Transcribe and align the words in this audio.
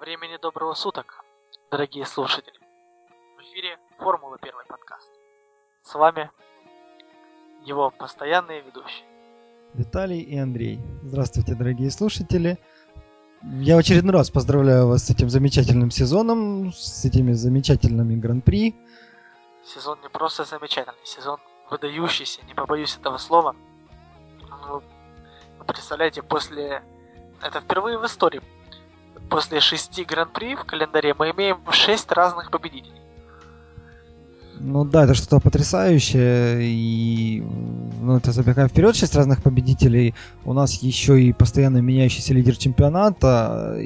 Времени 0.00 0.36
доброго 0.42 0.74
суток, 0.74 1.24
дорогие 1.70 2.04
слушатели. 2.04 2.58
В 3.38 3.42
эфире 3.42 3.78
Формула 3.98 4.38
Первый 4.38 4.66
подкаст. 4.66 5.08
С 5.82 5.94
вами 5.94 6.30
его 7.64 7.90
постоянные 7.90 8.60
ведущие. 8.62 9.06
Виталий 9.72 10.20
и 10.20 10.36
Андрей. 10.36 10.80
Здравствуйте, 11.04 11.54
дорогие 11.54 11.92
слушатели. 11.92 12.58
Я 13.42 13.76
в 13.76 13.78
очередной 13.78 14.14
раз 14.14 14.30
поздравляю 14.30 14.88
вас 14.88 15.06
с 15.06 15.10
этим 15.10 15.30
замечательным 15.30 15.92
сезоном, 15.92 16.72
с 16.72 17.04
этими 17.04 17.32
замечательными 17.32 18.16
гран-при. 18.16 18.74
Сезон 19.64 20.00
не 20.02 20.08
просто 20.08 20.44
замечательный, 20.44 21.06
сезон 21.06 21.38
выдающийся, 21.70 22.44
не 22.46 22.54
побоюсь 22.54 22.96
этого 22.96 23.16
слова. 23.18 23.54
Ну, 24.40 24.82
вы 25.58 25.64
представляете, 25.64 26.22
после... 26.22 26.82
Это 27.40 27.60
впервые 27.60 27.96
в 27.98 28.04
истории. 28.04 28.42
После 29.30 29.60
шести 29.60 30.04
гран-при 30.04 30.54
в 30.54 30.64
календаре 30.64 31.14
мы 31.18 31.30
имеем 31.30 31.58
шесть 31.70 32.10
разных 32.12 32.50
победителей. 32.50 33.00
Ну 34.60 34.84
да, 34.84 35.04
это 35.04 35.14
что-то 35.14 35.40
потрясающее. 35.40 36.58
И 36.62 37.42
ну, 38.00 38.16
это 38.16 38.32
забегаем 38.32 38.68
вперед, 38.68 38.96
шесть 38.96 39.14
разных 39.14 39.42
победителей. 39.42 40.14
У 40.44 40.52
нас 40.52 40.74
еще 40.82 41.20
и 41.20 41.32
постоянно 41.32 41.78
меняющийся 41.78 42.34
лидер 42.34 42.56
чемпионата. 42.56 43.76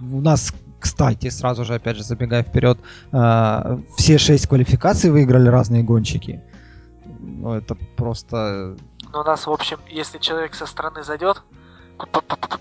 У 0.00 0.20
нас, 0.20 0.52
кстати, 0.78 1.30
сразу 1.30 1.64
же, 1.64 1.74
опять 1.74 1.96
же, 1.96 2.04
забегая 2.04 2.42
вперед, 2.42 2.78
а, 3.12 3.80
все 3.96 4.18
шесть 4.18 4.46
квалификаций 4.46 5.10
выиграли 5.10 5.48
разные 5.48 5.82
гонщики. 5.82 6.42
Ну, 7.18 7.54
это 7.54 7.76
просто... 7.96 8.76
Но 9.12 9.20
у 9.20 9.24
нас, 9.24 9.46
в 9.46 9.50
общем, 9.50 9.78
если 9.88 10.18
человек 10.18 10.54
со 10.54 10.66
стороны 10.66 11.02
зайдет, 11.02 11.42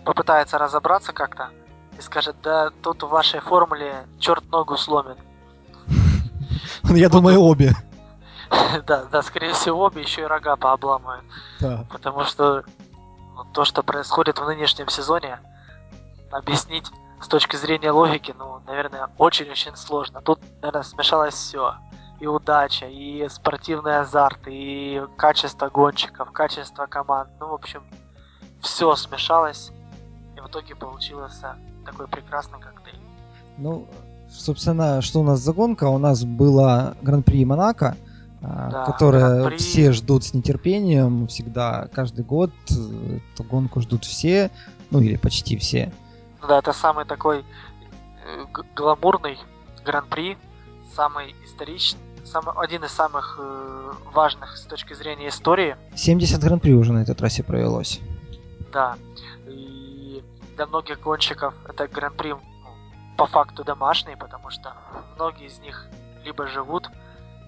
попытается 0.06 0.58
разобраться 0.58 1.12
как-то 1.12 1.50
и 1.98 2.02
скажет, 2.02 2.36
да 2.44 2.70
тут 2.82 3.04
в 3.04 3.08
вашей 3.08 3.40
формуле 3.40 4.08
черт 4.20 4.44
ногу 4.52 4.78
сломит. 4.78 5.18
Я 6.84 7.10
думаю, 7.10 7.42
обе. 7.42 7.74
Да, 8.86 9.06
да, 9.06 9.22
скорее 9.22 9.54
всего, 9.54 9.86
обе 9.86 10.02
еще 10.02 10.22
и 10.22 10.26
рога 10.26 10.56
пообламывают. 10.56 11.26
Да. 11.60 11.86
Потому 11.90 12.26
что 12.26 12.64
ну, 13.36 13.44
то, 13.54 13.66
что 13.66 13.84
происходит 13.84 14.40
в 14.40 14.46
нынешнем 14.46 14.88
сезоне, 14.90 15.40
объяснить 16.32 16.92
с 17.22 17.28
точки 17.28 17.56
зрения 17.56 17.92
логики, 17.92 18.36
ну, 18.38 18.62
наверное, 18.68 19.10
очень-очень 19.18 19.76
сложно. 19.76 20.22
Тут, 20.22 20.40
наверное, 20.62 20.84
смешалось 20.84 21.34
все. 21.34 21.76
И 22.20 22.28
удача, 22.28 22.86
и 22.88 23.28
спортивный 23.30 24.00
азарт, 24.00 24.40
и 24.48 25.02
качество 25.18 25.70
гонщиков, 25.70 26.32
качество 26.32 26.86
команд. 26.86 27.30
Ну, 27.40 27.50
в 27.50 27.54
общем, 27.54 27.84
все 28.62 28.96
смешалось, 28.96 29.72
и 30.36 30.40
в 30.40 30.48
итоге 30.48 30.76
получился 30.76 31.58
такой 31.86 32.08
прекрасный 32.08 32.60
коктейль. 32.60 33.00
Ну, 33.58 33.88
собственно, 34.30 35.02
что 35.02 35.22
у 35.22 35.24
нас 35.24 35.40
за 35.40 35.54
гонка? 35.54 35.86
У 35.86 35.98
нас 35.98 36.24
была 36.24 36.96
Гран-при 37.02 37.46
Монако, 37.46 37.96
а, 38.42 38.70
Да, 38.72 38.86
которое 38.86 39.40
Гран-при. 39.42 39.58
все 39.58 39.92
ждут 39.92 40.24
с 40.24 40.34
нетерпением. 40.34 41.28
Всегда, 41.28 41.88
каждый 41.94 42.26
год 42.26 42.52
эту 42.70 43.44
гонку 43.44 43.82
ждут 43.82 44.04
все. 44.06 44.52
Ну, 44.92 45.00
или 45.00 45.16
почти 45.18 45.58
все. 45.58 45.92
Ну 46.42 46.48
Да, 46.48 46.60
это 46.60 46.74
самый 46.74 47.06
такой 47.06 47.40
э, 47.40 48.46
гламурный 48.76 49.38
гран-при, 49.86 50.38
самый 50.96 51.36
историчный, 51.46 52.00
самый, 52.24 52.54
один 52.58 52.84
из 52.84 52.92
самых 52.92 53.38
э, 53.40 53.92
важных 54.14 54.58
с 54.58 54.62
точки 54.64 54.94
зрения 54.94 55.30
истории. 55.30 55.76
70 55.96 56.40
Гран-при 56.42 56.74
уже 56.74 56.94
на 56.94 57.00
этой 57.00 57.16
трассе 57.16 57.44
провелось. 57.44 58.00
Да. 58.72 58.96
И 59.48 59.75
для 60.56 60.66
многих 60.66 61.00
гонщиков 61.02 61.54
это 61.68 61.88
гран-при 61.88 62.34
ну, 62.34 62.42
по 63.18 63.28
факту 63.28 63.64
домашний, 63.64 64.16
потому 64.16 64.50
что 64.50 64.74
многие 65.16 65.48
из 65.48 65.60
них 65.60 65.88
либо 66.24 66.48
живут 66.48 66.90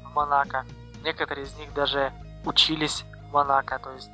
в 0.03 0.13
Монако, 0.13 0.65
некоторые 1.03 1.45
из 1.45 1.55
них 1.55 1.73
даже 1.73 2.11
учились 2.45 3.05
в 3.29 3.33
Монако. 3.33 3.79
То 3.79 3.91
есть, 3.93 4.09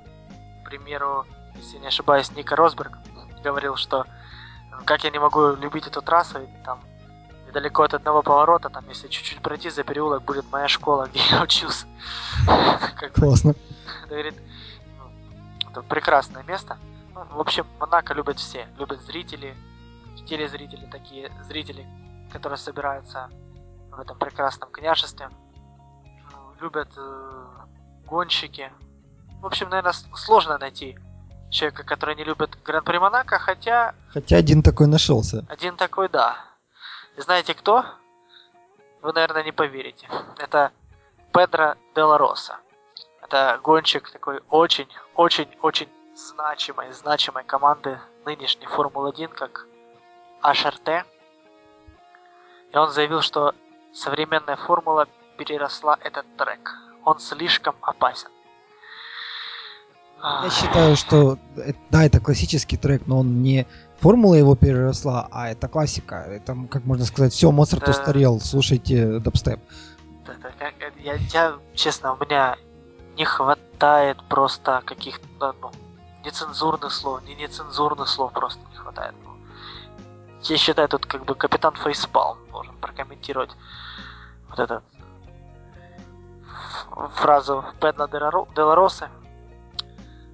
к 0.61 0.69
примеру, 0.69 1.25
если 1.55 1.77
не 1.77 1.87
ошибаюсь, 1.87 2.31
Ника 2.31 2.55
Росберг 2.55 2.97
говорил, 3.43 3.75
что 3.75 4.05
«Ну, 4.71 4.77
как 4.85 5.03
я 5.03 5.09
не 5.09 5.19
могу 5.19 5.53
любить 5.53 5.87
эту 5.87 6.01
трассу, 6.01 6.39
ведь 6.39 6.63
там 6.63 6.79
недалеко 7.47 7.83
от 7.83 7.93
одного 7.93 8.21
поворота, 8.21 8.69
там 8.69 8.87
если 8.89 9.07
чуть-чуть 9.07 9.41
пройти 9.41 9.69
за 9.69 9.83
переулок 9.83 10.23
будет 10.23 10.49
моя 10.51 10.67
школа, 10.67 11.07
где 11.11 11.19
я 11.31 11.41
учился. 11.41 11.85
Классно. 13.15 13.53
говорит, 14.07 14.35
ну, 14.97 15.69
это 15.71 15.81
прекрасное 15.81 16.43
место. 16.43 16.77
Ну, 17.13 17.25
в 17.25 17.39
общем, 17.39 17.65
Монако 17.79 18.13
любят 18.13 18.39
все. 18.39 18.67
Любят 18.77 19.01
зрители, 19.01 19.55
телезрители, 20.27 20.85
такие 20.91 21.31
зрители, 21.43 21.85
которые 22.31 22.57
собираются 22.57 23.29
в 23.91 23.99
этом 23.99 24.17
прекрасном 24.17 24.71
княжестве. 24.71 25.29
Ну, 26.31 26.37
Любят 26.61 26.89
э, 26.97 27.47
гонщики. 28.07 28.71
В 29.41 29.45
общем, 29.45 29.69
наверное, 29.69 29.93
сложно 30.15 30.57
найти 30.57 30.97
человека, 31.49 31.83
который 31.83 32.15
не 32.15 32.23
любит 32.23 32.57
Гран-при 32.63 32.97
Монако, 32.97 33.37
хотя 33.37 33.93
Хотя 34.09 34.37
один 34.37 34.63
такой 34.63 34.87
нашелся. 34.87 35.45
один 35.49 35.75
такой, 35.77 36.09
да. 36.09 36.37
И 37.17 37.21
знаете 37.21 37.53
кто? 37.53 37.85
Вы, 39.03 39.13
наверное, 39.13 39.43
не 39.43 39.51
поверите. 39.51 40.07
Это 40.39 40.71
Педро 41.31 41.75
Делароса. 41.93 42.57
Это 43.21 43.59
гонщик 43.63 44.09
такой 44.11 44.41
очень-очень-очень 44.49 45.89
значимой, 46.15 46.91
значимой 46.93 47.43
команды 47.43 47.99
нынешней 48.25 48.67
Формулы-1, 48.67 49.29
как 49.29 49.67
HRT. 50.43 51.03
И 52.71 52.77
он 52.77 52.91
заявил, 52.91 53.21
что 53.21 53.53
современная 53.93 54.55
формула 54.55 55.07
переросла 55.37 55.97
этот 56.01 56.25
трек. 56.37 56.71
Он 57.05 57.19
слишком 57.19 57.75
опасен. 57.81 58.29
Я 60.23 60.49
считаю, 60.49 60.95
что 60.95 61.37
да, 61.89 62.05
это 62.05 62.21
классический 62.21 62.77
трек, 62.77 63.07
но 63.07 63.19
он 63.19 63.41
не 63.41 63.67
формула 63.99 64.35
его 64.35 64.55
переросла, 64.55 65.27
а 65.31 65.49
это 65.49 65.67
классика. 65.67 66.15
Это, 66.15 66.55
как 66.71 66.85
можно 66.85 67.05
сказать, 67.05 67.33
все, 67.33 67.51
Моцарт 67.51 67.83
Да. 67.83 67.91
устарел, 67.91 68.39
слушайте 68.39 69.19
дабстеп. 69.19 69.59
Это 70.25 70.53
как- 70.57 70.73
это- 70.79 70.99
я, 70.99 71.15
я, 71.15 71.59
честно, 71.75 72.13
у 72.13 72.23
меня 72.23 72.55
не 73.17 73.25
хватает 73.25 74.17
просто 74.29 74.81
каких-то, 74.85 75.53
ну, 75.61 75.71
нецензурных 76.25 76.91
слов, 76.91 77.23
не 77.23 77.35
нецензурных 77.35 78.07
слов 78.07 78.31
просто 78.33 78.59
не 78.71 78.77
хватает. 78.77 79.13
Ну, 79.23 79.31
я 80.41 80.57
считаю, 80.57 80.87
тут 80.89 81.05
как 81.05 81.25
бы 81.25 81.35
капитан 81.35 81.73
Фейспалм 81.75 82.37
должен 82.51 82.75
прокомментировать 82.77 83.51
вот 84.49 84.59
эту 84.59 84.81
фразу 87.15 87.63
Педла 87.79 88.07
Деларосы. 88.55 89.07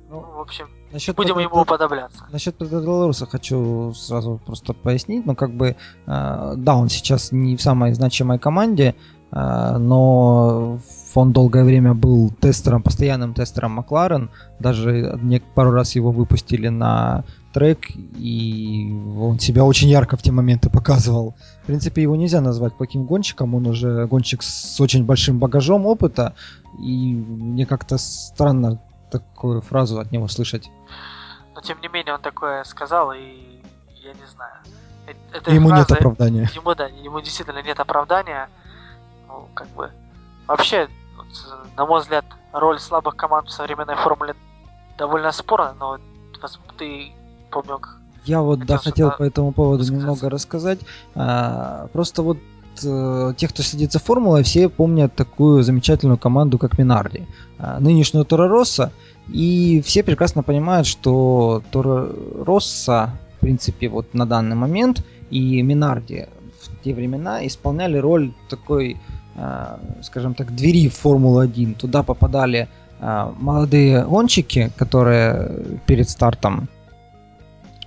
Ну, 0.10 0.22
в 0.22 0.40
общем, 0.40 0.68
Насчет 0.92 1.16
будем 1.16 1.38
Педро- 1.38 1.44
ему 1.44 1.62
уподобляться. 1.62 2.26
Насчет 2.32 2.58
Беларуса 2.58 3.28
хочу 3.28 3.94
сразу 3.94 4.40
просто 4.44 4.74
пояснить, 4.74 5.26
ну 5.26 5.36
как 5.36 5.52
бы, 5.52 5.76
э, 6.08 6.54
да, 6.58 6.76
он 6.76 6.90
сейчас 6.90 7.32
не 7.32 7.56
в 7.56 7.62
самой 7.62 7.94
значимой 7.94 8.40
команде, 8.40 8.96
э, 9.32 9.78
но 9.78 10.80
он 11.18 11.32
долгое 11.32 11.64
время 11.64 11.94
был 11.94 12.32
тестером, 12.40 12.84
постоянным 12.84 13.34
тестером 13.34 13.72
Макларен, 13.74 14.30
даже 14.60 15.20
пару 15.56 15.72
раз 15.72 15.96
его 15.96 16.12
выпустили 16.12 16.68
на 16.68 17.24
трек, 17.54 17.90
и 17.96 18.94
он 19.18 19.40
себя 19.40 19.64
очень 19.64 19.90
ярко 19.90 20.18
в 20.18 20.22
те 20.22 20.32
моменты 20.32 20.70
показывал. 20.70 21.36
В 21.64 21.66
принципе, 21.66 22.04
его 22.04 22.16
нельзя 22.16 22.42
назвать 22.42 22.76
плохим 22.76 23.06
гонщиком, 23.06 23.56
он 23.56 23.68
уже 23.68 24.06
гонщик 24.08 24.44
с 24.44 24.80
очень 24.80 25.06
большим 25.06 25.40
багажом 25.40 25.86
опыта, 25.86 26.36
и 26.80 27.14
мне 27.14 27.66
как-то 27.66 27.98
странно 27.98 28.80
такую 29.12 29.62
фразу 29.62 30.00
от 30.00 30.12
него 30.12 30.28
слышать. 30.28 30.70
Но 31.56 31.62
тем 31.62 31.82
не 31.82 31.88
менее 31.88 32.14
он 32.14 32.22
такое 32.22 32.64
сказал, 32.64 33.12
и 33.12 33.62
я 34.04 34.14
не 34.14 34.28
знаю. 34.34 34.54
Э- 35.08 35.38
этой 35.38 35.56
Ему 35.56 35.70
нет 35.72 35.90
фразы- 35.90 35.98
оправдания. 35.98 36.50
Ему, 36.56 36.76
да, 36.76 36.86
ему 36.88 37.20
действительно 37.22 37.62
нет 37.64 37.80
оправдания. 37.80 38.50
Ну, 39.28 39.48
как 39.54 39.68
бы... 39.70 39.90
Вообще, 40.50 40.88
вот, 41.16 41.28
э, 41.28 41.78
на 41.78 41.86
мой 41.86 42.02
взгляд, 42.02 42.26
роль 42.54 42.80
слабых 42.80 43.16
команд 43.16 43.50
в 43.50 43.52
современной 43.52 43.96
формуле 43.96 44.34
довольно 44.98 45.32
спорная, 45.32 45.76
но 45.80 46.00
ты, 46.80 47.12
помню, 47.52 47.80
Я 48.26 48.42
вот, 48.42 48.66
да, 48.66 48.80
Хотел 48.80 49.12
по 49.12 49.22
этому 49.22 49.52
поводу 49.52 49.80
высказаться. 49.84 50.08
немного 50.08 50.30
рассказать. 50.30 50.80
А, 51.14 51.88
просто 51.94 52.24
вот 52.24 52.40
э, 52.84 53.34
те, 53.38 53.48
кто 53.48 53.62
следит 53.62 53.92
за 53.92 54.00
формулой, 54.00 54.42
все 54.42 54.70
помнят 54.70 55.14
такую 55.16 55.62
замечательную 55.62 56.18
команду, 56.18 56.58
как 56.58 56.80
Минарди. 56.80 57.28
А, 57.60 57.80
нынешнюю 57.80 58.26
Торо 58.26 58.48
Росса. 58.48 58.92
И 59.28 59.84
все 59.86 60.02
прекрасно 60.02 60.42
понимают, 60.42 60.88
что 60.88 61.62
Торо 61.70 62.10
Росса, 62.44 63.12
в 63.38 63.42
принципе, 63.42 63.88
вот 63.88 64.16
на 64.16 64.26
данный 64.26 64.56
момент, 64.56 65.06
и 65.30 65.62
Минарди 65.62 66.28
в 66.60 66.84
те 66.84 66.96
времена 66.96 67.46
исполняли 67.46 67.98
роль 67.98 68.34
такой, 68.50 69.00
скажем 70.02 70.34
так, 70.34 70.56
двери 70.56 70.90
в 70.90 70.96
Формулу-1. 70.96 71.76
Туда 71.76 72.04
попадали 72.04 72.68
а, 73.00 73.34
молодые 73.40 74.04
гонщики, 74.04 74.72
которые 74.76 75.80
перед 75.86 76.10
стартом 76.10 76.68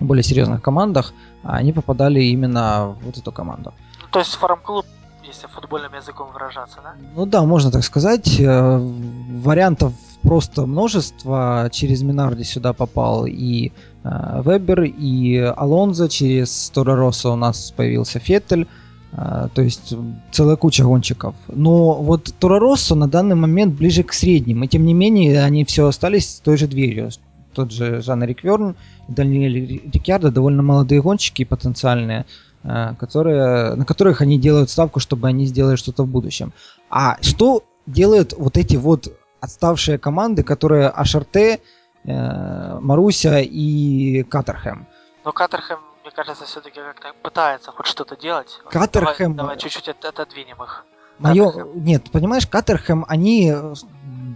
более 0.01 0.23
серьезных 0.23 0.63
командах, 0.63 1.13
они 1.43 1.73
попадали 1.73 2.21
именно 2.23 2.97
в 3.01 3.05
вот 3.05 3.19
эту 3.19 3.33
команду. 3.33 3.73
Ну, 4.01 4.07
то 4.11 4.19
есть 4.19 4.35
фарм-клуб, 4.35 4.85
если 5.23 5.47
футбольным 5.47 5.95
языком 5.95 6.33
выражаться, 6.33 6.79
да? 6.83 6.95
Ну 7.15 7.27
да, 7.27 7.43
можно 7.45 7.71
так 7.71 7.85
сказать. 7.85 8.41
Э, 8.41 8.79
вариантов 8.79 9.93
просто 10.23 10.67
множество. 10.67 11.69
Через 11.73 12.03
Минарди 12.03 12.45
сюда 12.45 12.73
попал 12.73 13.27
и 13.27 13.73
э, 14.05 14.43
Вебер, 14.45 14.83
и 14.83 15.37
Алонзо. 15.39 16.09
Через 16.09 16.73
Росса 16.75 17.31
у 17.31 17.37
нас 17.37 17.71
появился 17.71 18.19
Феттель. 18.19 18.67
Э, 19.13 19.49
то 19.55 19.63
есть 19.63 19.95
целая 20.31 20.57
куча 20.57 20.85
гонщиков. 20.85 21.35
Но 21.49 21.95
вот 21.95 22.35
Торо 22.39 22.59
Россо 22.59 22.95
на 22.95 23.09
данный 23.09 23.37
момент 23.37 23.75
ближе 23.75 24.03
к 24.03 24.13
средним. 24.13 24.65
И 24.65 24.69
тем 24.69 24.85
не 24.85 24.95
менее 24.95 25.43
они 25.43 25.65
все 25.65 25.87
остались 25.87 26.41
той 26.43 26.57
же 26.57 26.67
дверью. 26.67 27.11
Тот 27.53 27.71
же 27.71 28.01
Жан 28.01 28.25
Рик 28.25 28.43
Верн, 28.45 28.77
Даниэль 29.09 29.83
Рикьярдо, 29.93 30.31
довольно 30.31 30.63
молодые 30.63 31.03
гонщики 31.03 31.45
потенциальные, 31.45 32.25
э, 32.65 32.95
которые, 32.99 33.75
на 33.75 33.85
которых 33.85 34.23
они 34.23 34.39
делают 34.39 34.71
ставку, 34.71 35.01
чтобы 35.01 35.29
они 35.29 35.45
сделали 35.45 35.77
что-то 35.77 36.05
в 36.05 36.09
будущем. 36.09 36.53
А 36.89 37.19
что 37.21 37.63
делают 37.87 38.33
вот 38.37 38.57
эти 38.57 38.77
вот 38.77 39.13
отставшие 39.41 39.99
команды, 39.99 40.43
которые 40.43 40.89
Ашарте, 40.89 41.61
э, 42.05 42.79
Маруся 42.81 43.41
и 43.41 44.23
Катерхэм. 44.23 44.87
Но 45.25 45.33
Катерхэм, 45.33 45.79
мне 45.79 45.92
кажется, 46.13 46.45
все-таки 46.45 46.81
как-то 46.81 47.13
пытается 47.23 47.73
хоть 47.73 47.87
что-то 47.87 48.17
делать. 48.17 48.61
Катерхэм... 48.69 49.35
Давай, 49.35 49.57
давай 49.57 49.59
чуть-чуть 49.59 49.89
от, 49.89 50.05
отодвинем 50.05 50.63
их. 50.63 50.85
Мое... 51.19 51.67
Нет, 51.75 52.11
понимаешь, 52.11 52.47
Катерхэм, 52.47 53.05
они 53.09 53.55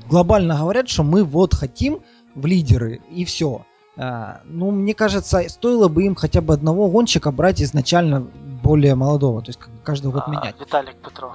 глобально 0.08 0.58
говорят, 0.58 0.88
что 0.88 1.02
мы 1.02 1.24
вот 1.24 1.54
хотим 1.54 2.02
в 2.34 2.46
лидеры, 2.46 3.00
и 3.10 3.24
все. 3.24 3.64
А, 3.96 4.40
ну, 4.44 4.70
мне 4.70 4.94
кажется, 4.94 5.48
стоило 5.48 5.88
бы 5.88 6.04
им 6.04 6.14
хотя 6.14 6.40
бы 6.40 6.54
одного 6.54 6.88
гонщика 6.88 7.32
брать 7.32 7.62
изначально 7.62 8.20
более 8.20 8.94
молодого, 8.94 9.40
то 9.40 9.48
есть 9.48 9.58
каждый 9.84 10.12
год 10.12 10.24
а, 10.26 10.30
менять. 10.30 10.60
Виталик 10.60 10.96
Петров 10.96 11.34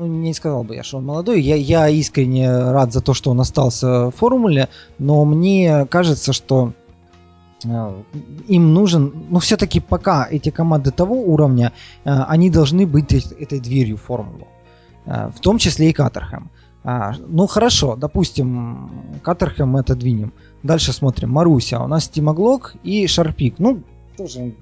ну, 0.00 0.06
не 0.06 0.32
сказал 0.32 0.64
бы 0.64 0.74
я, 0.74 0.82
что 0.82 0.96
он 0.96 1.04
молодой. 1.04 1.42
Я, 1.42 1.56
я 1.56 1.88
искренне 1.88 2.50
рад 2.50 2.92
за 2.92 3.02
то, 3.02 3.12
что 3.12 3.30
он 3.30 3.40
остался 3.40 4.06
в 4.06 4.12
формуле, 4.12 4.68
но 4.98 5.24
мне 5.26 5.86
кажется, 5.90 6.32
что 6.32 6.72
э, 6.72 6.79
им 7.64 8.74
нужен, 8.74 9.12
ну 9.30 9.38
все-таки 9.38 9.80
пока 9.80 10.26
эти 10.30 10.50
команды 10.50 10.90
того 10.90 11.14
уровня, 11.14 11.72
э, 12.04 12.10
они 12.28 12.50
должны 12.50 12.86
быть 12.86 13.12
этой 13.12 13.60
дверью 13.60 13.96
в 13.96 14.02
формулу, 14.02 14.48
э, 15.06 15.30
в 15.34 15.40
том 15.40 15.58
числе 15.58 15.90
и 15.90 15.92
Катерхэм. 15.92 16.50
А, 16.82 17.12
ну 17.28 17.46
хорошо, 17.46 17.96
допустим, 17.96 18.90
Катерхэм 19.22 19.68
мы 19.68 19.80
отодвинем. 19.80 20.32
Дальше 20.62 20.92
смотрим. 20.92 21.30
Маруся, 21.30 21.82
у 21.82 21.86
нас 21.86 22.08
Тимоглок 22.08 22.74
и 22.82 23.06
Шарпик. 23.06 23.58
Ну, 23.58 23.82
тоже 24.16 24.54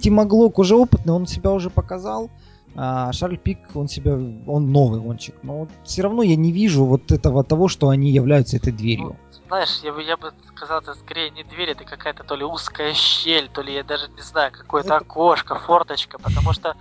Тимоглок 0.00 0.58
уже 0.58 0.76
опытный, 0.76 1.12
он 1.12 1.26
себя 1.26 1.52
уже 1.52 1.70
показал. 1.70 2.30
А 2.78 3.10
Шарль 3.12 3.38
Пик, 3.38 3.58
он 3.74 3.88
себя, 3.88 4.18
он 4.46 4.70
новый 4.70 5.00
гонщик, 5.00 5.34
но 5.42 5.60
вот 5.60 5.70
все 5.84 6.02
равно 6.02 6.22
я 6.22 6.36
не 6.36 6.52
вижу 6.52 6.84
вот 6.84 7.10
этого 7.10 7.42
того, 7.42 7.68
что 7.68 7.88
они 7.88 8.10
являются 8.10 8.58
этой 8.58 8.72
дверью. 8.72 9.16
Ну, 9.46 9.50
знаешь, 9.50 9.78
я 9.84 9.92
бы, 9.92 10.02
я 10.02 10.16
бы 10.16 10.32
сказал, 10.56 10.80
это 10.80 10.94
скорее 10.94 11.30
не 11.30 11.44
дверь, 11.44 11.70
это 11.70 11.84
какая-то 11.84 12.24
то 12.24 12.34
ли 12.34 12.44
узкая 12.44 12.94
щель, 12.94 13.48
то 13.48 13.62
ли 13.62 13.74
я 13.74 13.84
даже 13.84 14.08
не 14.08 14.20
знаю, 14.20 14.50
какое-то 14.50 14.96
это... 14.96 15.04
окошко, 15.04 15.54
форточка, 15.54 16.18
потому 16.18 16.52
что... 16.52 16.74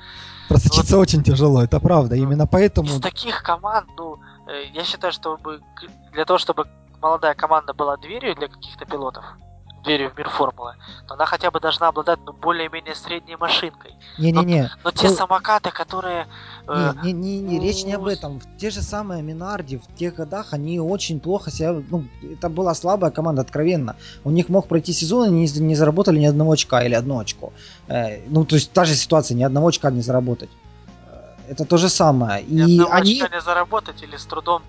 Просочиться 0.49 0.95
вот, 0.95 1.03
очень 1.03 1.23
тяжело, 1.23 1.61
это 1.61 1.79
правда, 1.79 2.15
ну, 2.15 2.23
именно 2.23 2.47
поэтому... 2.47 2.87
Из 2.87 3.01
таких 3.01 3.43
команд, 3.43 3.87
ну, 3.95 4.17
э, 4.47 4.65
я 4.73 4.83
считаю, 4.83 5.13
что 5.13 5.37
для 6.11 6.25
того, 6.25 6.39
чтобы 6.39 6.65
молодая 7.01 7.35
команда 7.35 7.75
была 7.75 7.97
дверью 7.97 8.35
для 8.35 8.47
каких-то 8.47 8.85
пилотов, 8.85 9.23
дверью 9.85 10.11
в 10.11 10.17
мир 10.17 10.29
формулы, 10.29 10.75
то 11.07 11.13
она 11.13 11.25
хотя 11.25 11.51
бы 11.51 11.59
должна 11.59 11.87
обладать 11.87 12.19
ну, 12.25 12.33
более-менее 12.33 12.95
средней 12.95 13.35
машинкой. 13.37 13.93
Не-не-не. 14.17 14.63
Но, 14.63 14.69
но 14.85 14.91
те 14.91 15.09
ну... 15.09 15.15
самокаты, 15.15 15.71
которые... 15.71 16.27
Э... 16.67 16.93
Не, 17.03 17.13
не, 17.13 17.39
не, 17.39 17.59
речь 17.59 17.85
не 17.85 17.93
об 17.93 18.05
этом. 18.07 18.41
Те 18.57 18.69
же 18.71 18.81
самые 18.81 19.21
Минарди 19.21 19.77
в 19.77 19.95
тех 19.95 20.15
годах, 20.15 20.53
они 20.53 20.79
очень 20.79 21.19
плохо 21.19 21.51
себя... 21.51 21.73
Ну, 21.89 22.05
это 22.21 22.49
была 22.49 22.73
слабая 22.73 23.11
команда, 23.11 23.41
откровенно. 23.41 23.95
У 24.23 24.31
них 24.31 24.49
мог 24.49 24.67
пройти 24.67 24.93
сезон, 24.93 25.27
и 25.27 25.31
не, 25.31 25.59
не 25.59 25.75
заработали 25.75 26.19
ни 26.19 26.25
одного 26.25 26.51
очка 26.51 26.83
или 26.83 26.95
одно 26.95 27.19
очко. 27.19 27.53
Э, 27.87 28.19
ну, 28.27 28.45
то 28.45 28.55
есть 28.55 28.71
та 28.71 28.85
же 28.85 28.95
ситуация, 28.95 29.35
ни 29.35 29.43
одного 29.43 29.67
очка 29.67 29.91
не 29.91 30.01
заработать. 30.01 30.49
Э, 31.07 31.51
это 31.51 31.65
то 31.65 31.77
же 31.77 31.89
самое. 31.89 32.43
И 32.43 32.59
одного 32.59 32.91
они... 32.91 33.21
не 33.31 33.41
заработать 33.41 34.03
или 34.03 34.17
с 34.17 34.25
трудом 34.25 34.61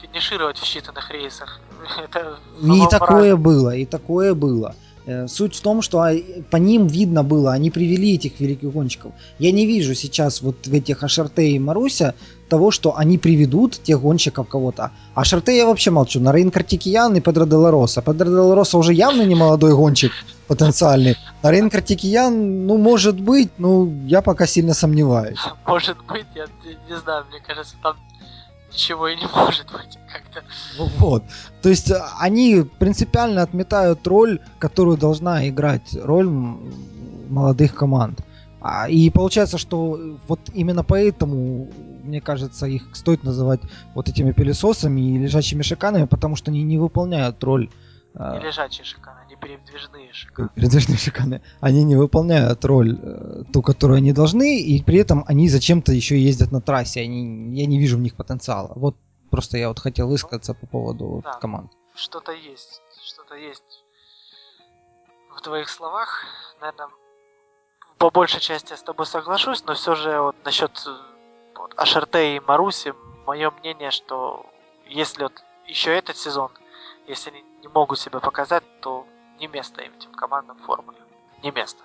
финишировать 0.00 0.58
в 0.58 0.64
считанных 0.64 1.10
рейсах. 1.10 1.60
Это 2.02 2.38
и 2.62 2.86
такое 2.90 3.36
было, 3.36 3.74
и 3.74 3.84
такое 3.84 4.34
было. 4.34 4.74
Э, 5.10 5.26
суть 5.26 5.56
в 5.56 5.62
том, 5.62 5.80
что 5.80 6.06
по 6.50 6.56
ним 6.58 6.86
видно 6.86 7.24
было, 7.24 7.52
они 7.52 7.70
привели 7.70 8.16
этих 8.16 8.40
великих 8.40 8.70
гонщиков. 8.72 9.12
Я 9.38 9.52
не 9.52 9.64
вижу 9.64 9.94
сейчас 9.94 10.42
вот 10.42 10.66
в 10.66 10.74
этих 10.74 11.02
Ашарте 11.02 11.48
и 11.48 11.58
Маруся 11.58 12.14
того, 12.50 12.70
что 12.70 12.94
они 12.94 13.16
приведут 13.16 13.82
тех 13.82 14.02
гонщиков 14.02 14.46
кого-то. 14.46 14.90
А 15.14 15.24
Шарте 15.24 15.56
я 15.56 15.64
вообще 15.64 15.90
молчу. 15.90 16.20
На 16.20 16.30
Рейн 16.30 16.50
Картикиян 16.50 17.16
и 17.16 17.20
Педро 17.20 17.46
Делароса. 17.46 18.02
Педро 18.02 18.26
Делароса 18.26 18.76
уже 18.76 18.92
явно 18.92 19.22
не 19.22 19.34
молодой 19.34 19.74
гонщик 19.74 20.12
потенциальный. 20.46 21.16
А 21.40 21.50
Рейн 21.50 21.70
Картикиян, 21.70 22.66
ну, 22.66 22.76
может 22.76 23.18
быть, 23.18 23.50
ну, 23.56 23.90
я 24.06 24.20
пока 24.20 24.46
сильно 24.46 24.74
сомневаюсь. 24.74 25.38
Может 25.66 25.96
быть, 26.06 26.26
я 26.34 26.46
не 26.88 26.96
знаю, 26.98 27.24
мне 27.30 27.40
кажется, 27.40 27.76
там 27.82 27.96
ничего 28.72 29.08
и 29.08 29.16
не 29.16 29.26
может 29.26 29.70
быть 29.72 29.98
как-то. 30.12 30.44
Вот. 30.98 31.24
То 31.62 31.68
есть 31.68 31.90
э, 31.90 32.00
они 32.18 32.64
принципиально 32.78 33.42
отметают 33.42 34.06
роль, 34.06 34.40
которую 34.58 34.96
должна 34.96 35.48
играть 35.48 35.96
роль 36.02 36.28
молодых 36.28 37.74
команд. 37.74 38.20
А, 38.60 38.88
и 38.88 39.10
получается, 39.10 39.58
что 39.58 40.18
вот 40.26 40.40
именно 40.52 40.82
поэтому, 40.82 41.68
мне 42.02 42.20
кажется, 42.20 42.66
их 42.66 42.94
стоит 42.94 43.22
называть 43.22 43.60
вот 43.94 44.08
этими 44.08 44.32
пылесосами 44.32 45.00
и 45.00 45.18
лежачими 45.18 45.62
шиканами, 45.62 46.06
потому 46.06 46.36
что 46.36 46.50
они 46.50 46.62
не 46.62 46.78
выполняют 46.78 47.42
роль. 47.44 47.70
Не 48.14 48.40
лежачие 48.40 48.84
шиканы 48.84 49.17
передвижные 49.40 50.12
шиканы. 50.12 50.48
Передвижные 50.54 50.98
шиканы. 50.98 51.42
Они 51.60 51.84
не 51.84 51.96
выполняют 51.96 52.64
роль 52.64 52.98
э, 53.00 53.44
ту, 53.52 53.62
которую 53.62 53.98
они 53.98 54.12
должны, 54.12 54.60
и 54.60 54.82
при 54.82 54.98
этом 54.98 55.24
они 55.26 55.48
зачем-то 55.48 55.92
еще 55.92 56.18
ездят 56.18 56.52
на 56.52 56.60
трассе. 56.60 57.00
Они, 57.00 57.58
я 57.58 57.66
не 57.66 57.78
вижу 57.78 57.96
в 57.96 58.00
них 58.00 58.14
потенциала. 58.14 58.72
Вот 58.74 58.96
просто 59.30 59.58
я 59.58 59.68
вот 59.68 59.78
хотел 59.78 60.08
высказаться 60.08 60.54
по 60.54 60.66
поводу 60.66 61.20
да, 61.24 61.34
команд. 61.34 61.72
Что-то 61.94 62.32
есть, 62.32 62.80
что-то 63.02 63.34
есть 63.34 63.84
в 65.36 65.40
твоих 65.40 65.68
словах. 65.68 66.24
Наверное, 66.60 66.88
по 67.98 68.10
большей 68.10 68.40
части 68.40 68.70
я 68.70 68.76
с 68.76 68.82
тобой 68.82 69.06
соглашусь, 69.06 69.64
но 69.64 69.74
все 69.74 69.94
же 69.94 70.20
вот 70.20 70.36
насчет 70.44 70.70
э, 70.86 70.90
вот, 71.56 71.74
Ашерте 71.76 72.36
и 72.36 72.40
Маруси, 72.40 72.94
мое 73.26 73.50
мнение, 73.50 73.90
что 73.90 74.46
если 74.86 75.24
вот 75.24 75.42
еще 75.66 75.96
этот 75.96 76.16
сезон, 76.16 76.50
если 77.06 77.30
они 77.30 77.44
не 77.62 77.68
могут 77.68 77.98
себя 77.98 78.20
показать, 78.20 78.64
то 78.80 79.06
не 79.40 79.46
место 79.46 79.82
им 79.82 79.92
этим 79.98 80.12
командам 80.12 80.56
в 80.58 80.66
формуле. 80.66 80.98
Не 81.42 81.50
место. 81.50 81.82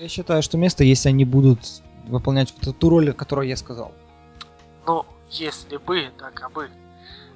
Я 0.00 0.08
считаю, 0.08 0.42
что 0.42 0.58
место, 0.58 0.84
если 0.84 1.08
они 1.08 1.24
будут 1.24 1.60
выполнять 2.06 2.54
вот 2.62 2.78
ту 2.78 2.90
роль, 2.90 3.12
которую 3.12 3.48
я 3.48 3.56
сказал. 3.56 3.92
Ну, 4.86 5.04
если 5.30 5.76
бы, 5.76 6.10
так 6.18 6.40
а 6.42 6.48
бы. 6.48 6.70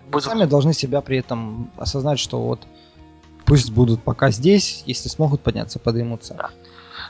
Будут... 0.06 0.24
Сами 0.24 0.44
должны 0.44 0.72
себя 0.72 1.00
при 1.00 1.18
этом 1.18 1.70
осознать, 1.76 2.18
что 2.18 2.40
вот 2.40 2.66
пусть 3.44 3.70
будут 3.70 4.02
пока 4.02 4.30
здесь, 4.30 4.82
если 4.86 5.08
смогут 5.08 5.42
подняться, 5.42 5.78
поднимутся. 5.78 6.34
Да. 6.34 6.50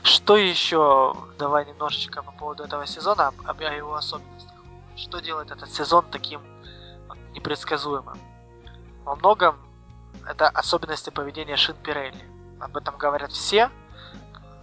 Что 0.03 0.35
еще, 0.35 1.15
давай 1.39 1.65
немножечко 1.65 2.21
по 2.21 2.31
поводу 2.31 2.63
этого 2.63 2.85
сезона, 2.85 3.33
об 3.45 3.61
его 3.61 3.95
особенностях. 3.95 4.51
Что 4.95 5.19
делает 5.19 5.51
этот 5.51 5.71
сезон 5.71 6.05
таким 6.11 6.41
непредсказуемым? 7.33 8.17
Во 9.05 9.15
многом 9.15 9.55
это 10.27 10.47
особенности 10.49 11.09
поведения 11.09 11.55
Шин 11.55 11.75
Пирелли. 11.75 12.23
Об 12.59 12.77
этом 12.77 12.97
говорят 12.97 13.31
все, 13.31 13.69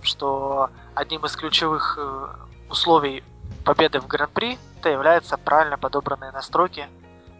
что 0.02 0.70
одним 0.94 1.24
из 1.26 1.36
ключевых 1.36 1.98
э, 2.00 2.28
условий 2.70 3.22
победы 3.64 4.00
в 4.00 4.06
Гран-при 4.06 4.58
это 4.78 4.88
является 4.88 5.36
правильно 5.36 5.76
подобранные 5.76 6.32
настройки 6.32 6.88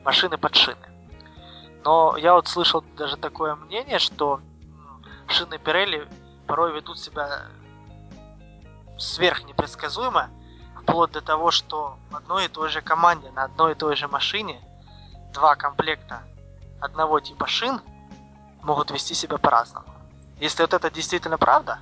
машины 0.04 0.36
под 0.36 0.54
шины. 0.54 0.76
Но 1.84 2.16
я 2.18 2.34
вот 2.34 2.48
слышал 2.48 2.84
даже 2.96 3.16
такое 3.16 3.54
мнение, 3.54 3.98
что 3.98 4.40
шины 5.26 5.58
Пирелли 5.58 6.06
порой 6.46 6.74
ведут 6.74 6.98
себя 6.98 7.46
сверх 8.98 9.44
непредсказуемо, 9.44 10.28
вплоть 10.82 11.12
до 11.12 11.22
того, 11.22 11.50
что 11.50 11.96
в 12.10 12.16
одной 12.16 12.46
и 12.46 12.48
той 12.48 12.68
же 12.68 12.82
команде, 12.82 13.30
на 13.30 13.44
одной 13.44 13.72
и 13.72 13.74
той 13.74 13.96
же 13.96 14.08
машине 14.08 14.60
два 15.32 15.54
комплекта 15.54 16.22
одного 16.80 17.20
типа 17.20 17.46
шин 17.46 17.80
могут 18.62 18.90
вести 18.90 19.14
себя 19.14 19.38
по-разному. 19.38 19.86
Если 20.40 20.62
вот 20.62 20.72
это 20.74 20.90
действительно 20.90 21.38
правда, 21.38 21.78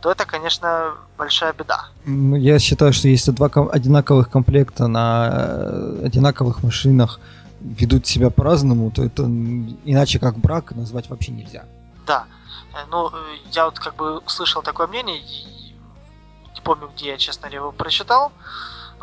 то 0.00 0.10
это, 0.10 0.26
конечно, 0.26 0.94
большая 1.16 1.52
беда. 1.52 1.86
Ну, 2.04 2.36
я 2.36 2.58
считаю, 2.58 2.92
что 2.92 3.08
если 3.08 3.30
два 3.30 3.46
одинаковых 3.72 4.30
комплекта 4.30 4.86
на 4.86 5.30
э, 5.32 6.02
одинаковых 6.04 6.62
машинах 6.62 7.20
ведут 7.60 8.06
себя 8.06 8.28
по-разному, 8.30 8.90
то 8.90 9.02
это 9.02 9.22
иначе 9.22 10.18
как 10.18 10.36
брак 10.36 10.72
назвать 10.72 11.08
вообще 11.08 11.32
нельзя. 11.32 11.64
Да. 12.06 12.26
Э, 12.74 12.84
ну, 12.90 13.08
э, 13.08 13.12
я 13.52 13.64
вот 13.64 13.78
как 13.78 13.96
бы 13.96 14.20
слышал 14.26 14.62
такое 14.62 14.86
мнение, 14.86 15.20
не 15.20 16.60
помню, 16.62 16.90
где 16.94 17.08
я, 17.08 17.16
честно 17.16 17.42
говоря, 17.42 17.60
его 17.60 17.72
прочитал. 17.72 18.32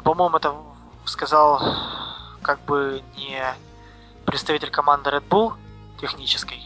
По-моему, 0.03 0.37
это 0.37 0.53
сказал 1.05 1.61
как 2.43 2.63
бы 2.65 3.01
не 3.17 3.41
представитель 4.25 4.69
команды 4.69 5.09
Red 5.09 5.27
Bull 5.27 5.53
технической. 5.99 6.61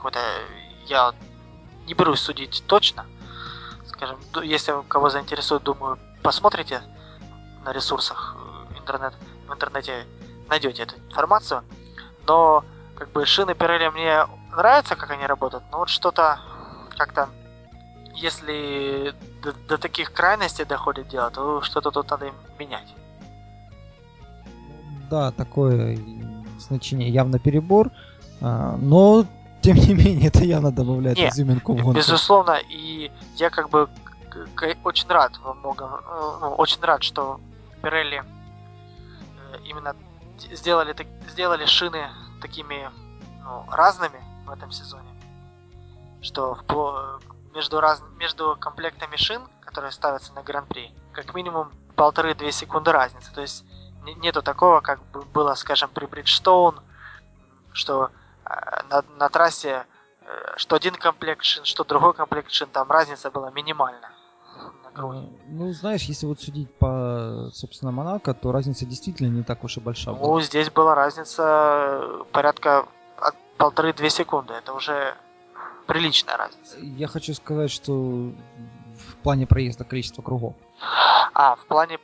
Какой-то 0.00 0.20
я 0.86 1.12
не 1.86 1.92
берусь 1.92 2.20
судить 2.20 2.64
точно. 2.66 3.04
Скажем, 3.86 4.16
если 4.42 4.72
кого 4.88 5.10
заинтересует, 5.10 5.62
думаю, 5.62 5.98
посмотрите 6.22 6.80
на 7.66 7.72
ресурсах 7.72 8.34
э, 8.72 8.78
интернет, 8.78 9.12
в 9.46 9.52
интернете 9.52 10.06
найдете 10.48 10.84
эту 10.84 10.96
информацию. 11.10 11.64
Но 12.26 12.64
как 12.94 13.12
бы 13.12 13.26
шины 13.26 13.50
Pirelli 13.50 13.90
мне 13.90 14.24
нравятся, 14.56 14.96
как 14.96 15.10
они 15.10 15.26
работают, 15.26 15.64
но 15.70 15.80
вот 15.80 15.90
что-то 15.90 16.40
как-то, 16.96 17.28
если 18.14 19.14
до, 19.42 19.52
до 19.52 19.76
таких 19.76 20.14
крайностей 20.14 20.64
доходит 20.64 21.08
дело, 21.08 21.30
то 21.30 21.60
что-то 21.60 21.90
тут 21.90 22.08
надо 22.08 22.30
менять. 22.58 22.88
Да, 25.10 25.30
такое 25.30 25.98
значение 26.58 27.10
явно 27.10 27.38
перебор, 27.38 27.90
а, 28.40 28.78
но 28.78 29.26
тем 29.62 29.76
не 29.76 29.94
менее 29.94 30.28
это 30.28 30.44
явно 30.44 30.72
добавляет 30.72 31.18
Не, 31.18 31.28
изюминку 31.28 31.74
в 31.74 31.76
гонку. 31.76 31.98
Безусловно, 31.98 32.58
и 32.68 33.10
я 33.36 33.50
как 33.50 33.70
бы 33.70 33.88
очень 34.84 35.08
рад 35.08 35.36
во 35.38 35.54
многом, 35.54 35.90
э, 35.94 36.38
ну, 36.40 36.54
очень 36.54 36.80
рад, 36.82 37.02
что 37.02 37.40
Pirelli 37.82 38.22
э, 38.22 39.56
именно 39.64 39.94
сделали, 40.52 40.94
сделали 41.28 41.66
шины 41.66 42.08
такими 42.40 42.90
ну, 43.42 43.64
разными 43.70 44.20
в 44.46 44.50
этом 44.50 44.70
сезоне, 44.70 45.08
что 46.22 46.58
в, 46.68 47.20
между, 47.54 47.80
раз, 47.80 48.02
между 48.18 48.56
комплектами 48.58 49.16
шин, 49.16 49.42
которые 49.60 49.92
ставятся 49.92 50.32
на 50.34 50.42
Гран-при, 50.42 50.92
как 51.12 51.34
минимум 51.34 51.70
полторы-две 51.96 52.52
секунды 52.52 52.92
разницы. 52.92 53.32
То 53.32 53.42
есть 53.42 53.64
нету 54.22 54.42
такого, 54.42 54.80
как 54.80 55.00
было, 55.32 55.54
скажем, 55.54 55.90
при 55.92 56.06
Бриджстоун, 56.06 56.80
что 57.72 58.06
э, 58.06 58.19
на, 58.88 59.04
на 59.16 59.28
трассе 59.28 59.86
э, 60.22 60.26
что 60.56 60.76
один 60.76 60.94
комплект 60.94 61.44
шин, 61.44 61.64
что 61.64 61.84
другой 61.84 62.14
комплект 62.14 62.50
шин, 62.50 62.68
там 62.68 62.90
разница 62.90 63.30
была 63.30 63.50
минимальна. 63.50 64.10
Ну, 64.96 65.72
знаешь, 65.72 66.02
если 66.02 66.26
вот 66.26 66.40
судить 66.40 66.72
по, 66.74 67.48
собственно, 67.52 67.92
Монако, 67.92 68.34
то 68.34 68.52
разница 68.52 68.84
действительно 68.86 69.28
не 69.28 69.42
так 69.42 69.62
уж 69.64 69.76
и 69.76 69.80
большая. 69.80 70.14
Ну, 70.14 70.40
здесь 70.40 70.70
была 70.70 70.94
разница 70.94 72.24
порядка 72.32 72.86
от 73.16 73.34
полторы-две 73.56 74.10
секунды. 74.10 74.52
Это 74.54 74.72
уже 74.72 75.14
приличная 75.86 76.36
разница. 76.36 76.76
Я 76.78 77.06
хочу 77.06 77.34
сказать, 77.34 77.70
что 77.70 77.92
в 77.92 79.16
плане 79.22 79.46
проезда 79.46 79.84
количество 79.84 80.22
кругов. 80.22 80.54
А, 81.34 81.56
в 81.56 81.64
плане 81.66 81.98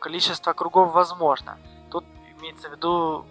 количества 0.00 0.52
кругов 0.52 0.92
возможно. 0.92 1.58
Тут 1.90 2.04
имеется 2.38 2.68
в 2.68 2.72
виду 2.72 3.26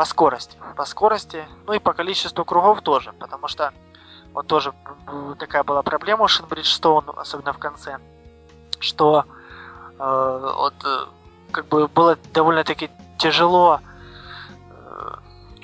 по 0.00 0.06
скорости. 0.06 0.56
По 0.76 0.86
скорости, 0.86 1.46
ну 1.66 1.74
и 1.74 1.78
по 1.78 1.92
количеству 1.92 2.42
кругов 2.46 2.80
тоже, 2.80 3.12
потому 3.12 3.48
что 3.48 3.74
вот 4.32 4.46
тоже 4.46 4.72
такая 5.38 5.62
была 5.62 5.82
проблема 5.82 6.24
у 6.24 6.26
Шинбриджстоун, 6.26 7.04
особенно 7.18 7.52
в 7.52 7.58
конце 7.58 7.98
что 8.78 9.26
э, 9.98 10.52
вот 10.56 10.72
э, 10.86 11.04
как 11.52 11.66
бы 11.66 11.86
было 11.86 12.16
довольно-таки 12.32 12.88
тяжело 13.18 13.80
э, 14.70 15.16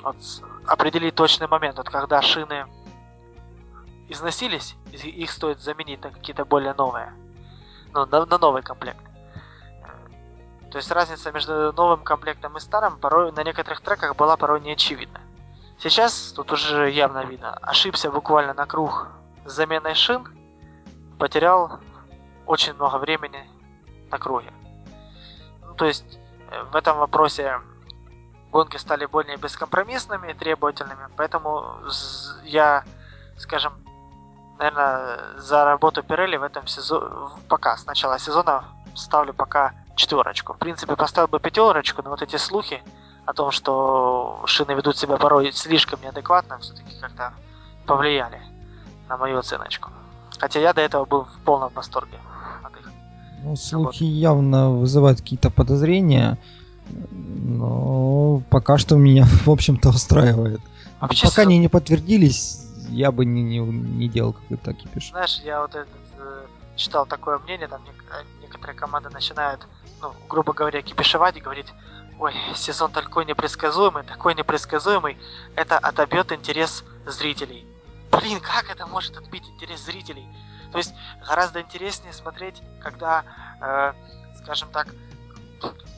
вот, 0.03 0.17
определить 0.67 1.15
точный 1.15 1.47
момент, 1.47 1.77
вот 1.77 1.89
когда 1.89 2.21
шины 2.21 2.67
износились, 4.07 4.75
их 4.91 5.31
стоит 5.31 5.61
заменить 5.61 6.03
на 6.03 6.11
какие-то 6.11 6.45
более 6.45 6.75
новые, 6.75 7.11
ну, 7.91 8.05
на, 8.05 8.27
на 8.27 8.37
новый 8.37 8.61
комплект. 8.61 9.03
То 10.71 10.77
есть 10.77 10.91
разница 10.91 11.31
между 11.31 11.71
новым 11.73 12.01
комплектом 12.01 12.57
и 12.57 12.59
старым 12.59 12.97
порой 12.99 13.31
на 13.31 13.43
некоторых 13.43 13.81
треках 13.81 14.15
была 14.15 14.35
порой 14.35 14.59
не 14.61 14.73
очевидна. 14.73 15.21
Сейчас 15.79 16.33
тут 16.35 16.51
уже 16.51 16.89
явно 16.89 17.23
видно. 17.23 17.53
Ошибся 17.61 18.11
буквально 18.11 18.53
на 18.53 18.65
круг 18.65 19.07
с 19.45 19.53
заменой 19.53 19.93
шин, 19.93 20.27
потерял 21.19 21.79
очень 22.45 22.73
много 22.73 22.97
времени 22.97 23.49
на 24.11 24.17
круге. 24.17 24.51
Ну, 25.61 25.73
то 25.75 25.85
есть 25.85 26.19
э, 26.49 26.63
в 26.63 26.75
этом 26.75 26.97
вопросе 26.97 27.61
гонки 28.51 28.77
стали 28.77 29.05
более 29.05 29.37
бескомпромиссными, 29.37 30.33
требовательными, 30.33 31.09
поэтому 31.15 31.77
я, 32.43 32.83
скажем, 33.37 33.73
наверное, 34.57 35.37
за 35.37 35.65
работу 35.65 36.03
Пирелли 36.03 36.37
в 36.37 36.43
этом 36.43 36.65
сезоне, 36.67 37.09
пока 37.47 37.77
с 37.77 37.85
начала 37.85 38.17
сезона 38.17 38.63
ставлю 38.95 39.33
пока 39.33 39.73
четверочку. 39.97 40.53
В 40.53 40.57
принципе, 40.57 40.95
поставил 40.95 41.27
бы 41.27 41.39
пятерочку, 41.39 42.01
но 42.01 42.11
вот 42.11 42.21
эти 42.21 42.37
слухи 42.37 42.81
о 43.25 43.33
том, 43.33 43.51
что 43.51 44.41
шины 44.45 44.71
ведут 44.71 44.97
себя 44.97 45.17
порой 45.17 45.51
слишком 45.51 46.01
неадекватно, 46.01 46.59
все-таки 46.59 46.97
как-то 47.01 47.33
повлияли 47.85 48.41
на 49.09 49.17
мою 49.17 49.39
оценочку. 49.39 49.91
Хотя 50.39 50.61
я 50.61 50.73
до 50.73 50.81
этого 50.81 51.03
был 51.05 51.25
в 51.25 51.43
полном 51.43 51.73
восторге 51.73 52.17
ну, 53.43 53.55
слухи 53.55 54.03
вот. 54.03 54.09
явно 54.09 54.71
вызывают 54.71 55.21
какие-то 55.21 55.49
подозрения, 55.49 56.37
но 56.89 58.41
пока 58.49 58.77
что 58.77 58.95
меня, 58.95 59.25
в 59.45 59.49
общем-то, 59.49 59.89
устраивает. 59.89 60.61
Вообще, 60.99 61.27
пока 61.27 61.43
они 61.43 61.57
не 61.57 61.67
подтвердились, 61.67 62.65
я 62.89 63.11
бы 63.11 63.25
не, 63.25 63.43
не, 63.43 63.59
не 63.59 64.07
делал 64.07 64.33
какой-то 64.33 64.73
кипиш. 64.73 65.09
Знаешь, 65.11 65.39
я 65.45 65.61
вот 65.61 65.75
этот, 65.75 65.87
э, 66.17 66.45
читал 66.77 67.05
такое 67.05 67.39
мнение, 67.39 67.67
там 67.67 67.83
э, 67.85 68.23
некоторые 68.41 68.75
команды 68.75 69.09
начинают, 69.09 69.67
ну, 70.01 70.13
грубо 70.29 70.53
говоря, 70.53 70.81
кипишевать 70.81 71.35
и 71.37 71.41
говорить, 71.41 71.73
ой, 72.19 72.33
сезон 72.55 72.91
такой 72.91 73.25
непредсказуемый, 73.25 74.03
такой 74.03 74.35
непредсказуемый, 74.35 75.17
это 75.55 75.77
отобьет 75.77 76.31
интерес 76.31 76.83
зрителей. 77.05 77.67
Блин, 78.11 78.39
как 78.39 78.69
это 78.69 78.87
может 78.87 79.17
отбить 79.17 79.47
интерес 79.47 79.81
зрителей? 79.81 80.27
То 80.71 80.77
есть 80.77 80.93
гораздо 81.27 81.61
интереснее 81.61 82.13
смотреть, 82.13 82.61
когда, 82.81 83.23
э, 83.61 83.93
скажем 84.41 84.69
так, 84.71 84.87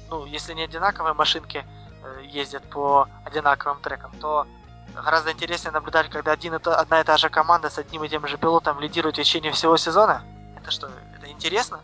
ну, 0.10 0.26
если 0.26 0.54
не 0.54 0.64
одинаковые 0.64 1.14
машинки 1.14 1.66
э, 2.04 2.22
ездят 2.26 2.64
по 2.70 3.08
одинаковым 3.26 3.80
трекам, 3.82 4.12
то 4.20 4.48
гораздо 4.96 5.32
интереснее 5.32 5.72
наблюдать, 5.72 6.10
когда 6.10 6.32
один 6.32 6.56
одна 6.56 7.02
и 7.02 7.04
та 7.04 7.18
же 7.18 7.30
команда 7.30 7.70
с 7.70 7.78
одним 7.78 8.04
и 8.04 8.10
тем 8.10 8.28
же 8.28 8.38
пилотом 8.38 8.80
лидирует 8.80 9.16
в 9.16 9.18
течение 9.18 9.52
всего 9.52 9.78
сезона. 9.78 10.24
Это 10.70 10.76
что, 10.76 10.92
это 11.18 11.32
интересно? 11.32 11.80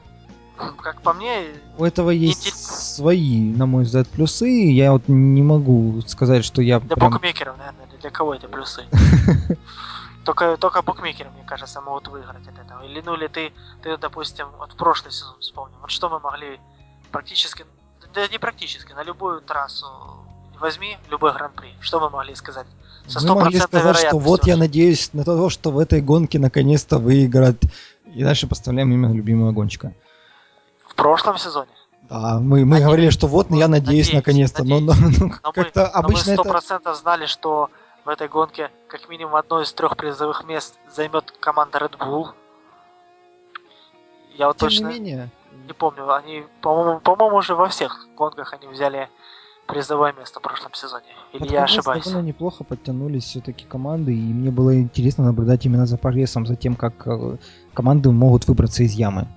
Как 0.83 1.01
по 1.01 1.13
мне... 1.13 1.47
У 1.77 1.83
этого 1.83 2.11
есть 2.11 2.45
интерес... 2.45 2.95
свои, 2.95 3.51
на 3.51 3.65
мой 3.65 3.83
взгляд, 3.83 4.07
плюсы. 4.07 4.47
Я 4.47 4.91
вот 4.91 5.07
не 5.07 5.41
могу 5.41 6.01
сказать, 6.05 6.45
что 6.45 6.61
я 6.61 6.79
Для 6.79 6.95
прям... 6.95 7.11
букмекеров, 7.11 7.57
наверное, 7.57 7.87
для 7.99 8.09
кого 8.11 8.35
это 8.35 8.47
плюсы? 8.47 8.85
Только, 10.23 10.57
только 10.57 10.81
букмекеры, 10.81 11.29
мне 11.29 11.43
кажется, 11.45 11.81
могут 11.81 12.07
выиграть 12.07 12.47
от 12.47 12.57
этого. 12.57 12.83
Или, 12.83 12.99
ну, 13.05 13.13
или 13.13 13.27
ты, 13.27 13.53
ты, 13.83 13.95
допустим, 13.95 14.47
вот 14.57 14.75
прошлый 14.75 15.11
сезон 15.11 15.35
вспомним. 15.39 15.77
Вот 15.81 15.91
что 15.91 16.09
мы 16.09 16.19
могли 16.19 16.59
практически, 17.11 17.63
да 18.11 18.27
не 18.27 18.39
практически, 18.39 18.93
на 18.93 19.03
любую 19.03 19.41
трассу 19.41 19.85
возьми, 20.59 20.97
любой 21.11 21.31
гран-при, 21.31 21.69
что 21.79 21.99
мы 21.99 22.09
могли 22.09 22.33
сказать? 22.33 22.65
Со 23.07 23.19
мы 23.21 23.35
могли 23.35 23.59
сказать, 23.59 23.97
что 23.97 24.17
вот 24.17 24.47
я 24.47 24.57
надеюсь 24.57 25.13
на 25.13 25.23
то, 25.23 25.49
что 25.51 25.69
в 25.69 25.77
этой 25.77 26.01
гонке 26.01 26.39
наконец-то 26.39 26.97
выиграет. 26.97 27.63
И 28.15 28.23
дальше 28.23 28.47
поставляем 28.47 28.91
имя 28.93 29.13
любимого 29.13 29.51
гонщика. 29.51 29.93
В 30.87 30.95
прошлом 30.95 31.37
сезоне? 31.37 31.69
Да, 32.03 32.39
мы, 32.39 32.63
мы 32.63 32.79
говорили, 32.79 33.09
что 33.09 33.27
вот 33.27 33.51
я 33.51 33.67
надеюсь, 33.67 34.07
надеюсь 34.07 34.13
наконец-то. 34.13 34.63
Но, 34.63 34.79
но, 34.79 34.93
но, 34.93 35.33
но 35.43 35.51
как-то 35.51 35.81
мы, 35.81 35.87
обычно 35.87 36.35
но 36.35 36.43
мы 36.45 36.49
100% 36.51 36.75
это... 36.77 36.93
знали, 36.93 37.25
что 37.25 37.69
в 38.05 38.09
этой 38.09 38.29
гонке 38.29 38.71
как 38.87 39.09
минимум 39.09 39.35
одно 39.35 39.61
из 39.61 39.73
трех 39.73 39.97
призовых 39.97 40.45
мест 40.45 40.79
займет 40.95 41.31
команда 41.41 41.79
Red 41.79 41.97
Bull. 41.97 42.29
Я 44.37 44.47
вот 44.47 44.57
Тем 44.57 44.69
точно 44.69 44.87
не, 44.87 44.93
менее. 44.93 45.29
не 45.67 45.73
помню, 45.73 46.09
они, 46.13 46.45
по-моему, 46.61 47.01
по-моему, 47.01 47.37
уже 47.37 47.53
во 47.53 47.67
всех 47.67 48.07
гонках 48.15 48.53
они 48.53 48.67
взяли 48.67 49.09
призовое 49.67 50.13
место 50.13 50.39
в 50.39 50.43
прошлом 50.43 50.73
сезоне. 50.73 51.05
Или 51.33 51.41
Под 51.41 51.51
я 51.51 51.63
ошибаюсь? 51.63 52.05
довольно 52.05 52.25
неплохо 52.27 52.63
подтянулись 52.63 53.23
все-таки 53.23 53.65
команды, 53.65 54.13
и 54.13 54.33
мне 54.33 54.51
было 54.51 54.79
интересно 54.79 55.25
наблюдать 55.25 55.65
именно 55.65 55.85
за 55.85 55.97
прогрессом, 55.97 56.45
за 56.45 56.55
тем, 56.55 56.75
как 56.75 57.07
э, 57.07 57.37
команды 57.73 58.11
могут 58.11 58.47
выбраться 58.47 58.83
из 58.83 58.93
ямы. 58.93 59.27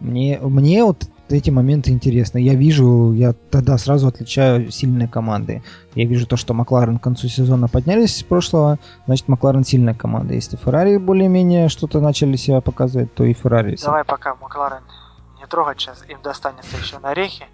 Мне, 0.00 0.38
мне 0.40 0.82
вот 0.84 1.04
эти 1.28 1.50
моменты 1.50 1.90
интересны. 1.90 2.38
Я 2.38 2.54
вижу, 2.54 3.12
я 3.12 3.34
тогда 3.50 3.78
сразу 3.78 4.08
отличаю 4.08 4.70
сильные 4.70 5.08
команды. 5.08 5.62
Я 5.94 6.06
вижу 6.06 6.26
то, 6.26 6.36
что 6.36 6.54
Макларен 6.54 6.98
к 6.98 7.02
концу 7.02 7.28
сезона 7.28 7.68
поднялись 7.68 8.16
с 8.16 8.22
прошлого, 8.22 8.78
значит 9.06 9.28
Макларен 9.28 9.64
сильная 9.64 9.94
команда. 9.94 10.34
Если 10.34 10.56
Феррари 10.56 10.96
более-менее 10.96 11.68
что-то 11.68 12.00
начали 12.00 12.36
себя 12.36 12.60
показывать, 12.60 13.14
то 13.14 13.24
и 13.24 13.34
Феррари. 13.34 13.76
Давай 13.82 14.04
пока 14.04 14.34
Макларен 14.36 14.82
не 15.38 15.46
трогать 15.46 15.80
сейчас, 15.80 16.02
им 16.08 16.18
достанется 16.22 16.76
еще 16.76 16.98
на 16.98 17.10
орехи. 17.10 17.46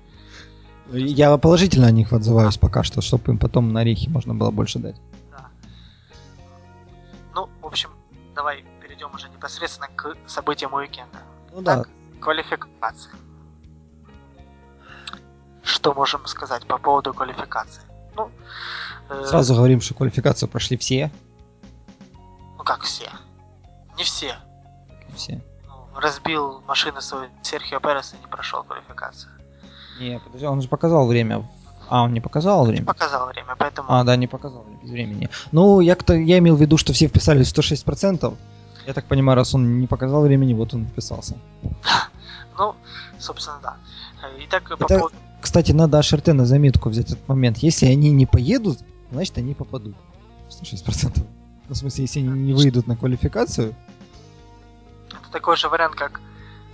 Я 0.93 1.37
положительно 1.37 1.87
о 1.87 1.91
них 1.91 2.13
отзываюсь 2.13 2.59
пока 2.59 2.83
что, 2.83 3.01
чтобы 3.01 3.33
им 3.33 3.39
потом 3.39 3.73
на 3.73 3.81
орехи 3.81 4.09
можно 4.09 4.35
было 4.35 4.51
больше 4.51 4.79
дать. 4.79 4.97
Да. 5.31 5.49
Ну, 7.35 7.49
в 7.61 7.67
общем, 7.67 7.91
давай 8.35 8.65
уже 9.17 9.29
непосредственно 9.31 9.89
к 9.89 10.17
событиям 10.27 10.75
уикенда. 10.75 11.19
Ну 11.53 11.63
да, 11.63 11.79
Так, 11.79 11.89
квалификация. 12.21 13.15
Что 15.63 15.95
можем 15.95 16.27
сказать 16.27 16.67
по 16.67 16.79
поводу 16.79 17.13
квалификации? 17.13 17.83
Ну, 18.15 18.31
э, 19.09 19.25
сразу 19.27 19.55
говорим, 19.55 19.81
что 19.81 19.95
квалификацию 19.95 20.49
прошли 20.49 20.77
все. 20.77 21.11
ну 22.57 22.65
как 22.65 22.83
все. 22.83 23.09
Не 23.97 24.05
все. 24.05 24.37
Все. 25.15 25.43
Ну, 25.67 26.01
разбил 26.01 26.61
машины 26.67 27.01
свою 27.01 27.31
Серхио 27.43 27.81
Перес 27.81 28.15
и 28.15 28.19
не 28.19 28.27
прошел 28.27 28.63
квалификацию. 28.63 29.33
Не, 30.01 30.19
подожди, 30.19 30.47
он 30.47 30.63
же 30.63 30.69
показал 30.69 31.07
время. 31.07 31.47
А, 31.89 32.03
он 32.03 32.13
не 32.13 32.21
показал 32.21 32.67
время? 32.67 32.85
Показал 32.85 33.29
время, 33.29 33.55
поэтому... 33.57 33.89
А, 33.91 34.03
да, 34.05 34.17
не 34.17 34.27
показал 34.27 34.65
без 34.83 34.91
времени. 34.91 35.29
Ну, 35.53 35.81
я, 35.81 35.95
кто, 35.95 36.15
я 36.15 36.39
имел 36.39 36.57
в 36.57 36.61
виду, 36.61 36.77
что 36.79 36.93
все 36.93 37.07
вписались 37.07 37.53
в 37.53 37.59
106%. 37.59 38.37
Я 38.87 38.93
так 38.93 39.05
понимаю, 39.05 39.37
раз 39.37 39.55
он 39.55 39.81
не 39.81 39.87
показал 39.87 40.23
времени, 40.23 40.55
вот 40.55 40.75
он 40.75 40.87
вписался. 40.87 41.37
Ну, 42.59 42.75
собственно, 43.19 43.59
да. 43.63 43.77
Итак, 44.45 44.63
по 44.79 44.85
Это- 44.85 44.99
поводу... 44.99 45.15
Кстати, 45.43 45.73
надо 45.73 45.99
HRT 45.99 46.33
на 46.33 46.47
заметку 46.47 46.89
взять 46.89 47.11
этот 47.11 47.29
момент. 47.29 47.59
Если 47.59 47.85
они 47.85 48.11
не 48.11 48.25
поедут, 48.25 48.79
значит 49.13 49.37
они 49.37 49.53
попадут. 49.55 49.95
106%. 50.49 51.19
Ну, 51.69 51.75
в 51.75 51.77
смысле, 51.77 52.05
если 52.05 52.21
они 52.21 52.31
не 52.31 52.55
выйдут 52.55 52.87
на 52.87 52.97
квалификацию, 52.97 53.75
Это 55.11 55.31
такой 55.31 55.57
же 55.57 55.69
вариант, 55.69 55.95
как 55.97 56.21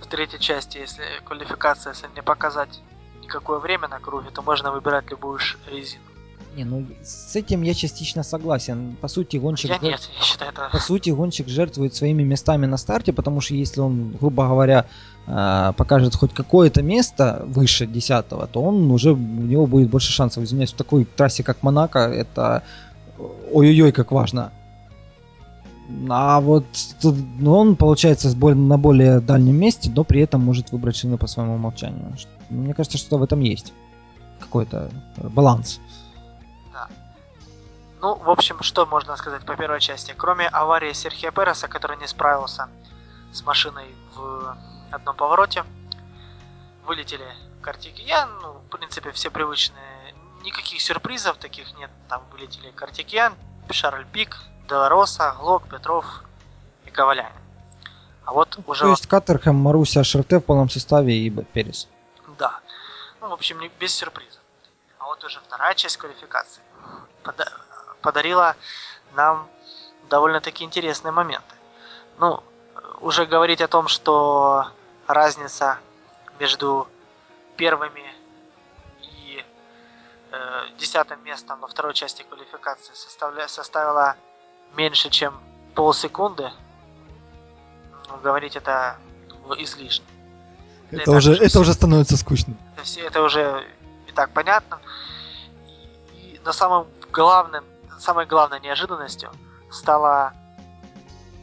в 0.01 0.07
третьей 0.07 0.39
части, 0.39 0.77
если 0.77 1.03
квалификация, 1.25 1.91
если 1.93 2.07
не 2.15 2.21
показать 2.21 2.79
никакое 3.23 3.59
время 3.59 3.87
на 3.87 3.99
круге, 3.99 4.29
то 4.33 4.41
можно 4.41 4.71
выбирать 4.71 5.09
любую 5.11 5.39
резину. 5.67 6.03
не, 6.55 6.65
ну 6.65 6.85
с 7.03 7.35
этим 7.35 7.63
я 7.63 7.73
частично 7.73 8.23
согласен. 8.23 8.95
По 9.01 9.07
сути, 9.07 9.37
гонщик, 9.37 9.69
Я 9.69 9.77
нет, 9.79 10.09
я 10.19 10.23
считаю 10.23 10.51
это... 10.51 10.69
по 10.71 10.79
сути, 10.79 11.09
гонщик 11.09 11.47
жертвует 11.47 11.95
своими 11.95 12.23
местами 12.23 12.67
на 12.67 12.77
старте, 12.77 13.11
потому 13.13 13.41
что 13.41 13.55
если 13.55 13.81
он, 13.81 14.11
грубо 14.19 14.47
говоря, 14.47 14.85
э, 15.27 15.73
покажет 15.75 16.15
хоть 16.15 16.33
какое-то 16.33 16.83
место 16.83 17.43
выше 17.45 17.87
10 17.87 18.27
то 18.29 18.47
он 18.61 18.91
уже 18.91 19.13
у 19.13 19.17
него 19.17 19.65
будет 19.67 19.89
больше 19.89 20.11
шансов. 20.11 20.43
Извиняюсь, 20.43 20.73
в 20.73 20.77
такой 20.77 21.05
трассе, 21.05 21.43
как 21.43 21.63
Монако, 21.63 21.99
это 21.99 22.63
ой-ой-ой, 23.51 23.91
как 23.91 24.11
важно. 24.11 24.51
А 26.09 26.39
вот 26.41 26.65
ну, 27.03 27.55
он, 27.55 27.75
получается, 27.75 28.35
на 28.35 28.77
более 28.77 29.19
дальнем 29.19 29.55
месте, 29.55 29.91
но 29.95 30.03
при 30.03 30.21
этом 30.21 30.41
может 30.41 30.71
выбрать 30.71 30.95
шины 30.95 31.17
по 31.17 31.27
своему 31.27 31.55
умолчанию. 31.55 32.15
Мне 32.49 32.73
кажется, 32.73 32.97
что 32.97 33.17
в 33.17 33.23
этом 33.23 33.39
есть 33.41 33.73
какой-то 34.39 34.89
э, 35.17 35.27
баланс. 35.29 35.79
Ну, 38.01 38.15
в 38.15 38.29
общем, 38.29 38.61
что 38.61 38.85
можно 38.85 39.15
сказать 39.15 39.45
по 39.45 39.55
первой 39.55 39.79
части? 39.79 40.13
Кроме 40.17 40.47
аварии 40.47 40.91
Серхио 40.91 41.31
Переса, 41.31 41.69
который 41.69 41.95
не 41.97 42.07
справился 42.07 42.67
с 43.31 43.45
машиной 43.45 43.85
в 44.13 44.57
одном 44.91 45.15
повороте, 45.15 45.63
вылетели 46.85 47.23
Картикиян, 47.61 48.29
ну, 48.41 48.53
в 48.55 48.77
принципе, 48.77 49.11
все 49.11 49.31
привычные, 49.31 50.13
никаких 50.43 50.81
сюрпризов 50.81 51.37
таких 51.37 51.73
нет, 51.77 51.89
там 52.09 52.23
вылетели 52.33 52.71
Картикиян, 52.71 53.33
Шарль 53.69 54.05
Пик, 54.11 54.37
Делароса, 54.67 55.35
Глок, 55.39 55.67
Петров 55.69 56.05
и 56.85 56.91
Ковалян. 56.91 57.31
А 58.25 58.31
вот 58.31 58.57
уже... 58.67 58.81
То 58.83 58.89
есть 58.89 59.07
Каттерхэм, 59.07 59.55
Маруся, 59.55 60.03
Шарте 60.03 60.37
в 60.39 60.41
полном 60.41 60.69
составе 60.69 61.13
и 61.13 61.29
Перес. 61.29 61.87
Да. 62.37 62.59
Ну, 63.21 63.29
в 63.29 63.33
общем, 63.33 63.59
не- 63.59 63.71
без 63.79 63.93
сюрприза. 63.95 64.39
А 64.99 65.05
вот 65.05 65.23
уже 65.23 65.39
вторая 65.39 65.73
часть 65.75 65.97
квалификации 65.97 66.61
пода- 67.23 67.51
подарила 68.01 68.55
нам 69.15 69.47
довольно-таки 70.09 70.63
интересные 70.63 71.11
моменты. 71.11 71.55
Ну, 72.19 72.41
уже 73.01 73.25
говорить 73.25 73.61
о 73.61 73.67
том, 73.67 73.87
что 73.89 74.67
разница 75.07 75.77
между 76.39 76.87
первыми 77.57 78.03
и 79.01 79.43
э, 80.31 80.61
десятым 80.77 81.21
местом 81.25 81.59
во 81.59 81.67
второй 81.67 81.93
части 81.93 82.23
квалификации 82.23 82.93
составля- 82.93 83.47
составила 83.49 84.15
меньше, 84.75 85.09
чем 85.09 85.33
полсекунды, 85.75 86.51
ну, 88.09 88.17
говорить 88.17 88.55
это 88.55 88.97
излишне. 89.57 90.05
Это 90.91 91.11
и 91.11 91.15
уже, 91.15 91.33
это 91.33 91.59
уже 91.59 91.73
становится 91.73 92.17
скучно. 92.17 92.55
есть 92.79 92.97
это 92.97 93.21
уже 93.21 93.65
и 94.07 94.11
так 94.11 94.31
понятно. 94.31 94.79
И, 96.13 96.39
но 96.45 96.51
самым 96.51 96.87
главным, 97.11 97.63
самой 97.99 98.25
главной 98.25 98.59
неожиданностью 98.59 99.31
стало 99.71 100.33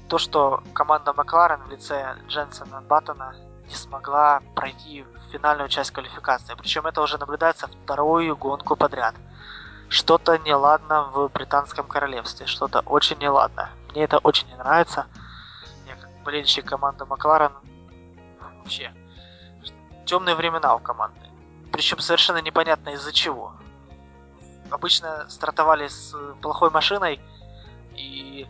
то, 0.09 0.19
что 0.19 0.63
команда 0.73 1.13
Макларен 1.13 1.61
в 1.63 1.71
лице 1.71 2.17
Дженсона 2.29 2.81
Баттона 2.83 3.35
не 3.69 3.75
смогла 3.75 4.43
пройти 4.55 5.05
финальную 5.33 5.69
часть 5.69 5.93
квалификации. 5.93 6.55
Причем 6.57 6.87
это 6.87 7.01
уже 7.01 7.19
наблюдается 7.19 7.69
вторую 7.85 8.37
гонку 8.37 8.77
подряд. 8.77 9.15
Что-то 9.91 10.39
неладно 10.39 11.11
в 11.13 11.29
британском 11.29 11.87
королевстве, 11.87 12.47
что-то 12.47 12.81
очень 12.87 13.19
неладно. 13.19 13.71
Мне 13.91 14.05
это 14.05 14.19
очень 14.19 14.47
не 14.49 14.55
нравится. 14.55 15.07
Я 15.87 15.97
как 15.97 16.09
болельщик 16.25 16.65
команды 16.65 17.05
Макларен 17.05 17.53
вообще 18.41 18.93
темные 20.11 20.35
времена 20.37 20.75
у 20.75 20.79
команды. 20.79 21.21
Причем 21.73 21.99
совершенно 21.99 22.41
непонятно 22.41 22.91
из-за 22.91 23.13
чего. 23.13 23.53
Обычно 24.71 25.29
стартовали 25.29 25.89
с 25.89 26.17
плохой 26.41 26.71
машиной 26.71 27.21
и 27.97 28.49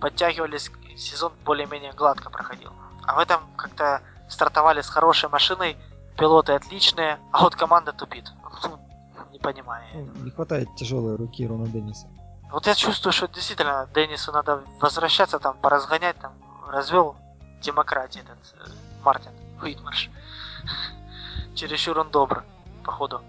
подтягивались, 0.00 0.70
сезон 0.96 1.32
более-менее 1.44 1.92
гладко 1.92 2.30
проходил. 2.30 2.72
А 3.04 3.14
в 3.14 3.18
этом 3.18 3.40
как-то 3.56 4.02
стартовали 4.28 4.80
с 4.80 4.88
хорошей 4.88 5.28
машиной, 5.28 5.76
пилоты 6.16 6.52
отличные, 6.52 7.18
а 7.32 7.42
вот 7.42 7.56
команда 7.56 7.92
тупит. 7.92 8.24
Не 9.40 9.52
понимаю. 9.52 9.84
Ну. 9.94 10.24
Не 10.24 10.30
хватает 10.30 10.68
тяжелой 10.76 11.16
руки 11.16 11.46
Рона 11.46 11.66
Денниса. 11.66 12.06
Вот 12.52 12.66
я 12.66 12.74
чувствую, 12.74 13.12
что 13.12 13.26
действительно 13.28 13.88
Деннису 13.94 14.32
надо 14.32 14.62
возвращаться, 14.80 15.38
там, 15.38 15.56
поразгонять, 15.56 16.16
там, 16.18 16.32
развел 16.68 17.16
демократии 17.62 18.20
этот 18.20 18.38
э, 18.54 18.70
Мартин 19.02 19.32
Уитмарш. 19.62 20.10
Чересчур 21.54 21.98
он 21.98 22.10
добр, 22.10 22.44
походу. 22.84 23.22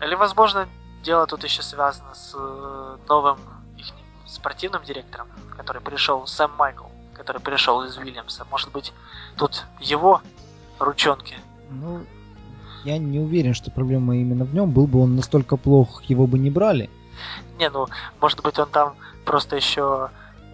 Или, 0.00 0.14
возможно, 0.14 0.68
дело 1.02 1.26
тут 1.26 1.44
еще 1.44 1.62
связано 1.62 2.14
с 2.14 2.32
э, 2.34 2.96
новым 3.08 3.38
их 3.76 3.86
спортивным 4.26 4.82
директором, 4.84 5.28
который 5.56 5.82
пришел, 5.82 6.26
Сэм 6.26 6.52
Майкл, 6.56 6.86
который 7.14 7.42
пришел 7.42 7.82
из 7.82 7.98
Уильямса. 7.98 8.46
Может 8.50 8.72
быть, 8.72 8.92
тут 9.36 9.64
его 9.78 10.22
ручонки. 10.78 11.36
Ну, 11.70 12.06
я 12.84 12.98
не 12.98 13.18
уверен, 13.18 13.54
что 13.54 13.70
проблема 13.70 14.16
именно 14.16 14.44
в 14.44 14.54
нем. 14.54 14.70
Был 14.70 14.86
бы 14.86 15.00
он 15.00 15.16
настолько 15.16 15.56
плох, 15.56 16.02
его 16.04 16.26
бы 16.26 16.38
не 16.38 16.50
брали. 16.50 16.90
Не, 17.58 17.70
ну, 17.70 17.86
может 18.20 18.42
быть, 18.42 18.58
он 18.58 18.68
там 18.68 18.94
просто 19.24 19.56
еще 19.56 20.10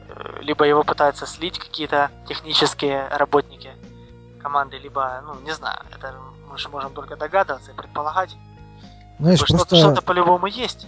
э, 0.09 0.43
либо 0.43 0.65
его 0.65 0.83
пытаются 0.85 1.27
слить 1.27 1.59
какие-то 1.59 2.11
технические 2.29 3.09
работники 3.09 3.71
команды, 4.43 4.79
либо, 4.79 5.23
ну, 5.27 5.35
не 5.45 5.53
знаю, 5.55 5.79
это 5.95 6.15
мы 6.51 6.59
же 6.59 6.69
можем 6.69 6.93
только 6.93 7.17
догадываться 7.17 7.73
и 7.73 7.75
предполагать. 7.75 8.37
Знаешь, 9.19 9.39
Что-то, 9.39 9.55
просто 9.55 9.77
что-то 9.77 10.03
по-любому 10.03 10.47
есть. 10.47 10.87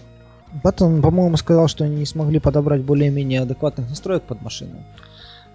Баттон, 0.63 1.01
по-моему, 1.01 1.37
сказал, 1.37 1.67
что 1.67 1.83
они 1.83 1.95
не 1.97 2.05
смогли 2.05 2.39
подобрать 2.39 2.81
более-менее 2.83 3.41
адекватных 3.41 3.89
настроек 3.89 4.23
под 4.23 4.41
машину. 4.41 4.83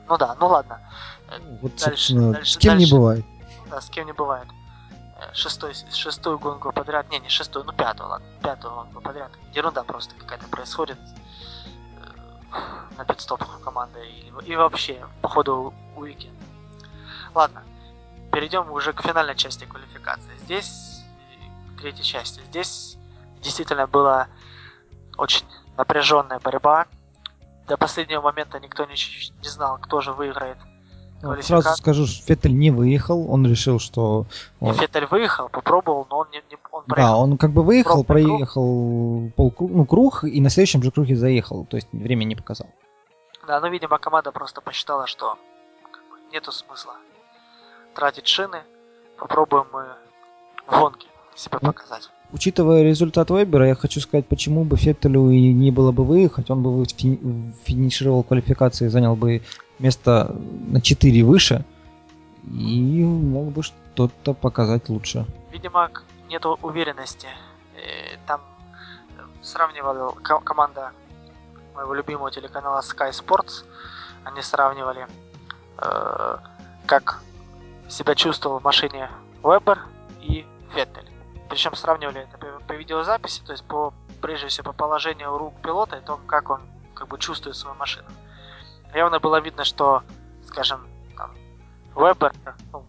Ну 0.09 0.17
да, 0.19 0.37
ну 0.41 0.47
ладно. 0.47 0.81
Ну, 1.29 1.59
Вот, 1.63 1.73
Дальше, 1.73 1.91
собственно, 1.91 2.33
дальше, 2.33 2.53
с 2.53 2.57
кем 2.57 2.73
дальше. 2.73 2.85
не 2.87 2.91
бывает. 2.91 3.25
Да, 3.71 3.81
с 3.81 3.91
кем 3.91 4.07
не 4.07 4.13
бывает. 4.13 4.47
Шестой, 5.33 5.75
шестую 5.93 6.39
гонку 6.39 6.73
подряд, 6.73 7.09
не, 7.11 7.19
не 7.19 7.29
шестую, 7.29 7.65
ну 7.65 7.73
пятую, 7.73 8.11
ладно, 8.11 8.27
пятую 8.43 8.75
гонку 8.75 9.01
подряд. 9.01 9.31
Ерунда 9.55 9.83
просто 9.83 10.15
какая-то 10.15 10.47
происходит 10.49 10.99
э, 12.53 12.59
на 12.99 13.05
пидстопах 13.05 13.59
у 13.59 13.63
команды 13.63 14.07
и, 14.07 14.33
и 14.45 14.57
вообще 14.57 15.07
по 15.23 15.29
ходу 15.29 15.73
уикенда. 15.97 16.45
Ладно, 17.35 17.65
перейдем 18.31 18.71
уже 18.71 18.93
к 18.93 19.03
финальной 19.03 19.37
части 19.37 19.65
квалификации. 19.65 20.37
Здесь, 20.43 21.03
э, 21.41 21.81
третьей 21.81 22.05
части, 22.05 22.41
здесь 22.51 22.99
действительно 23.41 23.87
была 23.87 24.29
очень 25.17 25.47
напряженная 25.79 26.41
борьба. 26.41 26.87
До 27.67 27.79
последнего 27.79 28.21
момента 28.21 28.61
никто 28.61 28.85
не, 28.85 28.97
не 29.41 29.49
знал, 29.49 29.79
кто 29.79 30.03
же 30.03 30.13
выиграет. 30.13 30.59
Вот 31.27 31.37
Квалифика- 31.39 31.61
сразу 31.63 31.77
скажу, 31.77 32.07
что 32.07 32.25
Феттель 32.25 32.57
не 32.57 32.71
выехал, 32.71 33.31
он 33.31 33.47
решил, 33.47 33.79
что... 33.79 34.27
Он- 34.61 34.75
Феттель 34.75 35.07
выехал, 35.07 35.49
попробовал, 35.49 36.07
но 36.11 36.19
он 36.19 36.27
не, 36.33 36.39
не- 36.51 36.59
он 36.73 36.85
Да, 36.87 36.95
проехал. 36.95 37.21
он 37.21 37.39
как 37.39 37.51
бы 37.51 37.63
выехал, 37.63 38.05
проехал 38.05 39.31
полкруг, 39.37 39.71
ну, 39.71 39.85
круг, 39.87 40.25
и 40.25 40.41
на 40.41 40.51
следующем 40.51 40.83
же 40.83 40.91
круге 40.91 41.17
заехал, 41.17 41.65
то 41.65 41.77
есть 41.77 41.89
время 41.93 42.25
не 42.25 42.37
показал. 42.37 42.69
Да, 43.47 43.61
ну, 43.61 43.69
видимо, 43.69 43.99
команда 43.99 44.33
просто 44.33 44.61
посчитала, 44.61 45.07
что 45.07 45.37
как 45.91 46.03
бы, 46.11 46.33
нету 46.33 46.53
смысла 46.53 46.95
тратить 47.95 48.27
шины. 48.27 48.63
Попробуем 49.19 49.67
мы 49.73 49.85
в 50.67 50.79
гонке 50.81 51.07
себя 51.35 51.59
Ну, 51.63 51.73
показать. 51.73 52.11
Учитывая 52.33 52.83
результат 52.83 53.31
Вебера, 53.31 53.69
я 53.69 53.75
хочу 53.75 54.01
сказать, 54.01 54.27
почему 54.27 54.65
бы 54.65 54.77
Феттелю 54.77 55.31
и 55.31 55.53
не 55.53 55.71
было 55.71 55.93
бы 55.93 56.05
выехать, 56.05 56.51
он 56.51 56.63
бы 56.63 56.85
фини- 56.85 57.53
финишировал 57.65 58.25
квалификации, 58.25 58.89
занял 58.89 59.15
бы 59.15 59.43
место 59.79 60.35
на 60.67 60.81
4 60.81 61.23
выше 61.23 61.65
и 62.45 63.03
мог 63.03 63.53
бы 63.53 63.63
что-то 63.63 64.35
показать 64.35 64.89
лучше. 64.89 65.25
Видимо, 65.53 65.91
нету 66.29 66.59
уверенности. 66.63 67.29
Э, 67.77 68.17
там 68.27 68.41
сравнивала 69.43 70.13
команда 70.45 70.91
моего 71.75 71.95
любимого 71.95 72.31
телеканала 72.31 72.81
Sky 72.81 73.11
Sports. 73.11 73.65
Они 74.25 74.43
сравнивали, 74.43 75.07
э, 75.79 76.37
как 76.87 77.23
себя 77.89 78.15
чувствовал 78.15 78.59
в 78.59 78.65
машине 78.65 79.09
Вебер 79.45 79.79
и 80.23 80.45
Феттель. 80.75 81.06
Причем 81.49 81.75
сравнивали 81.75 82.23
это 82.23 82.39
по, 82.39 82.73
видеозаписи, 82.73 83.43
то 83.45 83.53
есть 83.53 83.65
по 83.65 83.95
прежде 84.21 84.49
всего 84.49 84.73
по 84.73 84.73
положению 84.73 85.39
рук 85.39 85.55
пилота 85.63 85.97
и 85.97 86.01
то, 86.01 86.19
как 86.27 86.51
он 86.51 86.61
как 86.95 87.09
бы 87.09 87.19
чувствует 87.19 87.57
свою 87.57 87.77
машину. 87.77 88.09
Явно 88.95 89.21
было 89.21 89.41
видно, 89.41 89.65
что, 89.65 90.03
скажем, 90.47 90.87
там, 91.17 91.35
Вебер 91.95 92.33
ну, 92.73 92.85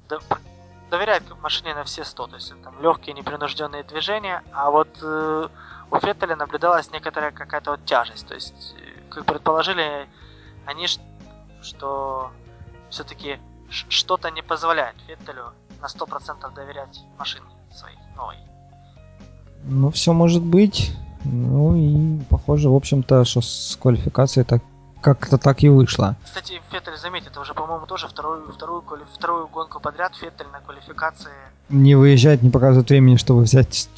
доверяет 0.90 1.24
машине 1.42 1.76
на 1.76 1.84
все 1.84 2.04
100, 2.04 2.28
то 2.28 2.36
есть 2.36 2.62
там 2.64 2.82
легкие 2.82 3.14
непринужденные 3.14 3.84
движения, 3.84 4.44
а 4.54 4.72
вот 4.72 4.88
э, 5.02 5.48
у 5.92 6.00
Феттеля 6.00 6.36
наблюдалась 6.36 6.92
некоторая 6.92 7.32
какая-то 7.32 7.72
вот 7.72 7.86
тяжесть, 7.86 8.28
то 8.28 8.34
есть, 8.34 8.76
э, 8.80 9.10
как 9.10 9.26
предположили 9.26 10.10
они, 10.66 10.88
что 11.62 12.32
все-таки 12.90 13.40
что-то 13.70 14.32
не 14.32 14.42
позволяет 14.42 14.96
Феттелю 15.08 15.54
на 15.82 15.88
100% 15.88 16.54
доверять 16.54 17.02
машине 17.18 17.57
своей 17.74 17.98
новой. 18.16 18.38
Ну, 19.64 19.92
все 19.92 20.14
может 20.14 20.44
быть. 20.44 20.92
Ну 21.24 21.76
и 21.76 22.24
похоже, 22.30 22.70
в 22.70 22.76
общем-то, 22.76 23.26
что 23.26 23.42
с 23.42 23.78
квалификацией 23.82 24.46
так 24.46 24.62
как-то 25.02 25.38
так 25.38 25.64
и 25.64 25.70
вышло. 25.70 26.16
Кстати, 26.24 26.62
Феттель, 26.72 26.98
заметь, 26.98 27.28
это 27.28 27.40
уже, 27.40 27.54
по-моему, 27.54 27.86
тоже 27.86 28.08
вторую, 28.08 28.52
вторую, 28.52 28.84
вторую 29.14 29.48
гонку 29.48 29.80
подряд 29.80 30.16
Феттель 30.16 30.48
на 30.52 30.60
квалификации... 30.60 31.32
Не 31.70 31.96
выезжает, 31.96 32.42
не 32.42 32.50
показывает 32.50 32.90
времени, 32.90 33.18
чтобы 33.18 33.42
взять 33.42 33.90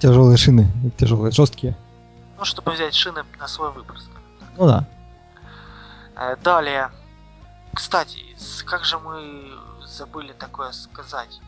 тяжелые 0.00 0.36
шины, 0.36 0.68
тяжелые, 0.96 1.32
жесткие. 1.32 1.76
Ну, 2.38 2.44
чтобы 2.44 2.72
взять 2.72 2.94
шины 2.94 3.24
на 3.38 3.48
свой 3.48 3.70
выбор, 3.72 3.96
Ну 4.56 4.66
да. 4.66 4.86
Э, 6.16 6.36
далее. 6.42 6.90
Кстати, 7.74 8.18
как 8.64 8.84
же 8.84 8.98
мы 8.98 9.52
забыли 9.86 10.32
такое 10.32 10.72
сказать. 10.72 11.40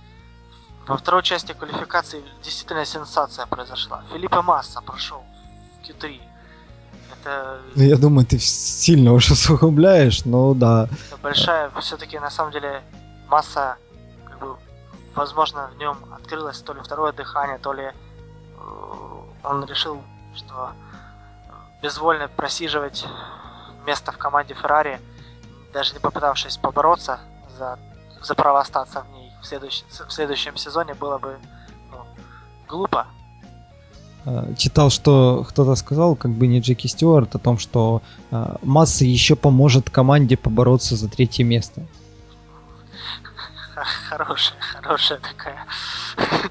Во 0.90 0.96
второй 0.96 1.22
части 1.22 1.52
квалификации 1.52 2.20
действительно 2.42 2.84
сенсация 2.84 3.46
произошла. 3.46 4.02
Филиппе 4.12 4.40
Масса 4.40 4.80
прошел 4.80 5.22
в 5.78 5.88
Q3 5.88 6.20
это... 7.12 7.60
Ну, 7.76 7.82
я 7.84 7.96
думаю, 7.96 8.26
ты 8.26 8.40
сильно 8.40 9.12
уж 9.12 9.30
усугубляешь, 9.30 10.24
но 10.24 10.52
да. 10.54 10.88
Это 11.06 11.16
большая, 11.22 11.70
все-таки 11.80 12.18
на 12.18 12.30
самом 12.30 12.50
деле, 12.50 12.82
масса, 13.28 13.76
как 14.24 14.40
бы, 14.40 14.56
возможно, 15.14 15.70
в 15.74 15.78
нем 15.78 15.96
открылось 16.12 16.60
то 16.60 16.72
ли 16.72 16.80
второе 16.80 17.12
дыхание, 17.12 17.58
то 17.58 17.72
ли 17.72 17.84
э, 17.84 17.92
он 19.44 19.64
решил, 19.66 20.02
что 20.34 20.72
безвольно 21.82 22.26
просиживать 22.26 23.06
место 23.86 24.10
в 24.10 24.18
команде 24.18 24.54
Феррари, 24.54 25.00
даже 25.72 25.92
не 25.94 26.00
попытавшись 26.00 26.56
побороться 26.56 27.20
за, 27.58 27.78
за 28.22 28.34
право 28.34 28.58
остаться 28.58 29.02
в 29.02 29.10
ней 29.12 29.19
в, 29.40 29.46
следующ, 29.46 29.82
в 29.88 30.10
следующем 30.10 30.56
сезоне, 30.56 30.94
было 30.94 31.18
бы 31.18 31.38
ну, 31.90 31.98
глупо. 32.68 33.06
Э, 34.26 34.54
читал, 34.56 34.90
что 34.90 35.44
кто-то 35.48 35.74
сказал, 35.74 36.16
как 36.16 36.32
бы 36.32 36.46
не 36.46 36.60
Джеки 36.60 36.86
Стюарт, 36.86 37.34
о 37.34 37.38
том, 37.38 37.58
что 37.58 38.02
э, 38.30 38.56
Масса 38.62 39.04
еще 39.04 39.36
поможет 39.36 39.90
команде 39.90 40.36
побороться 40.36 40.96
за 40.96 41.08
третье 41.08 41.44
место. 41.44 41.82
Хорошая, 44.08 44.58
хорошая 44.60 45.20
такая 45.20 45.66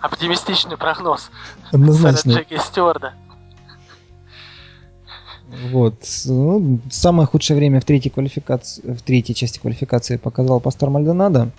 оптимистичный 0.00 0.76
прогноз. 0.76 1.30
Однозначно. 1.72 2.32
Джеки 2.32 2.58
Стюарда. 2.58 3.14
Вот. 5.70 5.94
Ну, 6.26 6.80
самое 6.90 7.26
худшее 7.26 7.56
время 7.56 7.80
в 7.80 7.84
третьей 7.84 8.10
квалификации, 8.10 8.82
в 8.82 9.02
третьей 9.02 9.34
части 9.34 9.58
квалификации 9.58 10.16
показал 10.16 10.60
Пастор 10.60 10.90
Мальдонадо. 10.90 11.50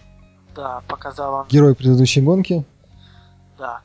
Да, 0.55 0.81
показал 0.87 1.33
он. 1.33 1.47
Герой 1.47 1.75
предыдущей 1.75 2.21
гонки. 2.21 2.63
Да. 3.57 3.81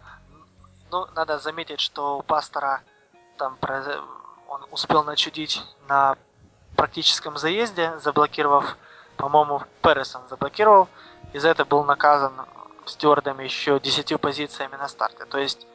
Ну, 0.91 1.07
надо 1.17 1.39
заметить, 1.39 1.81
что 1.81 2.19
у 2.19 2.23
пастора 2.23 2.81
там 3.37 3.59
он 4.49 4.61
успел 4.71 5.05
начудить 5.05 5.63
на 5.89 6.17
практическом 6.77 7.37
заезде, 7.37 7.99
заблокировав, 7.99 8.77
по-моему, 9.17 9.63
Пересон 9.83 10.23
заблокировал, 10.29 10.89
и 11.33 11.39
за 11.39 11.49
это 11.49 11.65
был 11.65 11.85
наказан 11.85 12.33
стюардами 12.87 13.45
еще 13.45 13.79
10 13.79 14.21
позициями 14.21 14.77
на 14.77 14.89
старте. 14.89 15.25
То 15.25 15.39
есть, 15.39 15.67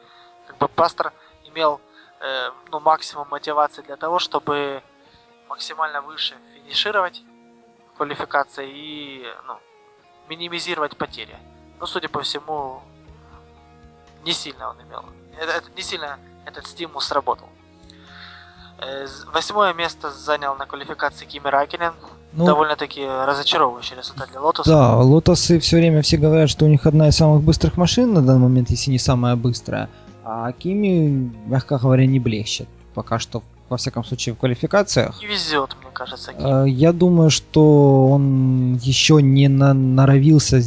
как 0.46 0.58
бы 0.58 0.68
пастор 0.68 1.12
имел 1.44 1.80
э, 2.20 2.50
ну, 2.70 2.80
максимум 2.80 3.28
мотивации 3.30 3.82
для 3.82 3.96
того, 3.96 4.18
чтобы 4.18 4.82
максимально 5.48 6.00
выше 6.00 6.34
финишировать 6.54 7.22
квалификации 7.96 8.68
и 8.68 9.26
ну, 9.46 9.58
минимизировать 10.28 10.96
потери. 10.96 11.36
Ну, 11.80 11.86
судя 11.86 12.08
по 12.08 12.22
всему, 12.22 12.80
не 14.24 14.32
сильно 14.32 14.70
он 14.70 14.76
имел. 14.82 15.04
Это, 15.40 15.52
это 15.52 15.70
не 15.76 15.82
сильно 15.82 16.18
этот 16.46 16.66
стимул 16.66 17.00
сработал. 17.00 17.48
Э, 18.78 19.06
восьмое 19.32 19.72
место 19.74 20.10
занял 20.10 20.54
на 20.56 20.66
квалификации 20.66 21.24
Кими 21.24 21.48
Ракинен. 21.48 21.92
Ну, 22.32 22.44
Довольно-таки 22.44 23.06
разочаровывающий 23.06 23.96
результат 23.96 24.30
для 24.30 24.40
Лотоса. 24.40 24.68
Да, 24.68 24.96
Лотосы 24.98 25.58
все 25.58 25.76
время 25.76 26.02
все 26.02 26.18
говорят, 26.18 26.50
что 26.50 26.66
у 26.66 26.68
них 26.68 26.84
одна 26.84 27.08
из 27.08 27.16
самых 27.16 27.42
быстрых 27.42 27.78
машин 27.78 28.12
на 28.12 28.20
данный 28.20 28.42
момент, 28.42 28.68
если 28.68 28.90
не 28.90 28.98
самая 28.98 29.36
быстрая. 29.36 29.88
А 30.22 30.52
Кими, 30.52 31.32
мягко 31.46 31.78
говоря, 31.78 32.04
не 32.06 32.20
блещет. 32.20 32.68
Пока 32.94 33.18
что, 33.18 33.42
во 33.68 33.76
всяком 33.76 34.04
случае, 34.04 34.34
в 34.34 34.38
квалификациях. 34.38 35.20
Не 35.20 35.26
везет, 35.26 35.76
мне 35.80 35.90
кажется, 35.92 36.32
Кими. 36.32 36.66
Э, 36.66 36.68
я 36.68 36.92
думаю, 36.92 37.30
что 37.30 38.08
он 38.08 38.74
еще 38.76 39.20
не 39.20 39.48
на 39.48 39.74
норовился 39.74 40.60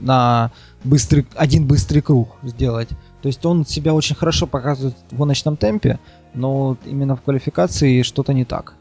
на 0.00 0.50
быстрый, 0.84 1.26
один 1.34 1.66
быстрый 1.66 2.00
круг 2.00 2.36
сделать. 2.42 2.88
То 3.22 3.28
есть 3.28 3.44
он 3.44 3.66
себя 3.66 3.92
очень 3.92 4.16
хорошо 4.16 4.46
показывает 4.46 4.96
в 5.10 5.16
гоночном 5.16 5.56
темпе, 5.56 5.98
но 6.34 6.76
именно 6.86 7.16
в 7.16 7.22
квалификации 7.22 8.02
что-то 8.02 8.32
не 8.32 8.44
так. 8.44 8.74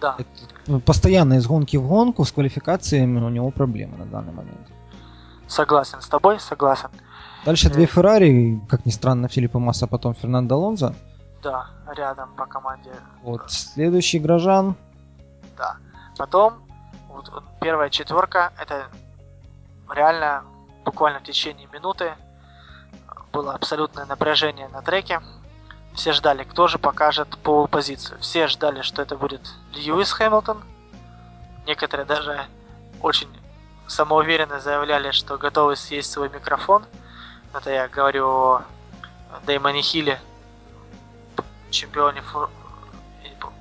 Да. 0.00 0.16
Ну, 0.66 0.80
постоянно 0.80 1.34
из 1.34 1.46
гонки 1.46 1.76
в 1.76 1.86
гонку 1.86 2.24
с 2.24 2.32
квалификациями 2.32 3.20
у 3.20 3.28
него 3.28 3.50
проблемы 3.50 3.96
на 3.96 4.04
данный 4.04 4.32
момент. 4.32 4.68
Согласен 5.46 6.00
с 6.00 6.08
тобой, 6.08 6.40
согласен. 6.40 6.88
Дальше 7.44 7.70
две 7.70 7.84
э, 7.84 7.86
Феррари, 7.86 8.60
как 8.68 8.86
ни 8.86 8.90
странно, 8.90 9.28
Филиппа 9.28 9.58
Масса, 9.58 9.86
потом 9.86 10.14
Фернандо 10.14 10.54
Алонзо. 10.54 10.94
Да, 11.42 11.66
рядом 11.96 12.32
по 12.36 12.46
команде. 12.46 12.92
Вот, 13.22 13.50
следующий 13.50 14.20
Грожан. 14.20 14.76
Да. 15.56 15.76
Потом, 16.16 16.62
вот, 17.08 17.28
вот 17.30 17.44
первая 17.60 17.90
четверка, 17.90 18.52
это 18.58 18.86
реально 19.92 20.44
буквально 20.84 21.18
в 21.18 21.24
течение 21.24 21.68
минуты 21.72 22.14
было 23.32 23.54
абсолютное 23.54 24.04
напряжение 24.06 24.68
на 24.68 24.82
треке. 24.82 25.20
Все 25.94 26.12
ждали, 26.12 26.44
кто 26.44 26.68
же 26.68 26.78
покажет 26.78 27.28
пол 27.38 27.66
позицию. 27.66 28.20
Все 28.20 28.46
ждали, 28.46 28.82
что 28.82 29.02
это 29.02 29.16
будет 29.16 29.42
Льюис 29.74 30.12
Хэмилтон. 30.12 30.62
Некоторые 31.66 32.06
даже 32.06 32.46
очень 33.00 33.28
самоуверенно 33.86 34.60
заявляли, 34.60 35.10
что 35.10 35.36
готовы 35.38 35.76
съесть 35.76 36.10
свой 36.12 36.28
микрофон. 36.28 36.84
Это 37.52 37.70
я 37.70 37.88
говорю 37.88 38.28
о 38.28 38.64
Дэймоне 39.44 39.82
Хилле, 39.82 40.20
чемпионе 41.72 42.22
фор... 42.22 42.50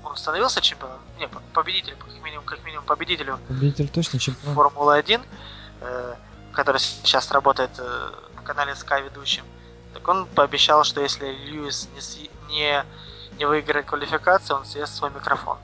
Он 0.03 0.15
становился 0.15 0.61
чемпионом? 0.61 0.99
Не, 1.17 1.27
победителем, 1.27 1.97
как 1.97 2.23
минимум, 2.23 2.45
как 2.45 2.63
минимум 2.63 2.85
победителю. 2.85 3.39
Победитель 3.47 3.89
точно 3.89 4.19
чемпион. 4.19 4.53
Формулы-1, 4.53 5.21
э, 5.81 6.15
который 6.51 6.79
сейчас 6.79 7.31
работает 7.31 7.71
э, 7.79 8.11
на 8.35 8.41
канале 8.41 8.73
Sky 8.73 9.03
ведущим. 9.03 9.43
Так 9.93 10.07
он 10.07 10.25
пообещал, 10.25 10.83
что 10.83 11.01
если 11.01 11.31
Льюис 11.31 11.89
не, 11.95 12.29
не, 12.53 12.85
не 13.37 13.45
выиграет 13.45 13.85
квалификацию, 13.85 14.57
он 14.57 14.65
съест 14.65 14.95
свой 14.95 15.09
микрофон. 15.11 15.57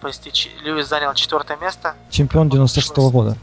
То 0.00 0.06
есть 0.06 0.26
Льюис 0.62 0.86
занял 0.86 1.14
четвертое 1.14 1.56
место. 1.56 1.94
Чемпион 2.10 2.48
96 2.48 2.92
-го 2.98 3.10
года. 3.10 3.36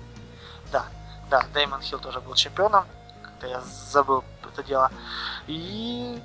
Да, 0.72 0.86
да, 1.30 1.46
Дэймон 1.54 1.82
Хилл 1.82 2.00
тоже 2.00 2.22
был 2.22 2.34
чемпионом. 2.36 2.86
Как-то 3.24 3.48
я 3.48 3.62
забыл 3.92 4.24
это 4.56 4.64
дело. 4.64 4.92
И, 5.48 6.20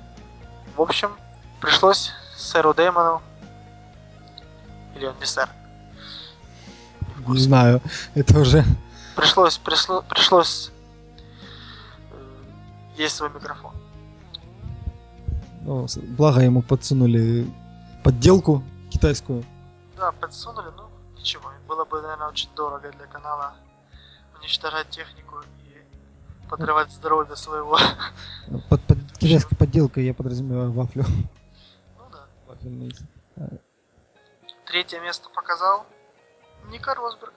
в 0.75 0.81
общем, 0.81 1.11
пришлось 1.61 2.11
сэру 2.35 2.73
Дэймону 2.73 3.21
или 4.95 5.05
он 5.05 5.15
не 5.19 5.25
сэр? 5.25 5.47
Не 7.27 7.39
знаю, 7.39 7.81
это 8.15 8.39
уже... 8.39 8.65
Пришлось, 9.15 9.57
пришло, 9.57 10.01
пришлось 10.01 10.71
э, 12.11 12.15
есть 12.95 13.15
свой 13.15 13.29
микрофон. 13.29 13.73
Ну, 15.61 15.85
благо 16.17 16.41
ему 16.41 16.63
подсунули 16.63 17.47
подделку 18.03 18.63
китайскую. 18.89 19.43
Да, 19.97 20.11
подсунули, 20.13 20.71
ну 20.75 20.83
ничего. 21.17 21.51
Было 21.67 21.85
бы, 21.85 22.01
наверное, 22.01 22.29
очень 22.29 22.49
дорого 22.55 22.91
для 22.91 23.05
канала 23.05 23.53
уничтожать 24.39 24.89
технику 24.89 25.35
и 25.65 26.49
подрывать 26.49 26.91
здоровье 26.91 27.35
своего. 27.35 27.77
Под, 28.69 28.81
под 28.81 28.97
китайской 29.19 29.55
подделкой 29.55 30.05
я 30.05 30.13
подразумеваю 30.15 30.71
вафлю. 30.71 31.05
Третье 34.65 34.99
место 34.99 35.29
показал 35.29 35.85
Ника 36.69 36.93
Росберг. 36.93 37.33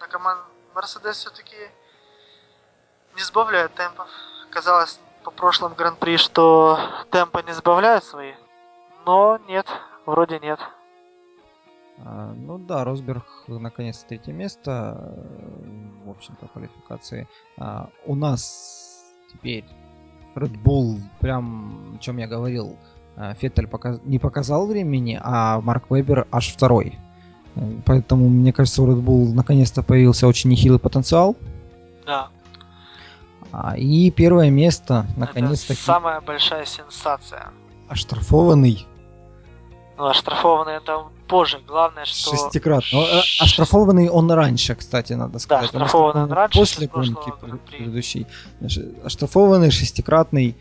На 0.00 0.06
команд 0.06 0.40
Мерседес 0.74 1.16
все-таки 1.16 1.56
не 3.16 3.22
сбавляет 3.22 3.74
темпов. 3.74 4.08
Казалось 4.50 5.00
по 5.24 5.30
прошлым 5.30 5.74
гран-при, 5.74 6.18
что 6.18 6.78
темпы 7.10 7.42
не 7.42 7.52
сбавляют 7.52 8.04
свои. 8.04 8.34
Но 9.06 9.38
нет, 9.48 9.66
вроде 10.04 10.38
нет. 10.38 10.60
А, 11.98 12.32
ну 12.34 12.58
да, 12.58 12.84
Росберг 12.84 13.24
наконец 13.46 14.04
третье 14.04 14.32
место 14.32 15.14
в 16.04 16.10
общем-то 16.10 16.48
квалификации. 16.48 17.26
А, 17.58 17.88
у 18.04 18.14
нас 18.14 19.02
теперь 19.32 19.64
Red 20.34 20.62
Bull, 20.62 21.00
прям 21.20 21.96
о 21.96 21.98
чем 21.98 22.18
я 22.18 22.26
говорил, 22.26 22.78
Феттель 23.40 23.66
показ... 23.66 23.98
не 24.04 24.18
показал 24.18 24.66
времени, 24.66 25.18
а 25.22 25.60
Марк 25.60 25.90
Вебер 25.90 26.26
аж 26.30 26.52
второй. 26.52 26.98
Поэтому, 27.86 28.28
мне 28.28 28.52
кажется, 28.52 28.82
у 28.82 28.86
Red 28.86 29.02
Bull 29.02 29.32
наконец-то 29.32 29.82
появился 29.82 30.26
очень 30.26 30.50
нехилый 30.50 30.78
потенциал. 30.78 31.36
Да. 32.04 32.28
А, 33.52 33.76
и 33.76 34.10
первое 34.10 34.50
место, 34.50 35.06
наконец-то. 35.16 35.74
Самая 35.74 36.20
большая 36.20 36.66
сенсация. 36.66 37.48
Оштрафованный. 37.88 38.86
Ну, 39.96 40.04
оштрафованный 40.04 40.74
это 40.74 41.04
позже. 41.26 41.58
Главное, 41.66 42.04
что... 42.04 42.36
Шестикратный. 42.36 42.90
Ну, 42.92 43.02
э, 43.06 43.22
оштрафованный 43.40 44.10
он 44.10 44.30
раньше, 44.30 44.74
кстати, 44.74 45.14
надо 45.14 45.38
сказать. 45.38 45.70
Да, 45.72 45.78
оштрафованный 45.78 46.24
он 46.24 46.32
раньше. 46.32 46.58
После 46.58 46.86
гонки 46.86 47.32
предыдущей. 47.70 48.26
Оштрафованный, 49.02 49.70
шестикратный. 49.70 50.54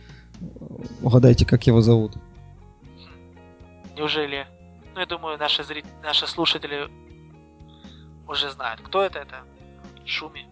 Угадайте, 1.02 1.46
как 1.46 1.68
его 1.68 1.82
зовут? 1.82 2.14
Неужели? 3.96 4.48
Ну, 4.94 5.00
я 5.00 5.06
думаю, 5.06 5.38
наши, 5.38 5.64
зрители, 5.64 5.92
наши 6.04 6.28
слушатели 6.28 6.90
уже 8.28 8.50
знают, 8.50 8.82
кто 8.82 9.02
это. 9.02 9.20
Это 9.20 9.44
Шуми. 10.06 10.48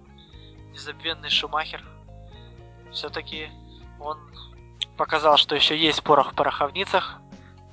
Незабвенный 0.71 1.29
Шумахер. 1.29 1.84
Все-таки 2.91 3.49
он 3.99 4.17
показал, 4.97 5.38
что 5.38 5.56
еще 5.56 5.77
есть 5.77 6.03
порох 6.03 6.32
в 6.32 6.36
пороховницах. 6.36 7.19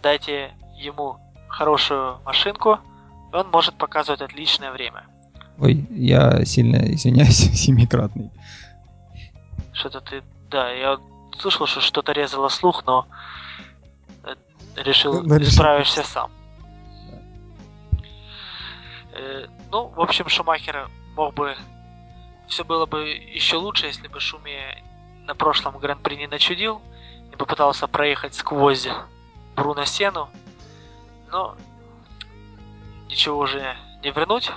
Дайте 0.02 0.52
ему 0.76 1.18
хорошую 1.48 2.20
машинку, 2.24 2.78
и 3.32 3.36
он 3.36 3.48
может 3.50 3.76
показывать 3.76 4.22
отличное 4.22 4.72
время. 4.72 5.06
Ой, 5.58 5.86
я 5.90 6.44
сильно 6.44 6.76
извиняюсь, 6.94 7.36
семикратный. 7.54 8.30
Что-то 9.72 10.00
ты... 10.00 10.22
Да, 10.50 10.70
я 10.70 10.98
слышал, 11.38 11.66
что 11.66 11.80
что-то 11.80 12.12
резало 12.12 12.48
слух, 12.48 12.84
но 12.86 13.06
решил, 14.76 15.22
ну, 15.22 15.42
справишься 15.44 16.02
сам. 16.02 16.30
Э, 19.12 19.46
ну, 19.70 19.88
в 19.88 20.00
общем, 20.00 20.28
Шумахер 20.28 20.88
мог 21.16 21.34
бы... 21.34 21.56
Все 22.48 22.64
было 22.64 22.86
бы 22.86 23.08
еще 23.08 23.56
лучше, 23.56 23.86
если 23.86 24.08
бы 24.08 24.18
Шуми 24.18 24.82
на 25.24 25.34
прошлом 25.34 25.78
гран-при 25.78 26.16
не 26.16 26.26
начудил, 26.26 26.82
и 27.32 27.36
попытался 27.36 27.86
проехать 27.86 28.34
сквозь 28.34 28.88
Бруно 29.54 29.84
Сену, 29.84 30.28
но 31.30 31.56
ничего 33.08 33.38
уже 33.38 33.76
не 34.02 34.10
вернуть. 34.10 34.50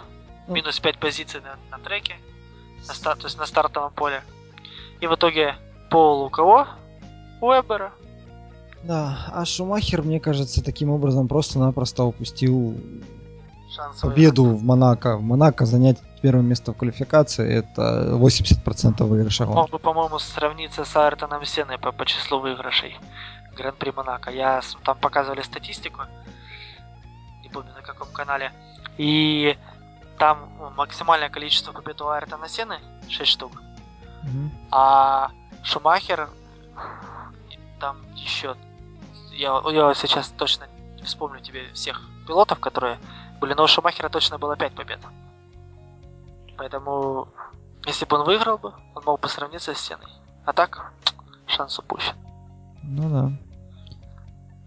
Ну. 0.47 0.55
Минус 0.55 0.79
5 0.79 0.99
позиций 0.99 1.41
на, 1.41 1.57
на 1.71 1.81
треке, 1.81 2.17
на 2.87 2.93
стар, 2.93 3.15
то 3.15 3.25
есть 3.25 3.37
на 3.37 3.45
стартовом 3.45 3.93
поле. 3.93 4.23
И 4.99 5.07
в 5.07 5.15
итоге 5.15 5.55
пол 5.89 6.23
у 6.23 6.29
кого? 6.29 6.67
У 7.39 7.51
Эбера. 7.51 7.93
Да, 8.83 9.17
а 9.31 9.45
Шумахер, 9.45 10.03
мне 10.03 10.19
кажется, 10.19 10.63
таким 10.63 10.89
образом 10.89 11.27
просто-напросто 11.27 12.03
упустил 12.03 12.77
Шанс 13.73 14.01
победу 14.01 14.43
выиграть. 14.43 14.61
в 14.61 14.65
Монако. 14.65 15.17
В 15.17 15.23
Монако 15.23 15.65
занять 15.65 15.97
первое 16.21 16.43
место 16.43 16.73
в 16.73 16.77
квалификации 16.77 17.49
это 17.49 18.09
80% 18.11 19.03
выигрыша 19.03 19.45
Мог 19.45 19.69
бы, 19.69 19.79
по-моему, 19.79 20.19
сравниться 20.19 20.83
с 20.83 20.95
Айртоном 20.95 21.45
Сеной 21.45 21.77
по, 21.77 21.91
по 21.91 22.05
числу 22.05 22.39
выигрышей 22.39 22.97
Гран-при 23.55 23.91
Монако. 23.91 24.31
Я 24.31 24.61
там 24.83 24.97
показывали 24.97 25.41
статистику, 25.41 26.01
не 27.41 27.49
помню 27.49 27.71
на 27.73 27.81
каком 27.81 28.09
канале, 28.09 28.51
и 28.97 29.57
там 30.19 30.49
максимальное 30.75 31.29
количество 31.29 31.71
побед 31.71 32.01
у 32.01 32.07
Айртона 32.07 32.49
Сены 32.49 32.79
6 33.07 33.31
штук, 33.31 33.51
mm-hmm. 34.23 34.49
а 34.71 35.31
Шумахер 35.63 36.29
там 37.79 37.97
еще 38.15 38.55
я, 39.33 39.61
я 39.71 39.93
сейчас 39.93 40.29
точно 40.29 40.67
не 40.97 41.03
вспомню 41.03 41.41
тебе 41.41 41.71
всех 41.73 42.01
пилотов, 42.27 42.59
которые 42.59 42.99
были, 43.39 43.53
но 43.53 43.63
у 43.63 43.67
Шумахера 43.67 44.09
точно 44.09 44.37
было 44.37 44.55
5 44.55 44.75
побед. 44.75 44.99
Поэтому, 46.57 47.27
если 47.85 48.05
бы 48.05 48.17
он 48.17 48.25
выиграл 48.25 48.57
бы, 48.57 48.73
он 48.95 49.03
мог 49.05 49.19
бы 49.19 49.27
сравниться 49.27 49.73
с 49.73 49.79
Сеной. 49.79 50.07
А 50.45 50.53
так, 50.53 50.93
шанс 51.47 51.77
упущен. 51.79 52.15
Ну 52.83 53.09
да. 53.09 53.31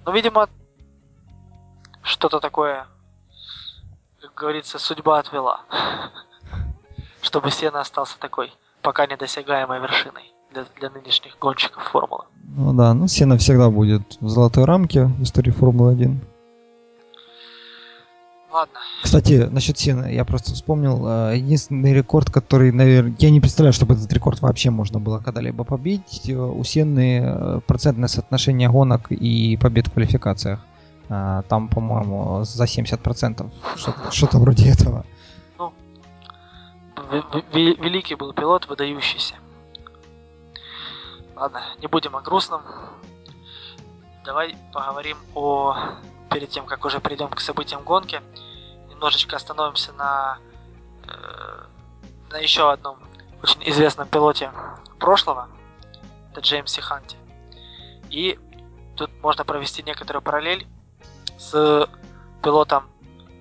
Ну, 0.04 0.12
видимо, 0.12 0.48
что-то 2.02 2.40
такое, 2.40 2.86
как 4.20 4.34
говорится, 4.34 4.78
судьба 4.78 5.18
отвела. 5.18 5.60
Чтобы 7.22 7.50
Сена 7.50 7.80
остался 7.80 8.18
такой 8.18 8.52
пока 8.82 9.06
недосягаемой 9.06 9.80
вершиной 9.80 10.35
для, 10.56 10.90
для 10.90 11.00
нынешних 11.00 11.38
гонщиков 11.38 11.82
Формулы. 11.90 12.24
Ну 12.56 12.72
да, 12.72 12.94
ну 12.94 13.08
Сена 13.08 13.36
всегда 13.36 13.70
будет 13.70 14.16
в 14.20 14.28
золотой 14.28 14.64
рамке 14.64 15.04
в 15.04 15.22
истории 15.22 15.50
Формулы 15.50 15.92
1. 15.92 16.20
Ладно. 18.50 18.78
Кстати, 19.02 19.48
насчет 19.50 19.78
Сена, 19.78 20.06
я 20.06 20.24
просто 20.24 20.54
вспомнил, 20.54 21.06
э, 21.06 21.36
единственный 21.36 21.92
рекорд, 21.92 22.30
который, 22.30 22.72
наверное, 22.72 23.14
я 23.18 23.30
не 23.30 23.40
представляю, 23.40 23.74
чтобы 23.74 23.94
этот 23.94 24.10
рекорд 24.12 24.40
вообще 24.40 24.70
можно 24.70 24.98
было 24.98 25.18
когда-либо 25.18 25.64
побить. 25.64 26.30
Э, 26.30 26.36
у 26.36 26.64
Сены 26.64 27.20
э, 27.22 27.60
процентное 27.66 28.08
соотношение 28.08 28.70
гонок 28.70 29.12
и 29.12 29.58
побед 29.60 29.88
в 29.88 29.92
квалификациях. 29.92 30.60
Там, 31.08 31.68
по-моему, 31.68 32.42
за 32.42 32.64
70%. 32.64 33.48
Что-то, 33.76 34.10
что-то 34.10 34.38
вроде 34.38 34.72
этого. 34.72 35.06
Ну, 35.56 35.72
великий 37.52 38.16
был 38.16 38.32
пилот, 38.32 38.66
выдающийся. 38.68 39.36
Ладно, 41.36 41.62
не 41.80 41.86
будем 41.86 42.16
о 42.16 42.22
грустном. 42.22 42.62
Давай 44.24 44.56
поговорим 44.72 45.18
о 45.34 45.76
перед 46.30 46.48
тем, 46.48 46.66
как 46.66 46.84
уже 46.86 46.98
перейдем 46.98 47.28
к 47.28 47.40
событиям 47.40 47.82
гонки, 47.84 48.22
немножечко 48.88 49.36
остановимся 49.36 49.92
на, 49.92 50.38
э, 51.06 51.64
на 52.30 52.38
еще 52.38 52.72
одном 52.72 52.98
очень 53.42 53.62
известном 53.68 54.08
пилоте 54.08 54.50
прошлого, 54.98 55.48
это 56.30 56.40
Джеймсе 56.40 56.80
Ханти. 56.80 57.16
И 58.08 58.38
тут 58.96 59.10
можно 59.22 59.44
провести 59.44 59.82
некоторую 59.82 60.22
параллель 60.22 60.66
с 61.38 61.88
пилотом 62.42 62.88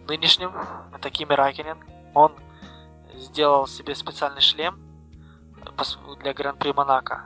нынешним, 0.07 0.53
это 0.93 1.09
Кими 1.09 1.33
Ракинен. 1.33 1.77
Он 2.13 2.33
сделал 3.15 3.67
себе 3.67 3.95
специальный 3.95 4.41
шлем 4.41 4.79
для 6.21 6.33
Гран-при 6.33 6.73
Монако, 6.73 7.25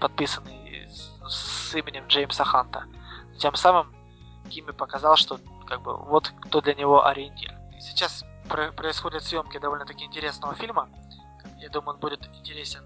подписанный 0.00 0.88
с 1.28 1.74
именем 1.74 2.06
Джеймса 2.06 2.44
Ханта. 2.44 2.84
Тем 3.38 3.54
самым 3.54 3.94
Кими 4.48 4.70
показал, 4.70 5.16
что 5.16 5.38
как 5.66 5.82
бы 5.82 5.96
вот 5.96 6.32
кто 6.40 6.60
для 6.60 6.74
него 6.74 7.06
ориентир. 7.06 7.54
Сейчас 7.80 8.24
про- 8.48 8.72
происходят 8.72 9.22
съемки 9.22 9.58
довольно-таки 9.58 10.04
интересного 10.04 10.54
фильма. 10.54 10.88
Я 11.58 11.68
думаю, 11.68 11.94
он 11.94 12.00
будет 12.00 12.26
интересен 12.34 12.84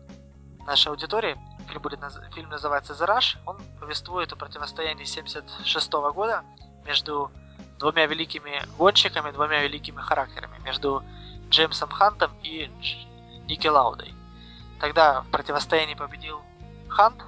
нашей 0.67 0.89
аудитории. 0.89 1.39
Фильм, 1.69 1.81
будет 1.81 2.01
наз... 2.01 2.19
фильм 2.35 2.51
называется 2.51 2.93
«The 2.93 3.07
Rush». 3.07 3.39
Он 3.47 3.59
повествует 3.81 4.33
о 4.33 4.37
противостоянии 4.37 5.05
76 5.05 5.93
года 5.93 6.45
между 6.85 7.31
двумя 7.79 8.07
великими 8.07 8.63
гонщиками, 8.77 9.31
двумя 9.31 9.63
великими 9.63 10.01
характерами, 10.01 10.59
между 10.65 11.03
Джеймсом 11.49 11.91
Хантом 11.91 12.33
и 12.43 12.67
Дж... 12.81 12.97
Ники 13.47 13.67
Лаудой. 13.67 14.15
Тогда 14.81 15.23
в 15.23 15.29
противостоянии 15.29 15.95
победил 15.95 16.43
Хант, 16.93 17.23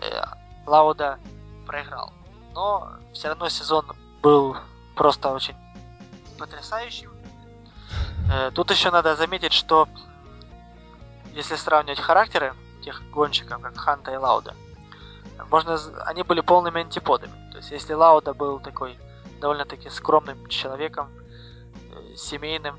э, 0.00 0.22
Лауда 0.66 1.18
проиграл 1.66 2.12
но 2.58 2.90
все 3.12 3.28
равно 3.28 3.48
сезон 3.48 3.84
был 4.20 4.56
просто 4.96 5.32
очень 5.32 5.54
потрясающим. 6.38 7.08
Э, 8.32 8.50
тут 8.52 8.72
еще 8.72 8.90
надо 8.90 9.14
заметить, 9.14 9.52
что 9.52 9.88
если 11.34 11.54
сравнивать 11.54 12.00
характеры 12.00 12.54
тех 12.82 13.00
гонщиков, 13.10 13.62
как 13.62 13.76
Ханта 13.76 14.12
и 14.12 14.16
Лауда, 14.16 14.56
можно, 15.50 15.78
они 16.06 16.24
были 16.24 16.40
полными 16.40 16.80
антиподами. 16.80 17.32
То 17.52 17.58
есть, 17.58 17.70
если 17.70 17.94
Лауда 17.94 18.34
был 18.34 18.58
такой 18.58 18.98
довольно-таки 19.40 19.88
скромным 19.88 20.48
человеком, 20.48 21.08
э, 21.92 22.16
семейным, 22.16 22.76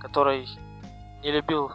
который 0.00 0.48
не 1.22 1.32
любил 1.32 1.70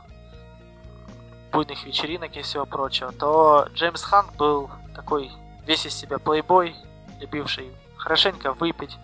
буйных 1.52 1.84
вечеринок 1.86 2.36
и 2.36 2.42
всего 2.42 2.66
прочего, 2.66 3.12
то 3.12 3.68
Джеймс 3.74 4.02
Хан 4.04 4.26
был 4.38 4.70
такой 4.96 5.32
весь 5.68 5.86
из 5.86 5.94
себя 5.94 6.18
плейбой, 6.18 6.76
любивший 7.20 7.72
хорошенько 7.98 8.54
выпить, 8.54 8.98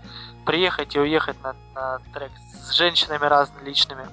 приехать 0.45 0.95
и 0.95 0.99
уехать 0.99 1.35
на, 1.43 1.55
на 1.75 1.99
трек 2.13 2.31
с 2.59 2.73
женщинами 2.73 3.25
различными. 3.25 4.05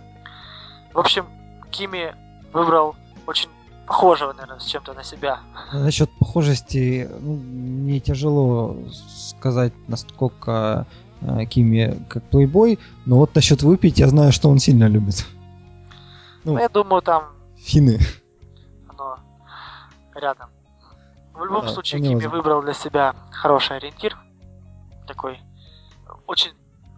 В 0.92 0.98
общем, 0.98 1.26
Кими 1.70 2.14
выбрал 2.52 2.94
очень 3.26 3.48
похожего, 3.86 4.32
наверное, 4.32 4.60
с 4.60 4.66
чем-то 4.66 4.92
на 4.92 5.02
себя. 5.02 5.40
Насчет 5.72 6.10
похожести, 6.18 7.08
ну, 7.20 7.34
мне 7.34 8.00
тяжело 8.00 8.76
сказать, 9.08 9.72
насколько 9.88 10.86
э, 11.22 11.46
Кими 11.46 11.98
как 12.08 12.22
плейбой, 12.24 12.78
но 13.06 13.16
вот 13.16 13.34
насчет 13.34 13.62
выпить 13.62 13.98
я 13.98 14.08
знаю, 14.08 14.32
что 14.32 14.48
он 14.48 14.58
сильно 14.58 14.86
любит. 14.86 15.26
Ну, 16.44 16.58
я 16.58 16.68
думаю, 16.68 17.02
там... 17.02 17.24
Финны. 17.56 17.98
Рядом. 20.24 20.48
В 21.34 21.44
любом 21.44 21.66
да, 21.66 21.68
случае, 21.68 22.00
Кими 22.00 22.24
выбрал 22.24 22.62
для 22.62 22.72
себя 22.72 23.14
хороший 23.30 23.76
ориентир. 23.76 24.16
Такой 25.06 25.38
очень 26.26 26.52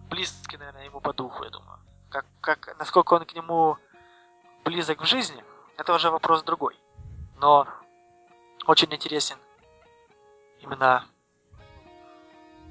близкий, 0.09 0.57
наверное, 0.57 0.85
ему 0.85 1.01
по 1.01 1.13
духу, 1.13 1.43
я 1.43 1.51
думаю. 1.51 1.81
Как, 2.09 2.25
как, 2.41 2.77
насколько 2.79 3.15
он 3.15 3.25
к 3.25 3.35
нему 3.35 3.79
близок 4.65 5.03
в 5.03 5.07
жизни, 5.07 5.43
это 5.77 5.93
уже 5.93 6.09
вопрос 6.11 6.45
другой. 6.45 6.77
Но 7.41 7.67
очень 8.69 8.95
интересен 8.95 9.39
именно 10.61 11.05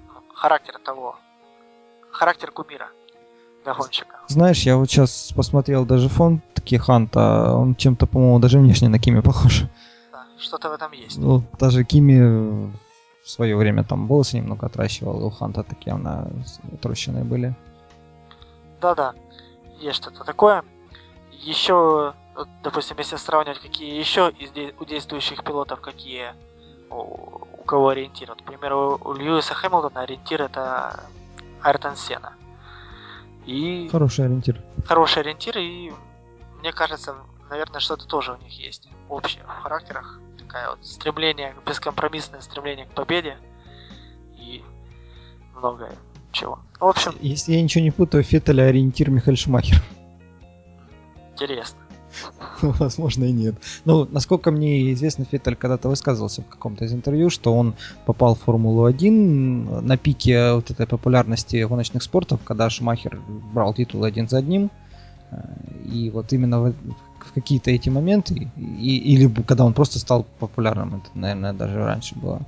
ну, 0.07 0.23
характер 0.35 0.79
того, 0.85 1.17
характер 2.11 2.51
кумира 2.51 2.87
гонщика. 3.65 4.21
Знаешь, 4.27 4.61
я 4.61 4.77
вот 4.77 4.89
сейчас 4.89 5.33
посмотрел 5.35 5.85
даже 5.85 6.07
фон 6.07 6.41
таки 6.53 6.77
Ханта, 6.77 7.51
он 7.53 7.75
чем-то, 7.75 8.07
по-моему, 8.07 8.39
даже 8.39 8.57
внешне 8.59 8.87
на 8.87 8.99
Кими 8.99 9.19
похож. 9.19 9.65
Что-то 10.45 10.69
в 10.69 10.73
этом 10.73 10.91
есть. 10.91 11.17
Ну, 11.17 11.43
даже 11.59 11.83
Кими 11.83 12.71
в 13.23 13.29
свое 13.29 13.55
время 13.57 13.83
там 13.83 14.07
волосы 14.07 14.37
немного 14.37 14.67
отращивал, 14.67 15.25
у 15.25 15.31
Ханта 15.31 15.63
такие 15.63 15.95
она 15.95 16.27
отрощенные 16.71 17.23
были. 17.23 17.55
Да-да, 18.79 19.15
есть 19.79 19.95
что-то 19.97 20.23
такое. 20.23 20.63
Еще, 21.31 22.13
допустим, 22.63 22.97
если 22.99 23.15
сравнивать, 23.15 23.59
какие 23.59 23.97
еще 23.97 24.31
из 24.37 24.51
у 24.79 24.85
действующих 24.85 25.43
пилотов, 25.43 25.81
какие 25.81 26.35
у, 26.91 27.41
у 27.57 27.63
кого 27.65 27.89
ориентир. 27.89 28.29
Вот, 28.29 28.41
к 28.43 28.45
примеру, 28.45 28.99
у 29.03 29.13
Льюиса 29.13 29.55
Хэмилтона 29.55 30.01
ориентир 30.01 30.43
это 30.43 30.99
Айртон 31.63 31.95
Сена. 31.95 32.33
И... 33.47 33.89
Хороший 33.91 34.25
ориентир. 34.25 34.61
Хороший 34.85 35.23
ориентир, 35.23 35.57
и 35.57 35.91
мне 36.59 36.71
кажется, 36.71 37.15
наверное, 37.49 37.79
что-то 37.79 38.05
тоже 38.05 38.33
у 38.33 38.37
них 38.37 38.53
есть 38.59 38.87
общее 39.09 39.43
в 39.43 39.63
характерах. 39.63 40.19
Такая 40.55 40.69
вот 40.69 40.85
стремление, 40.85 41.53
бескомпромиссное 41.67 42.39
стремление 42.39 42.85
к 42.85 42.91
победе 42.91 43.35
и 44.37 44.63
многое 45.53 45.91
чего. 46.31 46.59
В 46.79 46.85
общем... 46.85 47.11
Если 47.19 47.55
я 47.55 47.61
ничего 47.61 47.83
не 47.83 47.91
путаю, 47.91 48.23
Феттеля 48.23 48.63
ориентир 48.63 49.09
Михаил 49.09 49.35
Шумахер. 49.35 49.83
Интересно. 51.33 51.77
Возможно 52.61 53.25
и 53.25 53.33
нет. 53.33 53.55
Ну, 53.83 54.07
насколько 54.09 54.49
мне 54.49 54.93
известно, 54.93 55.25
Феттель 55.25 55.57
когда-то 55.57 55.89
высказывался 55.89 56.41
в 56.41 56.47
каком-то 56.47 56.85
из 56.85 56.93
интервью, 56.93 57.29
что 57.29 57.53
он 57.53 57.75
попал 58.05 58.35
в 58.35 58.43
Формулу-1 58.43 59.81
на 59.81 59.97
пике 59.97 60.53
вот 60.53 60.71
этой 60.71 60.87
популярности 60.87 61.65
гоночных 61.65 62.01
спортов, 62.01 62.39
когда 62.45 62.69
Шумахер 62.69 63.19
брал 63.27 63.73
титул 63.73 64.05
один 64.05 64.29
за 64.29 64.37
одним. 64.37 64.71
И 65.83 66.09
вот 66.11 66.31
именно 66.31 66.73
в, 67.25 67.33
какие-то 67.33 67.71
эти 67.71 67.89
моменты, 67.89 68.51
и, 68.57 68.97
или 68.97 69.27
когда 69.43 69.65
он 69.65 69.73
просто 69.73 69.99
стал 69.99 70.25
популярным, 70.39 70.95
это, 70.95 71.09
наверное, 71.13 71.53
даже 71.53 71.83
раньше 71.83 72.15
было. 72.15 72.41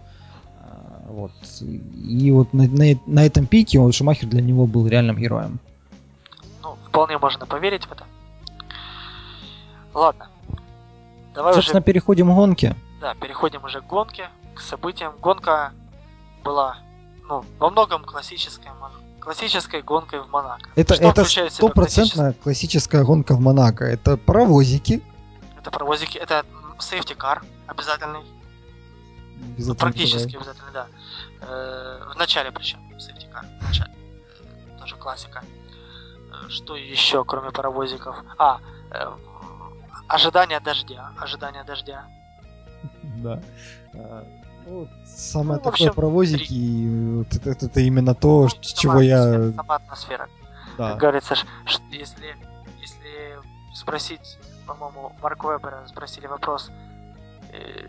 Вот. 1.08 1.32
И 1.62 2.32
вот 2.32 2.54
на, 2.54 2.68
на, 2.68 3.00
на 3.06 3.26
этом 3.26 3.46
пике 3.46 3.80
он, 3.80 3.92
Шумахер 3.92 4.28
для 4.28 4.42
него 4.42 4.68
был 4.68 4.88
реальным 4.88 5.18
героем. 5.18 5.60
Ну, 6.62 6.78
вполне 6.88 7.18
можно 7.18 7.46
поверить 7.46 7.86
в 7.86 7.92
это. 7.92 8.04
Ладно. 9.94 10.28
Давай 11.34 11.54
Собственно, 11.54 11.80
уже... 11.80 11.86
переходим 11.86 12.32
к 12.32 12.36
гонке. 12.36 12.76
Да, 13.00 13.14
переходим 13.16 13.64
уже 13.64 13.82
к 13.82 13.88
гонке, 13.88 14.30
к 14.54 14.60
событиям. 14.60 15.14
Гонка 15.22 15.72
была, 16.44 16.78
ну, 17.28 17.44
во 17.58 17.70
многом 17.70 18.04
классической, 18.04 18.72
классической 19.28 19.82
гонкой 19.82 20.22
в 20.22 20.30
Монако. 20.30 20.70
Это, 20.78 20.96
Что 20.96 21.04
это 21.04 21.50
стопроцентная 21.50 22.32
классическая 22.32 23.04
гонка 23.04 23.36
в 23.36 23.42
Монако. 23.42 23.84
Это 23.84 24.16
паровозики. 24.16 25.04
Это 25.60 25.70
паровозики, 25.70 26.18
это 26.18 26.46
сейфти 26.80 27.12
кар 27.12 27.44
обязательный. 27.68 28.22
Ну, 29.58 29.76
практически 29.76 30.32
да. 30.32 30.38
обязательно, 30.38 30.72
да. 30.72 30.88
Э, 31.42 32.14
в 32.14 32.18
начале 32.18 32.54
причем, 32.54 32.80
сейфти 32.98 33.28
кар, 33.28 33.46
в 33.60 33.68
начале. 33.68 33.92
Э, 33.92 34.80
тоже 34.80 34.96
классика. 34.96 35.44
Э, 35.44 36.48
что 36.48 36.78
еще, 36.78 37.26
кроме 37.26 37.52
паровозиков? 37.52 38.16
А, 38.38 38.62
э, 38.92 39.12
Ожидание 40.08 40.62
дождя. 40.62 41.12
Ожидание 41.20 41.66
дождя. 41.66 42.06
Да. 43.18 43.42
Ну, 44.70 44.88
самое 45.06 45.62
ну, 45.64 45.72
такое 45.72 45.92
паровозики, 45.92 46.54
и 46.54 47.18
вот 47.20 47.34
это, 47.34 47.50
это, 47.52 47.66
это 47.68 47.80
именно 47.80 48.14
то, 48.14 48.44
ну, 48.44 48.50
чего 48.62 49.02
я... 49.02 49.52
Сама 49.54 49.76
атмосфера. 49.76 50.28
Да. 50.78 50.92
Как 50.92 51.00
говорится, 51.00 51.36
если, 51.90 52.36
если 52.82 53.40
спросить, 53.74 54.38
по-моему, 54.66 55.14
Марк 55.22 55.44
Вебера 55.44 55.88
спросили 55.88 56.28
вопрос, 56.28 56.70
э, 57.54 57.88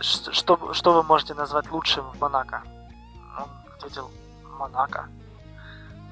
что, 0.00 0.72
что 0.72 0.92
вы 0.92 1.02
можете 1.02 1.34
назвать 1.34 1.70
лучшим 1.70 2.04
в 2.12 2.20
Монако? 2.20 2.62
Он 3.38 3.48
ответил, 3.76 4.10
Монако. 4.58 5.08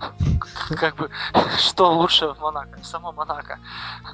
Как 0.77 0.97
бы, 0.97 1.11
что 1.59 1.93
лучше 1.93 2.29
в 2.29 2.41
Монако? 2.41 2.83
Само 2.83 3.12
Монако. 3.12 3.59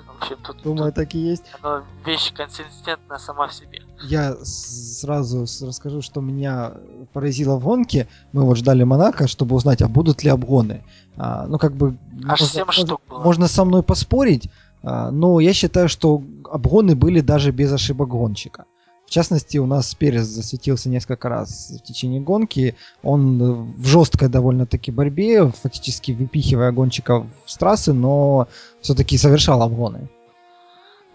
В 0.07 0.23
общем, 0.23 0.37
тут... 0.43 0.63
Думаю, 0.63 0.93
так 0.93 1.15
и 1.15 1.19
есть. 1.19 1.45
Оно 1.63 1.83
вещь 2.05 2.33
консистентная 2.35 3.19
сама 3.19 3.49
в 3.49 3.55
себе. 3.55 3.83
Я 4.03 4.37
сразу 4.43 5.41
расскажу, 5.67 6.03
что 6.03 6.21
меня 6.21 6.73
поразило 7.13 7.57
в 7.57 7.65
гонке. 7.65 8.09
Мы 8.33 8.43
вот 8.45 8.57
ждали 8.57 8.85
Монако, 8.85 9.27
чтобы 9.27 9.57
узнать, 9.57 9.83
а 9.83 9.89
будут 9.89 10.23
ли 10.23 10.31
обгоны. 10.31 10.85
А, 11.17 11.47
ну, 11.47 11.59
как 11.59 11.75
бы... 11.75 11.97
Аж 12.29 12.41
можно, 12.41 12.47
7 12.47 12.71
штук 12.71 13.01
было. 13.09 13.19
Можно 13.21 13.49
со 13.49 13.65
мной 13.65 13.83
поспорить, 13.83 14.51
а, 14.83 15.11
но 15.11 15.41
я 15.41 15.53
считаю, 15.53 15.89
что 15.89 16.23
обгоны 16.51 16.95
были 16.95 17.21
даже 17.21 17.51
без 17.51 17.73
ошибок 17.73 18.09
гонщика. 18.09 18.65
В 19.09 19.11
частности, 19.11 19.57
у 19.57 19.65
нас 19.65 19.95
Перес 19.95 20.27
засветился 20.27 20.91
несколько 20.91 21.31
раз 21.31 21.71
в 21.71 21.83
течение 21.83 22.21
гонки. 22.21 22.77
Он 23.03 23.73
в 23.73 23.87
жесткой 23.87 24.29
довольно-таки 24.29 24.91
борьбе, 24.91 25.51
фактически 25.51 26.13
выпихивая 26.13 26.73
гонщиков 26.73 27.27
с 27.47 27.57
трассы, 27.57 27.95
но 27.95 28.49
все-таки 28.83 29.17
совершал 29.17 29.63
обгоны. 29.63 30.09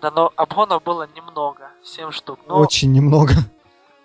Да, 0.02 0.10
но 0.10 0.34
обгонов 0.36 0.82
было 0.84 1.08
немного, 1.16 1.70
7 1.84 2.12
штук. 2.12 2.40
Но... 2.48 2.58
Очень 2.58 2.92
немного. 2.92 3.34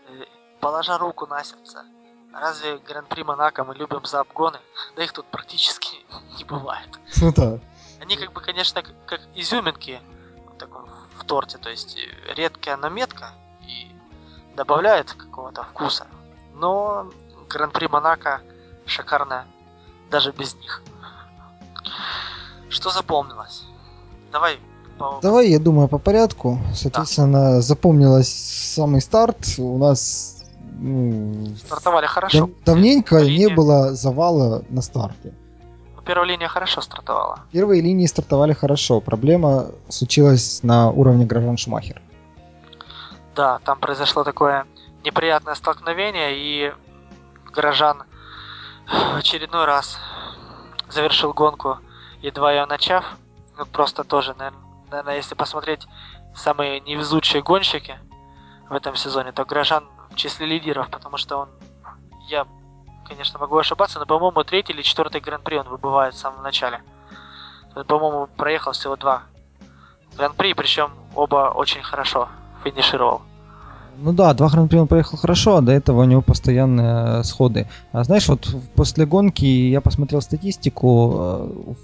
Э, 0.08 0.24
положа 0.60 0.98
руку 0.98 1.26
на 1.26 1.42
сердце, 1.44 1.84
разве 2.32 2.78
Гран-при 2.78 3.22
Монако 3.22 3.64
мы 3.64 3.74
любим 3.74 4.04
за 4.04 4.20
обгоны? 4.20 4.58
Да 4.96 5.04
их 5.04 5.12
тут 5.12 5.26
практически 5.26 6.04
не 6.38 6.44
бывает. 6.44 6.88
Ну 7.20 7.32
да. 7.32 7.58
Они 8.00 8.16
как 8.16 8.32
бы, 8.32 8.40
конечно, 8.40 8.82
как 9.06 9.20
изюминки 9.34 10.00
в 11.18 11.24
торте, 11.24 11.58
то 11.58 11.70
есть 11.70 11.96
э, 11.96 12.34
редкая 12.34 12.76
наметка, 12.76 13.32
добавляет 14.58 15.12
какого-то 15.12 15.62
вкуса. 15.62 16.08
Но 16.54 17.10
Гран-при 17.48 17.86
Монако 17.86 18.42
шикарно 18.86 19.46
даже 20.11 20.32
без 20.32 20.55
них. 20.57 20.82
Что 22.68 22.90
запомнилось? 22.90 23.64
Давай. 24.32 24.59
Давай, 25.22 25.49
я 25.49 25.59
думаю, 25.59 25.88
по 25.88 25.99
порядку. 25.99 26.59
Соответственно, 26.74 27.57
да. 27.57 27.61
запомнилось 27.61 28.28
самый 28.74 29.01
старт. 29.01 29.36
У 29.59 29.78
нас 29.78 30.44
ну, 30.78 31.55
стартовали 31.66 32.07
хорошо. 32.07 32.38
Дав- 32.38 32.51
давненько 32.64 33.20
не 33.22 33.49
было 33.49 33.94
завала 33.94 34.62
на 34.68 34.82
старте. 34.82 35.32
Ну, 35.96 36.03
первая 36.03 36.28
линия 36.28 36.49
хорошо 36.49 36.80
стартовала. 36.80 37.40
Первые 37.53 37.82
линии 37.82 38.07
стартовали 38.07 38.53
хорошо. 38.53 39.01
Проблема 39.01 39.66
случилась 39.88 40.61
на 40.62 40.90
уровне 40.90 41.24
Гражан 41.26 41.57
Шумахер 41.57 42.03
да, 43.38 43.61
там 43.61 43.78
произошло 43.78 44.24
такое 44.24 44.66
неприятное 45.05 45.55
столкновение, 45.55 46.36
и 46.36 46.74
горожан 47.53 48.03
в 48.88 49.16
очередной 49.16 49.64
раз 49.64 49.96
завершил 50.88 51.32
гонку, 51.32 51.78
едва 52.20 52.53
ее 52.53 52.66
начав. 52.66 53.05
Ну, 53.57 53.64
просто 53.64 54.03
тоже, 54.03 54.34
наверное, 54.36 54.61
если 55.14 55.34
посмотреть 55.34 55.86
самые 56.34 56.80
невезучие 56.80 57.43
гонщики 57.43 57.99
в 58.68 58.74
этом 58.74 58.97
сезоне, 58.97 59.32
то 59.32 59.45
Грожан 59.45 59.84
в 60.11 60.16
числе 60.16 60.47
лидеров, 60.47 60.91
потому 60.91 61.16
что 61.16 61.39
он, 61.39 61.49
я, 62.28 62.47
конечно, 63.07 63.39
могу 63.39 63.57
ошибаться, 63.57 63.99
но, 63.99 64.07
по-моему, 64.07 64.45
третий 64.45 64.72
или 64.72 64.82
четвертый 64.82 65.20
гран-при 65.20 65.57
он 65.57 65.68
выбывает 65.68 66.14
в 66.14 66.18
самом 66.18 66.43
начале. 66.43 66.82
По-моему, 67.86 68.28
проехал 68.36 68.72
всего 68.72 68.97
два 68.97 69.22
гран-при, 70.16 70.55
причем 70.55 70.91
оба 71.14 71.53
очень 71.55 71.82
хорошо 71.82 72.28
финишировал. 72.64 73.22
Ну 74.01 74.12
да, 74.12 74.32
два 74.34 74.49
гран-при 74.49 74.78
он 74.78 74.86
поехал 74.86 75.18
хорошо, 75.18 75.57
а 75.57 75.61
до 75.61 75.72
этого 75.72 76.03
у 76.03 76.05
него 76.05 76.22
постоянные 76.22 77.24
сходы. 77.24 77.68
А 77.93 78.05
знаешь, 78.05 78.28
вот 78.28 78.49
после 78.76 79.07
гонки 79.07 79.45
я 79.45 79.80
посмотрел 79.80 80.22
статистику, 80.22 81.14
э, 81.18 81.74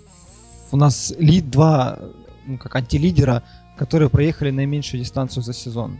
у 0.71 0.77
нас 0.77 1.13
лид 1.19 1.51
два, 1.51 1.99
ну 2.47 2.59
как 2.59 2.77
антилидера, 2.77 3.43
которые 3.77 4.09
проехали 4.09 4.51
наименьшую 4.51 5.01
дистанцию 5.03 5.43
за 5.43 5.53
сезон. 5.53 5.99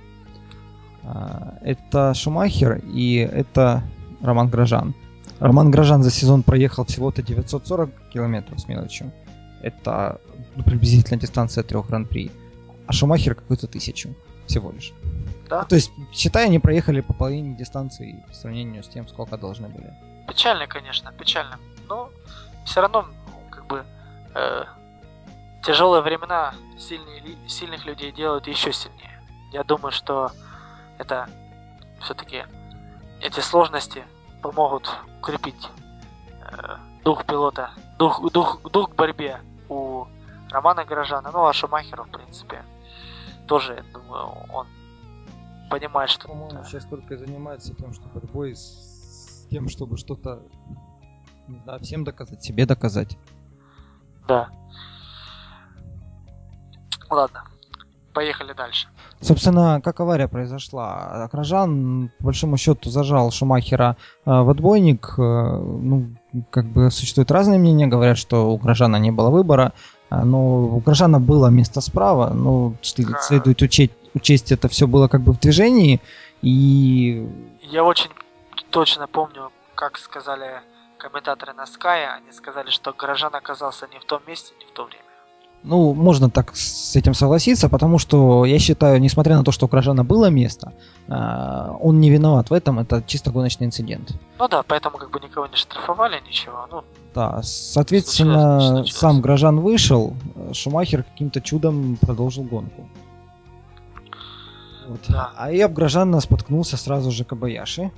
А, 1.03 1.59
это 1.63 2.15
Шумахер 2.15 2.81
и 2.85 3.17
это 3.17 3.83
Роман 4.23 4.49
Грожан. 4.49 4.95
Роман 5.41 5.71
Грожан 5.71 6.03
за 6.03 6.11
сезон 6.11 6.43
проехал 6.43 6.85
всего-то 6.85 7.23
940 7.23 7.91
километров 8.11 8.61
с 8.61 8.69
мелочью. 8.69 9.13
Это 9.63 10.21
ну, 10.57 10.63
приблизительно 10.63 11.19
дистанция 11.19 11.65
трех 11.65 11.89
гран-при. 11.89 12.31
А 12.87 12.93
Шумахер 12.93 13.35
какую-то 13.35 13.67
тысячу 13.67 14.15
всего 14.47 14.71
лишь. 14.71 14.93
Да? 15.49 15.63
Ну, 15.63 15.69
то 15.69 15.75
есть, 15.75 15.91
считай, 16.13 16.47
они 16.47 16.59
проехали 16.59 17.01
по 17.01 17.13
половине 17.13 17.57
дистанции 17.57 18.25
по 18.29 18.35
сравнению 18.35 18.83
с 18.85 18.89
тем, 18.89 19.09
сколько 19.09 19.37
должны 19.37 19.69
были. 19.69 19.93
Печально, 20.29 20.67
конечно, 20.67 21.13
печально. 21.13 21.59
Но 21.89 22.11
все 22.65 22.81
равно, 22.81 23.07
как 23.51 23.67
бы, 23.67 23.85
э, 24.35 24.65
тяжелые 25.65 26.03
времена 26.03 26.55
сильные, 26.79 27.37
сильных 27.49 27.85
людей 27.85 28.13
делают 28.13 28.47
еще 28.47 28.73
сильнее. 28.73 29.21
Я 29.53 29.65
думаю, 29.65 29.93
что 29.93 30.31
это 30.99 31.29
все-таки 32.01 32.45
эти 33.21 33.41
сложности 33.41 34.05
помогут 34.43 34.89
укрепить 35.21 35.69
э, 36.43 36.77
дух 37.05 37.25
пилота, 37.25 37.71
дух, 37.99 38.31
дух, 38.33 38.61
дух 38.71 38.91
к 38.91 38.95
борьбе 38.95 39.41
у 39.69 40.07
Романа 40.51 40.85
Горожана, 40.85 41.31
ну 41.33 41.47
а 41.47 41.53
Шумахеру, 41.53 42.05
в 42.05 42.11
принципе, 42.11 42.63
тоже, 43.47 43.75
я 43.75 43.83
думаю, 43.93 44.27
он 44.53 44.67
понимает, 45.71 46.11
что... 46.11 46.29
По-моему, 46.29 46.63
сейчас 46.65 46.85
только 46.85 47.17
занимается 47.17 47.75
тем, 47.75 47.95
что 47.95 48.07
борьбой 48.09 48.55
с 48.55 49.47
тем, 49.51 49.69
чтобы 49.69 49.97
что-то, 49.97 50.43
знаю, 51.65 51.81
всем 51.81 52.05
доказать, 52.05 52.43
себе 52.43 52.67
доказать. 52.67 53.17
Да. 54.29 54.51
Ладно, 57.15 57.45
поехали 58.13 58.53
дальше. 58.53 58.89
Собственно, 59.21 59.81
как 59.83 60.01
авария 60.01 60.27
произошла? 60.27 61.29
Грожан, 61.33 62.11
по 62.19 62.25
большому 62.25 62.57
счету, 62.57 62.91
зажал 62.91 63.31
Шумахера 63.31 63.97
э, 64.27 64.31
в 64.31 64.51
отбойник. 64.51 65.15
Э, 65.17 65.23
ну, 65.23 66.09
как 66.51 66.67
бы 66.67 66.91
существуют 66.91 67.31
разные 67.31 67.61
мнения. 67.61 67.87
Говорят, 67.87 68.19
что 68.19 68.51
у 68.51 68.57
Грожана 68.57 68.97
не 68.97 69.13
было 69.13 69.31
выбора. 69.31 69.73
А, 70.11 70.25
но 70.25 70.65
у 70.65 70.81
Грожана 70.81 71.21
было 71.21 71.47
место 71.47 71.81
справа. 71.81 72.35
Но 72.35 72.75
следует 72.83 73.63
учесть, 73.63 73.93
учесть, 74.15 74.51
это 74.51 74.69
все 74.69 74.87
было 74.87 75.07
как 75.07 75.21
бы 75.21 75.33
в 75.33 75.39
движении. 75.39 76.01
И... 76.43 77.27
Я 77.63 77.85
очень 77.85 78.11
точно 78.71 79.07
помню, 79.07 79.53
как 79.77 79.99
сказали 79.99 80.61
комментаторы 80.99 81.53
на 81.55 81.65
Sky. 81.65 82.07
Они 82.17 82.33
сказали, 82.33 82.71
что 82.71 82.93
Грожан 82.93 83.35
оказался 83.35 83.87
не 83.87 84.01
в 84.01 84.05
том 84.05 84.21
месте, 84.27 84.53
не 84.59 84.67
в 84.67 84.73
то 84.73 84.85
время. 84.85 85.14
Ну, 85.65 85.95
можно 85.95 86.29
так 86.29 86.55
с 86.55 86.95
этим 86.95 87.15
согласиться, 87.15 87.71
потому 87.71 87.99
что 87.99 88.45
я 88.45 88.59
считаю, 88.59 89.01
несмотря 89.01 89.39
на 89.39 89.45
то, 89.45 89.51
что 89.51 89.65
у 89.65 89.69
Кражана 89.69 90.05
было 90.05 90.29
место, 90.29 90.75
а, 91.09 91.75
он 91.81 92.01
не 92.01 92.11
виноват 92.11 92.51
в 92.51 92.53
этом, 92.53 92.79
это 92.79 93.03
чисто 93.07 93.31
гоночный 93.31 93.67
инцидент. 93.67 94.13
Ну 94.39 94.47
да, 94.47 94.63
поэтому 94.63 94.99
как 94.99 95.11
бы 95.11 95.21
никого 95.21 95.47
не 95.47 95.57
штрафовали, 95.57 96.21
ничего. 96.27 96.67
Ну, 96.71 96.85
да, 97.15 97.41
соответственно, 97.43 98.61
случилось, 98.61 98.67
случилось. 98.67 98.97
сам 99.01 99.21
Грожан 99.23 99.61
вышел, 99.61 100.15
Шумахер 100.53 101.03
каким-то 101.03 101.41
чудом 101.41 101.97
продолжил 101.97 102.45
гонку. 102.45 102.87
Вот. 104.87 105.01
Да. 105.09 105.33
А 105.35 105.51
я 105.51 105.67
Грожан 105.69 106.21
споткнулся 106.21 106.77
сразу 106.77 107.11
же 107.11 107.25
Кабаяши. 107.25 107.91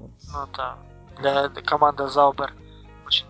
Вот. 0.00 0.10
Ну 0.32 0.38
да, 0.56 0.74
для 1.20 1.48
команды 1.62 2.08
Заубер 2.08 2.52
очень 3.06 3.26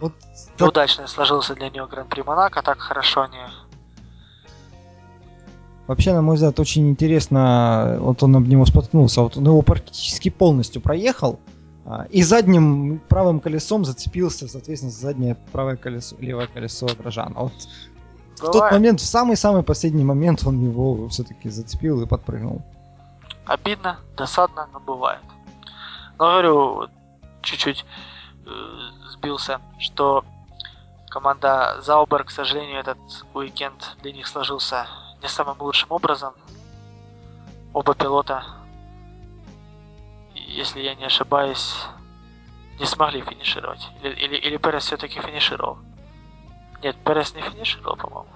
вот 0.00 0.12
так... 0.58 0.68
удачно 0.68 1.06
сложился 1.06 1.54
для 1.54 1.70
нее 1.70 1.86
Гран-при 1.86 2.22
Монако, 2.22 2.62
так 2.62 2.78
хорошо 2.78 3.22
они 3.22 3.38
Вообще, 5.86 6.12
на 6.12 6.20
мой 6.20 6.34
взгляд, 6.34 6.58
очень 6.58 6.90
интересно, 6.90 7.98
вот 8.00 8.22
он 8.22 8.34
об 8.34 8.48
него 8.48 8.66
споткнулся, 8.66 9.22
вот 9.22 9.36
он 9.36 9.44
его 9.44 9.62
практически 9.62 10.30
полностью 10.30 10.82
проехал, 10.82 11.38
а, 11.84 12.06
и 12.10 12.24
задним 12.24 13.00
правым 13.08 13.38
колесом 13.38 13.84
зацепился, 13.84 14.48
соответственно, 14.48 14.90
заднее 14.90 15.36
правое 15.52 15.76
колесо, 15.76 16.16
левое 16.18 16.48
колесо 16.48 16.88
Грожана. 16.98 17.34
Вот 17.38 17.52
в 18.34 18.50
тот 18.50 18.72
момент, 18.72 19.00
в 19.00 19.06
самый-самый 19.06 19.62
последний 19.62 20.04
момент 20.04 20.44
он 20.44 20.62
его 20.62 21.08
все-таки 21.08 21.48
зацепил 21.48 22.02
и 22.02 22.06
подпрыгнул. 22.06 22.62
Обидно, 23.46 24.00
досадно, 24.16 24.68
но 24.72 24.80
бывает. 24.80 25.22
Но 26.18 26.24
говорю, 26.24 26.88
чуть-чуть 27.42 27.84
э, 28.44 28.50
сбился, 29.12 29.60
что 29.78 30.24
команда 31.08 31.80
Заубер, 31.82 32.24
к 32.24 32.30
сожалению, 32.30 32.80
этот 32.80 32.98
уикенд 33.34 33.96
для 34.02 34.12
них 34.12 34.26
сложился 34.26 34.86
не 35.22 35.28
самым 35.28 35.60
лучшим 35.60 35.90
образом. 35.92 36.34
Оба 37.72 37.94
пилота, 37.94 38.44
если 40.34 40.80
я 40.80 40.94
не 40.94 41.04
ошибаюсь, 41.04 41.74
не 42.78 42.86
смогли 42.86 43.22
финишировать. 43.22 43.88
Или, 44.02 44.14
или, 44.14 44.36
или 44.36 44.56
Перес 44.56 44.84
все-таки 44.84 45.20
финишировал. 45.20 45.78
Нет, 46.82 46.96
Перес 47.04 47.34
не 47.34 47.42
финишировал, 47.42 47.96
по-моему. 47.96 48.28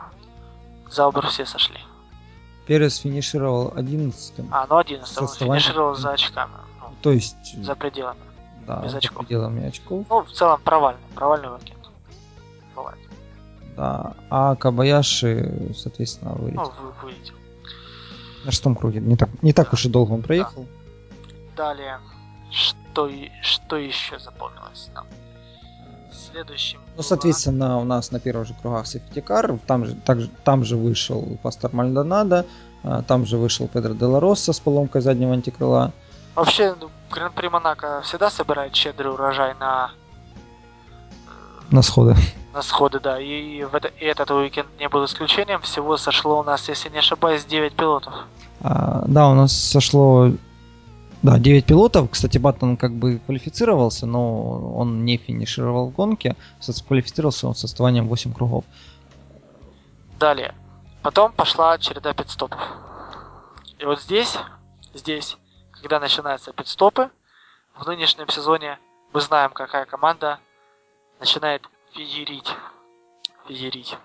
Заубер 0.88 1.26
все 1.28 1.46
сошли. 1.46 1.78
Перес 2.66 2.98
финишировал 2.98 3.72
11 3.76 4.46
А, 4.50 4.66
ну 4.68 4.76
11 4.78 5.18
он 5.18 5.28
финишировал 5.28 5.94
за 5.94 6.12
очками. 6.12 6.52
Ну, 6.80 6.94
То 7.02 7.12
есть... 7.12 7.62
За 7.64 7.74
пределами 7.74 8.20
да, 8.66 8.80
без 8.82 8.94
очков. 8.94 9.26
пределами 9.26 9.66
очков. 9.66 10.06
Ну, 10.08 10.22
в 10.22 10.30
целом 10.30 10.60
провальный, 10.62 11.02
провальный 11.14 11.52
уикенд. 11.52 11.79
Бывает. 12.80 12.98
Да, 13.76 14.14
а 14.30 14.56
Кабаяши, 14.56 15.72
соответственно, 15.76 16.32
вылетел. 16.32 16.72
Ну, 16.78 16.86
вы, 16.86 16.92
вылетел. 17.02 17.34
На 18.44 18.50
шестом 18.50 18.74
круге. 18.74 19.00
Не 19.00 19.16
так, 19.16 19.28
не 19.42 19.52
так 19.52 19.72
уж 19.72 19.84
и 19.84 19.88
долго 19.88 20.12
он 20.12 20.22
проехал. 20.22 20.66
Да. 21.56 21.74
Далее, 21.74 21.98
что, 22.50 23.10
что 23.42 23.76
еще 23.76 24.18
запомнилось 24.18 24.90
нам? 24.94 25.06
Следующим. 26.12 26.80
Ну, 26.96 27.02
соответственно, 27.02 27.78
у 27.78 27.84
нас 27.84 28.10
на 28.12 28.20
первых 28.20 28.46
же 28.48 28.54
кругах 28.54 28.86
сефтикар, 28.86 29.58
там 29.66 29.84
же, 29.84 29.94
также, 29.94 30.28
там 30.44 30.64
же 30.64 30.76
вышел 30.76 31.38
Пастор 31.42 31.72
Мальдонадо, 31.72 32.46
а, 32.82 33.02
там 33.02 33.26
же 33.26 33.36
вышел 33.36 33.68
Педро 33.68 33.94
Делароса 33.94 34.52
с 34.52 34.60
поломкой 34.60 35.00
заднего 35.00 35.32
антикрыла. 35.32 35.92
Вообще, 36.34 36.74
ну, 36.80 36.90
Гран-при 37.10 37.48
Монако 37.48 38.00
всегда 38.02 38.30
собирает 38.30 38.74
щедрый 38.74 39.12
урожай 39.12 39.54
на... 39.54 39.90
На 41.70 41.82
сходы. 41.82 42.16
На 42.52 42.62
сходы, 42.62 42.98
да. 43.00 43.20
И, 43.20 43.62
в 43.62 43.74
это, 43.74 43.88
и 43.88 44.04
этот 44.04 44.30
уикенд 44.30 44.68
не 44.78 44.88
был 44.88 45.04
исключением. 45.04 45.60
Всего 45.62 45.96
сошло 45.96 46.40
у 46.40 46.42
нас, 46.42 46.68
если 46.68 46.88
не 46.88 46.98
ошибаюсь, 46.98 47.44
9 47.44 47.74
пилотов. 47.74 48.14
А, 48.60 49.04
да, 49.06 49.28
у 49.28 49.34
нас 49.34 49.52
сошло... 49.52 50.30
Да, 51.22 51.38
9 51.38 51.64
пилотов. 51.66 52.10
Кстати, 52.10 52.38
Баттон 52.38 52.76
как 52.76 52.92
бы 52.92 53.20
квалифицировался, 53.26 54.06
но 54.06 54.74
он 54.74 55.04
не 55.04 55.16
финишировал 55.16 55.90
в 55.90 55.92
гонке. 55.92 56.34
Квалифицировался 56.88 57.46
он 57.46 57.54
с 57.54 57.64
отставанием 57.64 58.08
8 58.08 58.32
кругов. 58.32 58.64
Далее. 60.18 60.54
Потом 61.02 61.32
пошла 61.32 61.78
череда 61.78 62.12
пидстопов. 62.14 62.60
И 63.78 63.84
вот 63.84 64.00
здесь, 64.00 64.36
здесь 64.92 65.38
когда 65.80 65.98
начинаются 65.98 66.52
пидстопы, 66.52 67.10
в 67.74 67.86
нынешнем 67.86 68.28
сезоне 68.28 68.78
мы 69.12 69.20
знаем, 69.20 69.50
какая 69.50 69.86
команда 69.86 70.38
начинает 71.18 71.62
феерить. 71.94 72.54
Феерить. 73.46 73.96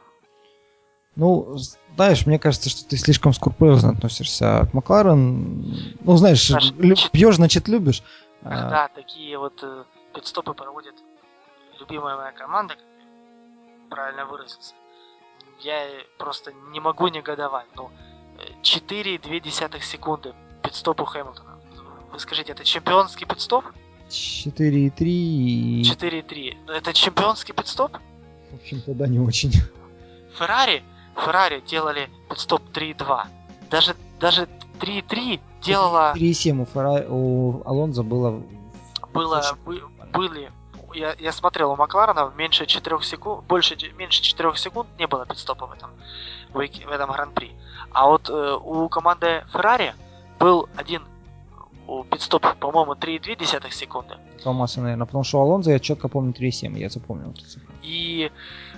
Ну, 1.16 1.56
знаешь, 1.96 2.26
мне 2.26 2.40
кажется, 2.40 2.70
что 2.70 2.88
ты 2.88 2.98
слишком 2.98 3.34
скрупулезно 3.34 3.92
относишься 3.92 4.68
к 4.70 4.74
Макларен. 4.74 5.96
Ну, 6.02 6.18
знаешь, 6.18 6.48
знаешь 6.48 6.72
лю- 6.72 7.12
пьешь, 7.12 7.36
значит, 7.36 7.68
любишь. 7.68 8.04
А... 8.44 8.90
такие 8.90 9.38
вот 9.40 9.64
э, 9.64 9.86
пидстопы 10.14 10.54
проводит 10.54 10.96
любимая 11.80 12.16
моя 12.16 12.32
команда, 12.32 12.76
правильно 13.90 14.26
выразился, 14.26 14.74
я 15.62 15.88
просто 16.18 16.54
не 16.72 16.80
могу 16.80 17.08
негодовать. 17.08 17.68
Ну, 17.76 17.90
4,2 18.62 19.82
секунды 19.82 20.34
пидстопу 20.64 21.06
Хэмилтона. 21.06 21.60
Вы 22.12 22.20
скажите, 22.20 22.52
это 22.52 22.64
чемпионский 22.64 23.26
пидстоп? 23.26 23.66
4,3 24.10 25.06
и... 25.06 25.84
4,3. 25.84 26.58
Ну, 26.68 26.74
это 26.74 26.94
чемпионский 26.94 27.54
пидстоп? 27.54 27.98
В 28.52 28.56
общем, 28.56 28.82
тогда 28.82 29.08
не 29.08 29.20
очень. 29.20 29.52
Феррари, 30.38 30.84
Феррари 31.16 31.62
делали 31.62 32.10
пидстоп 32.30 32.62
3,2. 32.74 33.28
Даже, 33.70 33.96
даже 34.20 34.48
3-3 34.80 35.40
делала... 35.62 36.14
3,7 36.16 36.62
у, 36.62 36.66
Феррари, 36.66 37.06
у 37.10 37.62
Алонзо 37.66 38.04
было... 38.04 38.44
Было, 39.14 39.58
бы, 39.66 39.82
были... 40.14 40.52
Я, 40.94 41.16
я 41.20 41.32
смотрел, 41.34 41.72
у 41.72 41.76
Макларена 41.76 42.32
меньше 42.38 42.66
4 42.66 43.02
секунд, 43.02 43.44
больше, 43.48 43.76
меньше 43.98 44.22
4 44.22 44.56
секунд 44.56 44.88
не 44.98 45.08
было 45.08 45.26
пидстопа 45.26 45.66
в 45.68 45.74
этом, 45.74 45.90
в, 46.54 46.58
в 46.58 46.90
этом 46.90 47.12
гран-при. 47.12 47.52
А 47.92 48.08
вот 48.08 48.30
э, 48.30 48.58
у 48.64 48.88
команды 48.88 49.44
Феррари 49.52 49.94
был 50.40 50.70
один 50.76 51.04
у 51.88 52.04
пидстоп, 52.04 52.46
по-моему, 52.60 52.94
3,2 52.94 53.72
секунды. 53.72 54.16
Томаса, 54.44 54.82
наверное, 54.82 55.06
потому 55.06 55.24
что 55.24 55.40
Алонзо 55.40 55.72
я 55.72 55.80
четко 55.80 56.08
помню 56.08 56.34
3,7, 56.34 56.78
я 56.80 56.90
запомнил 56.90 57.32
эту 57.32 57.42
цифру. 57.42 57.74
И 57.84 58.32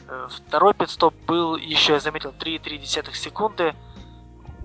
э, 0.08 0.28
второй 0.30 0.74
пидстоп 0.74 1.14
был, 1.28 1.55
еще 1.55 1.93
я 1.93 1.99
заметил, 1.99 2.32
3,3 2.32 3.14
секунды. 3.14 3.74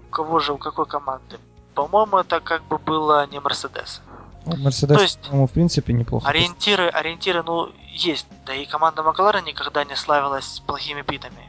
У 0.08 0.10
кого 0.10 0.38
же, 0.38 0.52
у 0.52 0.58
какой 0.58 0.86
команды? 0.86 1.38
По-моему, 1.74 2.18
это 2.18 2.40
как 2.40 2.62
бы 2.68 2.78
было 2.78 3.26
не 3.26 3.40
Мерседес. 3.40 4.02
Ну, 4.44 4.56
Мерседес, 4.56 4.96
То 4.96 5.02
есть, 5.02 5.20
по-моему, 5.20 5.46
в 5.46 5.52
принципе, 5.52 5.92
неплохо. 5.92 6.28
Ориентиры, 6.28 6.88
ориентиры, 6.88 7.42
ну, 7.42 7.70
есть. 7.92 8.26
Да 8.44 8.54
и 8.54 8.66
команда 8.66 9.02
Макларен 9.02 9.44
никогда 9.44 9.84
не 9.84 9.96
славилась 9.96 10.62
плохими 10.66 11.02
питами. 11.02 11.48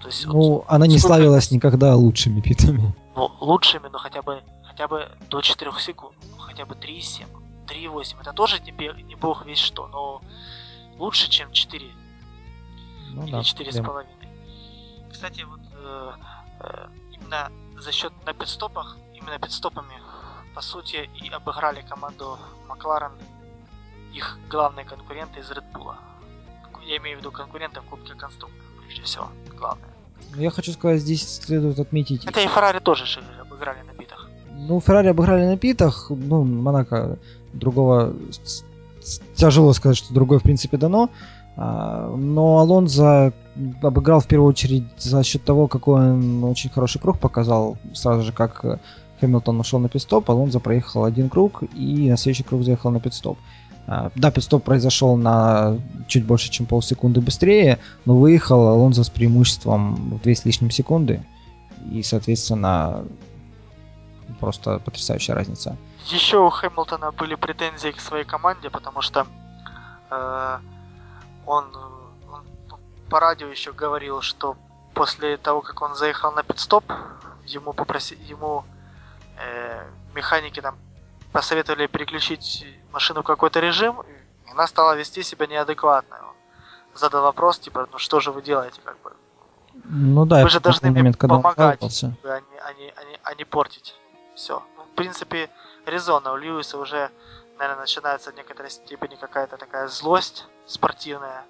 То 0.00 0.08
есть, 0.08 0.26
ну, 0.26 0.32
вот, 0.32 0.64
она 0.68 0.86
не 0.86 0.98
сколько... 0.98 1.14
славилась 1.14 1.50
никогда 1.50 1.94
лучшими 1.94 2.40
питами. 2.40 2.94
Ну, 3.14 3.30
лучшими, 3.40 3.88
но 3.92 3.98
хотя 3.98 4.22
бы 4.22 4.42
хотя 4.72 4.88
бы 4.88 5.10
до 5.28 5.42
4 5.42 5.72
секунд, 5.78 6.16
ну, 6.30 6.38
хотя 6.38 6.64
бы 6.64 6.74
3,7, 6.74 7.26
3,8. 7.66 8.20
Это 8.22 8.32
тоже 8.32 8.58
тебе 8.58 8.94
не 9.02 9.14
бог 9.16 9.44
весь 9.44 9.58
что, 9.58 9.86
но 9.88 10.22
лучше, 10.98 11.28
чем 11.28 11.52
4 11.52 11.90
ну, 13.10 13.24
или 13.24 13.32
да, 13.32 13.40
4,5. 13.40 14.06
Кстати, 15.12 15.42
вот 15.42 15.60
э, 15.74 16.12
э, 16.60 16.88
именно 17.12 17.52
за 17.78 17.92
счет 17.92 18.12
на 18.24 18.32
пидстопах, 18.32 18.96
именно 19.12 19.38
пидстопами, 19.38 20.00
по 20.54 20.62
сути, 20.62 21.10
и 21.22 21.28
обыграли 21.28 21.82
команду 21.82 22.38
Макларен, 22.66 23.12
их 24.14 24.38
главные 24.48 24.86
конкуренты 24.86 25.40
из 25.40 25.50
Red 25.50 25.70
Bull. 25.72 25.94
Я 26.86 26.96
имею 26.96 27.18
в 27.18 27.20
виду 27.20 27.30
конкурентов 27.30 27.84
в 27.84 27.88
Кубке 27.88 28.14
Конструкторов, 28.14 28.66
прежде 28.86 29.02
всего, 29.02 29.28
главное. 29.58 29.90
Я 30.36 30.50
хочу 30.50 30.72
сказать, 30.72 31.00
здесь 31.00 31.42
следует 31.42 31.78
отметить... 31.78 32.24
Хотя 32.24 32.40
и 32.40 32.48
Феррари 32.48 32.78
тоже 32.78 33.04
же 33.04 33.22
обыграли 33.38 33.82
на. 33.82 33.92
Ну, 34.68 34.80
Феррари 34.80 35.08
обыграли 35.08 35.44
на 35.46 35.56
питах, 35.56 36.06
ну, 36.10 36.44
Монако 36.44 37.18
другого... 37.52 38.14
Тяжело 39.34 39.72
сказать, 39.72 39.96
что 39.96 40.14
другое, 40.14 40.38
в 40.38 40.42
принципе, 40.44 40.76
дано. 40.76 41.10
А, 41.56 42.14
но 42.16 42.58
Алонзо 42.58 43.32
обыграл 43.82 44.20
в 44.20 44.26
первую 44.26 44.48
очередь 44.48 44.84
за 44.98 45.22
счет 45.24 45.44
того, 45.44 45.66
какой 45.66 46.12
он 46.12 46.44
очень 46.44 46.70
хороший 46.70 47.00
круг 47.00 47.18
показал. 47.18 47.76
Сразу 47.92 48.22
же, 48.22 48.32
как 48.32 48.80
Хэмилтон 49.20 49.60
ушел 49.60 49.78
на 49.80 49.88
пидстоп, 49.88 50.30
Алонзо 50.30 50.60
проехал 50.60 51.04
один 51.04 51.28
круг 51.28 51.62
и 51.74 52.08
на 52.08 52.16
следующий 52.16 52.44
круг 52.44 52.62
заехал 52.62 52.90
на 52.90 53.00
пидстоп. 53.00 53.38
А, 53.86 54.10
да, 54.14 54.30
пидстоп 54.30 54.62
произошел 54.62 55.16
на 55.16 55.78
чуть 56.06 56.24
больше, 56.24 56.50
чем 56.50 56.66
полсекунды 56.66 57.20
быстрее, 57.20 57.78
но 58.04 58.16
выехал 58.16 58.68
Алонзо 58.68 59.04
с 59.04 59.10
преимуществом 59.10 60.18
в 60.18 60.22
2 60.22 60.34
с 60.34 60.44
лишним 60.44 60.70
секунды. 60.70 61.22
И, 61.90 62.02
соответственно, 62.02 63.04
просто 64.42 64.80
потрясающая 64.80 65.36
разница. 65.36 65.76
Еще 66.06 66.36
у 66.36 66.50
Хэмилтона 66.50 67.12
были 67.12 67.36
претензии 67.36 67.92
к 67.92 68.00
своей 68.00 68.24
команде, 68.24 68.70
потому 68.70 69.00
что 69.00 69.24
э, 70.10 70.58
он, 71.46 71.64
он 72.32 72.44
по 73.08 73.20
радио 73.20 73.46
еще 73.46 73.72
говорил, 73.72 74.20
что 74.20 74.56
после 74.94 75.36
того, 75.36 75.60
как 75.60 75.80
он 75.80 75.94
заехал 75.94 76.32
на 76.32 76.42
пидстоп, 76.42 76.84
ему 77.46 77.72
попроси, 77.72 78.16
ему 78.30 78.64
э, 79.38 79.84
механики 80.14 80.60
там 80.60 80.74
посоветовали 81.32 81.86
переключить 81.86 82.66
машину 82.92 83.20
в 83.20 83.24
какой-то 83.24 83.60
режим, 83.60 84.00
и 84.00 84.50
она 84.50 84.66
стала 84.66 84.96
вести 84.96 85.22
себя 85.22 85.46
неадекватно. 85.46 86.16
Он 86.16 86.98
задал 86.98 87.22
вопрос, 87.22 87.60
типа, 87.60 87.86
ну 87.92 87.98
что 87.98 88.18
же 88.18 88.32
вы 88.32 88.42
делаете, 88.42 88.80
как 88.84 88.96
бы. 89.02 89.12
Ну 89.84 90.26
да, 90.26 90.42
вы 90.42 90.48
же 90.48 90.58
должны 90.58 90.90
момент, 90.90 91.22
мне 91.22 91.28
помогать, 91.28 91.80
а 91.80 91.86
не, 91.86 92.18
а, 92.24 92.72
не, 92.74 92.92
а, 92.96 93.04
не, 93.04 93.18
а 93.22 93.34
не 93.34 93.44
портить. 93.44 93.94
Все. 94.34 94.62
Ну, 94.76 94.84
в 94.84 94.94
принципе, 94.96 95.50
резонно. 95.86 96.32
У 96.32 96.36
Льюиса 96.36 96.78
уже, 96.78 97.10
наверное, 97.58 97.82
начинается 97.82 98.32
в 98.32 98.36
некоторой 98.36 98.70
степени 98.70 99.16
какая-то 99.16 99.56
такая 99.56 99.88
злость 99.88 100.46
спортивная. 100.66 101.44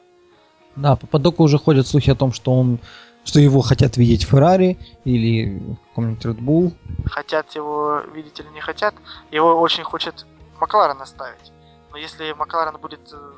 Да, 0.77 0.97
по 0.97 1.07
подоку 1.07 1.43
уже 1.43 1.59
ходят 1.59 1.87
слухи 1.87 2.11
о 2.11 2.15
том, 2.15 2.33
что 2.33 2.53
он 2.53 2.81
что 3.25 3.39
его 3.39 3.61
хотят 3.61 3.97
видеть 3.97 4.25
в 4.25 4.31
Феррари 4.31 4.79
или 5.05 5.59
в 5.59 5.89
каком-нибудь 5.91 6.25
Red 6.25 6.39
Bull. 6.41 6.73
Хотят 7.07 7.55
его 7.55 8.01
видеть 8.13 8.41
или 8.41 8.49
не 8.49 8.61
хотят, 8.61 8.95
его 9.31 9.61
очень 9.61 9.85
хочет 9.85 10.27
Макларен 10.61 11.01
оставить. 11.01 11.53
Но 11.93 11.99
если 11.99 12.33
Макларен 12.33 12.81
будет 12.81 13.13
э, 13.13 13.33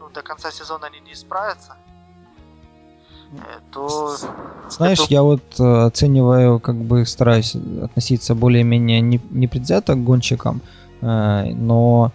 ну, 0.00 0.08
до 0.14 0.22
конца 0.22 0.50
сезона 0.50 0.86
они 0.86 1.00
не 1.00 1.14
справятся, 1.14 1.76
то... 3.72 4.16
Знаешь, 4.68 5.00
это... 5.00 5.14
я 5.14 5.22
вот 5.22 5.42
э, 5.58 5.62
оцениваю, 5.62 6.60
как 6.60 6.76
бы 6.76 7.04
стараюсь 7.06 7.54
относиться 7.54 8.34
более-менее 8.34 9.00
непредвзято 9.00 9.94
к 9.94 10.04
гонщикам, 10.04 10.60
э, 11.00 11.52
но 11.54 12.12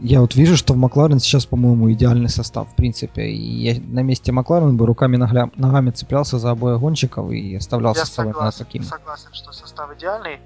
я 0.00 0.20
вот 0.20 0.34
вижу, 0.34 0.56
что 0.56 0.74
в 0.74 0.76
Макларен 0.76 1.20
сейчас, 1.20 1.46
по-моему, 1.46 1.92
идеальный 1.92 2.28
состав, 2.28 2.70
в 2.70 2.74
принципе. 2.74 3.28
И 3.28 3.62
я 3.62 3.80
на 3.80 4.00
месте 4.02 4.32
Макларен 4.32 4.76
бы 4.76 4.86
руками 4.86 5.16
ногля... 5.16 5.50
ногами 5.56 5.90
цеплялся 5.90 6.38
за 6.38 6.50
обоих 6.50 6.80
гонщиков 6.80 7.30
и 7.30 7.56
оставлял 7.56 7.94
я 7.94 8.00
состав 8.00 8.26
согласен, 8.26 8.64
таким. 8.64 8.82
согласен, 8.82 9.28
что 9.32 9.52
состав 9.52 9.94
идеальный. 9.94 10.40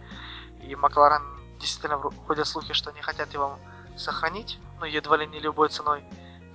И 0.68 0.74
Макларен 0.74 1.22
действительно 1.61 1.98
ходят 2.26 2.46
слухи, 2.46 2.74
что 2.74 2.90
они 2.90 3.00
хотят 3.00 3.32
его 3.32 3.59
сохранить, 3.96 4.59
ну, 4.80 4.86
едва 4.86 5.16
ли 5.16 5.26
не 5.26 5.40
любой 5.40 5.68
ценой. 5.68 6.02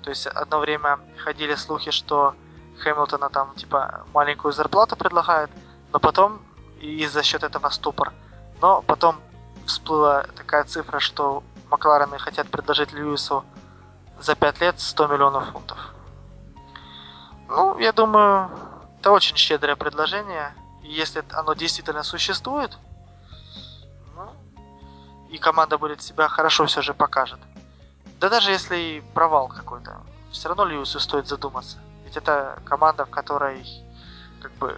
То 0.04 0.10
есть 0.10 0.28
одно 0.28 0.60
время 0.60 1.00
ходили 1.18 1.56
слухи, 1.56 1.92
что 1.92 2.34
Хэмилтона 2.80 3.30
там 3.30 3.56
типа 3.56 4.06
маленькую 4.14 4.54
зарплату 4.54 4.96
предлагает, 4.96 5.50
но 5.92 6.00
потом 6.00 6.42
и 6.80 7.06
за 7.08 7.24
счет 7.24 7.44
этого 7.44 7.70
ступор. 7.70 8.14
Но 8.62 8.82
потом 8.82 9.20
всплыла 9.66 10.26
такая 10.36 10.64
цифра, 10.64 11.00
что 11.00 11.44
Макларены 11.70 12.18
хотят 12.18 12.50
предложить 12.50 12.92
Льюису 12.92 13.46
за 14.20 14.36
5 14.36 14.62
лет 14.62 14.80
100 14.80 15.08
миллионов 15.08 15.52
фунтов. 15.52 15.78
Ну, 17.48 17.78
я 17.80 17.92
думаю, 17.92 18.50
это 19.00 19.12
очень 19.12 19.38
щедрое 19.38 19.76
предложение. 19.76 20.54
И 20.84 20.92
если 20.92 21.24
оно 21.32 21.54
действительно 21.54 22.04
существует, 22.04 22.78
ну, 24.16 24.34
и 25.30 25.38
команда 25.38 25.78
будет 25.78 26.02
себя 26.02 26.28
хорошо 26.28 26.66
все 26.66 26.82
же 26.82 26.94
покажет. 26.94 27.40
Да 28.20 28.30
даже 28.30 28.52
если 28.52 28.78
и 28.78 29.02
провал 29.14 29.48
какой-то, 29.48 30.02
все 30.32 30.50
равно 30.50 30.66
Льюису 30.66 31.00
стоит 31.00 31.28
задуматься. 31.28 31.78
Ведь 32.10 32.18
это 32.18 32.58
команда, 32.64 33.06
в 33.06 33.12
которой 33.12 33.64
как 34.42 34.52
бы 34.54 34.76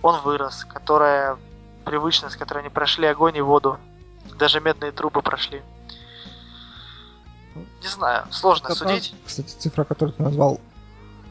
он 0.00 0.20
вырос, 0.22 0.64
которая 0.64 1.36
привычность, 1.84 2.36
с 2.36 2.38
которой 2.38 2.60
они 2.60 2.68
прошли 2.68 3.08
огонь 3.08 3.36
и 3.36 3.40
воду. 3.40 3.78
Даже 4.38 4.60
медные 4.60 4.92
трубы 4.92 5.20
прошли. 5.20 5.60
Не 7.82 7.88
знаю, 7.88 8.26
сложно 8.30 8.68
Как 8.68 8.76
судить. 8.76 9.12
Кстати, 9.26 9.48
цифра, 9.58 9.82
которую 9.82 10.14
ты 10.14 10.22
назвал, 10.22 10.60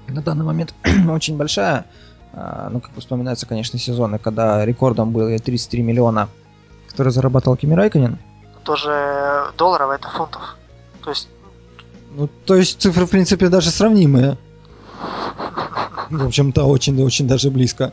на 0.08 0.22
данный 0.22 0.44
момент 0.44 0.74
очень 1.10 1.38
большая. 1.38 1.86
А, 2.34 2.68
ну, 2.70 2.82
как 2.82 2.92
вспоминается, 2.98 3.46
конечно, 3.46 3.80
сезоны, 3.80 4.20
когда 4.20 4.66
рекордом 4.66 5.14
было 5.14 5.30
33 5.40 5.82
миллиона, 5.82 6.28
которые 6.90 7.14
зарабатывал 7.14 7.56
Кими 7.56 7.74
Райконен. 7.74 8.20
Тоже 8.66 9.50
долларов, 9.58 9.92
это 9.92 10.10
фунтов. 10.10 10.58
То 11.06 11.12
есть... 11.12 11.30
Ну, 12.12 12.28
то 12.28 12.56
есть 12.56 12.82
цифры, 12.82 13.06
в 13.06 13.12
принципе, 13.12 13.48
даже 13.48 13.70
сравнимые. 13.70 14.38
В 16.10 16.26
общем-то, 16.26 16.64
очень-очень 16.64 17.28
даже 17.28 17.50
близко. 17.52 17.92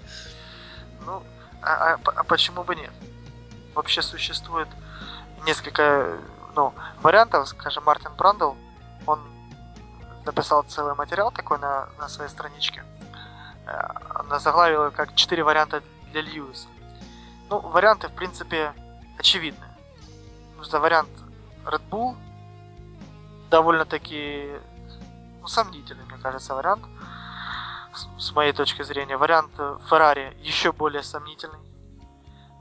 Ну, 1.04 1.22
а, 1.62 1.94
а, 1.94 1.98
а 2.16 2.24
почему 2.24 2.62
бы 2.62 2.76
нет? 2.76 2.92
Вообще 3.74 4.02
существует 4.02 4.68
несколько 5.44 6.18
ну, 6.54 6.72
вариантов. 7.02 7.48
Скажем, 7.48 7.84
Мартин 7.84 8.12
Брандл, 8.16 8.52
он 9.06 9.20
написал 10.24 10.62
целый 10.62 10.94
материал 10.94 11.32
такой 11.32 11.58
на, 11.58 11.88
на 11.98 12.08
своей 12.08 12.30
страничке. 12.30 12.84
Она 14.14 14.38
заглавила 14.38 14.90
как 14.90 15.14
четыре 15.14 15.42
варианта 15.42 15.82
для 16.12 16.22
Льюиса. 16.22 16.68
Ну, 17.50 17.60
варианты, 17.60 18.08
в 18.08 18.12
принципе, 18.12 18.72
очевидны. 19.18 19.66
За 20.62 20.80
вариант 20.80 21.10
Red 21.66 21.82
Bull 21.90 22.16
довольно-таки 23.50 24.50
ну, 25.40 25.46
сомнительный, 25.46 26.04
кажется, 26.24 26.54
вариант 26.54 26.82
с 28.18 28.32
моей 28.32 28.52
точки 28.52 28.82
зрения. 28.82 29.16
Вариант 29.16 29.52
Феррари 29.90 30.36
еще 30.40 30.72
более 30.72 31.02
сомнительный. 31.02 31.58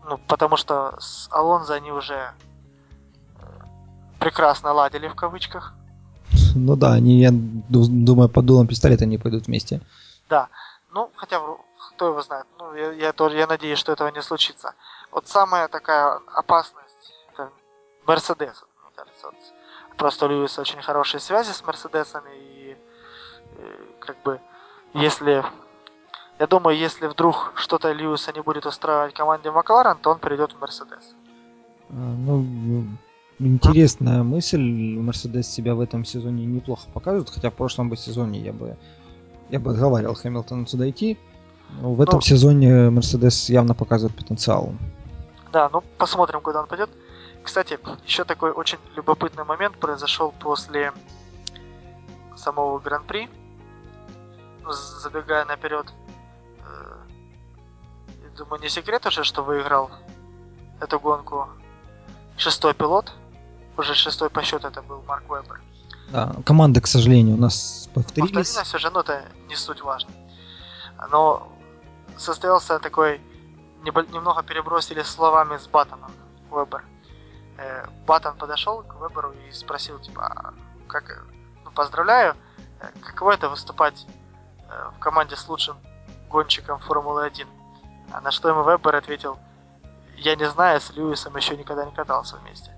Ну, 0.09 0.17
потому 0.27 0.57
что 0.57 0.95
с 0.99 1.29
Алонзо 1.31 1.75
они 1.75 1.91
уже 1.91 2.13
э, 2.13 3.45
прекрасно 4.19 4.73
ладили 4.73 5.07
в 5.07 5.15
кавычках. 5.15 5.73
Ну 6.55 6.75
да, 6.75 6.91
они, 6.91 7.21
я 7.21 7.29
думаю, 7.31 8.27
под 8.27 8.45
дулом 8.45 8.67
пистолета 8.67 9.05
не 9.05 9.17
пойдут 9.17 9.47
вместе. 9.47 9.79
Да. 10.29 10.49
Ну, 10.93 11.09
хотя 11.15 11.39
кто 11.95 12.07
его 12.07 12.21
знает. 12.21 12.45
Ну, 12.59 12.75
я, 12.75 12.91
я 12.91 13.13
тоже 13.13 13.37
я 13.37 13.47
надеюсь, 13.47 13.79
что 13.79 13.93
этого 13.93 14.09
не 14.09 14.21
случится. 14.21 14.73
Вот 15.11 15.27
самая 15.27 15.69
такая 15.69 16.19
опасность 16.35 17.13
это 17.31 17.49
Мерседес, 18.05 18.63
мне 18.83 18.91
кажется. 18.95 19.27
Вот. 19.27 19.35
Просто 19.97 20.25
у 20.25 20.29
Льюиса 20.29 20.61
очень 20.61 20.81
хорошие 20.81 21.21
связи 21.21 21.53
с 21.53 21.63
Мерседесами, 21.63 22.29
и 22.35 22.52
как 24.05 24.21
бы 24.23 24.39
если 24.93 25.43
я 26.39 26.47
думаю, 26.47 26.77
если 26.77 27.07
вдруг 27.07 27.53
что-то 27.55 27.91
Льюиса 27.91 28.33
не 28.33 28.41
будет 28.41 28.65
устраивать 28.65 29.13
команде 29.13 29.51
Макларен, 29.51 29.97
то 30.01 30.11
он 30.11 30.19
перейдет 30.19 30.53
в 30.53 30.59
Мерседес. 30.59 31.15
А, 31.89 31.93
ну, 31.93 32.45
интересная 33.39 34.23
мысль. 34.23 34.59
Мерседес 34.59 35.47
себя 35.47 35.75
в 35.75 35.79
этом 35.79 36.05
сезоне 36.05 36.45
неплохо 36.45 36.87
показывает, 36.93 37.29
хотя 37.29 37.49
в 37.49 37.53
прошлом 37.53 37.89
бы 37.89 37.97
сезоне 37.97 38.39
я 38.39 38.53
бы 38.53 38.77
я 39.49 39.59
бы 39.59 39.71
отговаривал 39.71 40.15
Хэмилтона 40.15 40.65
сюда 40.67 40.89
идти. 40.89 41.17
Но 41.81 41.93
в 41.93 42.01
этом 42.01 42.15
ну, 42.15 42.21
сезоне 42.21 42.89
Мерседес 42.89 43.49
явно 43.49 43.75
показывает 43.75 44.15
потенциал. 44.15 44.73
Да, 45.51 45.69
ну 45.71 45.83
посмотрим, 45.97 46.41
куда 46.41 46.61
он 46.61 46.67
пойдет. 46.67 46.89
Кстати, 47.43 47.77
еще 48.05 48.23
такой 48.23 48.51
очень 48.51 48.79
любопытный 48.95 49.43
момент 49.43 49.77
произошел 49.77 50.33
после 50.39 50.93
самого 52.35 52.79
Гран-при. 52.79 53.29
Забегая 54.71 55.45
наперед, 55.45 55.93
Думаю, 58.37 58.61
не 58.61 58.69
секрет 58.69 59.05
уже, 59.05 59.23
что 59.23 59.43
выиграл 59.43 59.91
эту 60.79 60.99
гонку 60.99 61.49
шестой 62.37 62.73
пилот. 62.73 63.13
Уже 63.77 63.93
шестой 63.93 64.29
по 64.29 64.41
счету 64.43 64.67
это 64.67 64.81
был 64.81 65.01
Марк 65.03 65.23
Вебер. 65.29 65.61
Да, 66.09 66.35
команды, 66.45 66.81
к 66.81 66.87
сожалению, 66.87 67.35
у 67.35 67.39
нас 67.39 67.89
повторились. 67.93 68.31
Повторилось 68.31 68.67
все 68.67 68.77
же, 68.77 68.89
но 68.89 69.01
это 69.01 69.23
не 69.47 69.55
суть 69.55 69.81
важно. 69.81 70.11
Но 71.11 71.51
состоялся 72.17 72.79
такой, 72.79 73.21
немного 73.83 74.43
перебросили 74.43 75.03
словами 75.03 75.57
с 75.57 75.67
Баттоном 75.67 76.11
Вебер. 76.51 76.83
Э, 77.57 77.85
Баттон 78.07 78.35
подошел 78.37 78.81
к 78.83 78.95
Веберу 78.95 79.33
и 79.47 79.51
спросил, 79.51 79.99
типа, 79.99 80.25
«А 80.25 80.53
как, 80.87 81.25
ну, 81.63 81.71
поздравляю, 81.71 82.35
э, 82.79 82.87
каково 83.01 83.31
это 83.33 83.49
выступать 83.49 84.05
э, 84.07 84.22
в 84.95 84.99
команде 84.99 85.35
с 85.35 85.47
лучшим 85.47 85.77
гонщиком 86.29 86.79
Формулы-1? 86.79 87.47
А 88.11 88.21
на 88.21 88.31
что 88.31 88.49
ему 88.49 88.63
Вебер 88.63 88.95
ответил, 88.95 89.37
я 90.17 90.35
не 90.35 90.49
знаю, 90.49 90.79
с 90.79 90.91
Льюисом 90.91 91.35
еще 91.35 91.57
никогда 91.57 91.85
не 91.85 91.91
катался 91.91 92.37
вместе. 92.37 92.71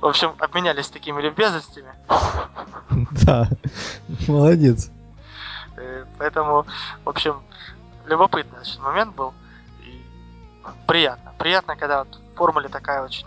В 0.00 0.06
общем, 0.06 0.34
обменялись 0.38 0.88
такими 0.88 1.20
любезностями. 1.20 1.92
Да, 3.24 3.48
молодец. 4.28 4.90
Э, 5.76 6.04
поэтому, 6.18 6.66
в 7.04 7.08
общем, 7.08 7.42
любопытный 8.06 8.58
значит, 8.58 8.80
момент 8.80 9.14
был. 9.14 9.32
И 9.80 10.04
приятно. 10.86 11.32
Приятно, 11.38 11.76
когда 11.76 12.00
вот 12.04 12.16
в 12.16 12.36
формуле 12.36 12.68
такая 12.68 13.02
очень, 13.02 13.26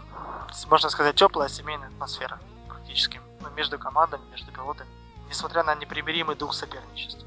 можно 0.70 0.89
сказать, 0.89 1.16
теплая 1.16 1.49
семейная 1.49 1.88
атмосфера 1.88 2.38
практически 2.68 3.20
ну, 3.41 3.49
между 3.56 3.80
командами, 3.80 4.22
между 4.32 4.51
пилотами, 4.51 4.89
несмотря 5.30 5.63
на 5.63 5.76
непримиримый 5.76 6.36
дух 6.36 6.53
соперничества. 6.53 7.26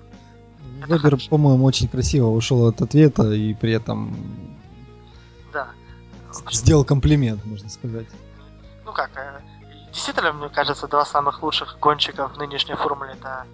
Вебер, 0.86 1.18
по-моему, 1.28 1.64
очень 1.64 1.88
красиво 1.88 2.28
ушел 2.28 2.66
от 2.66 2.80
ответа 2.80 3.32
и 3.32 3.54
при 3.54 3.72
этом 3.72 4.14
да. 5.52 5.68
сделал 6.50 6.84
комплимент, 6.84 7.44
можно 7.44 7.68
сказать. 7.68 8.06
Ну 8.84 8.92
как, 8.92 9.10
э, 9.16 9.40
действительно, 9.92 10.32
мне 10.32 10.48
кажется, 10.48 10.86
два 10.86 11.04
самых 11.04 11.42
лучших 11.42 11.78
гонщика 11.80 12.28
в 12.28 12.38
нынешней 12.38 12.74
формуле 12.74 13.12
это 13.12 13.46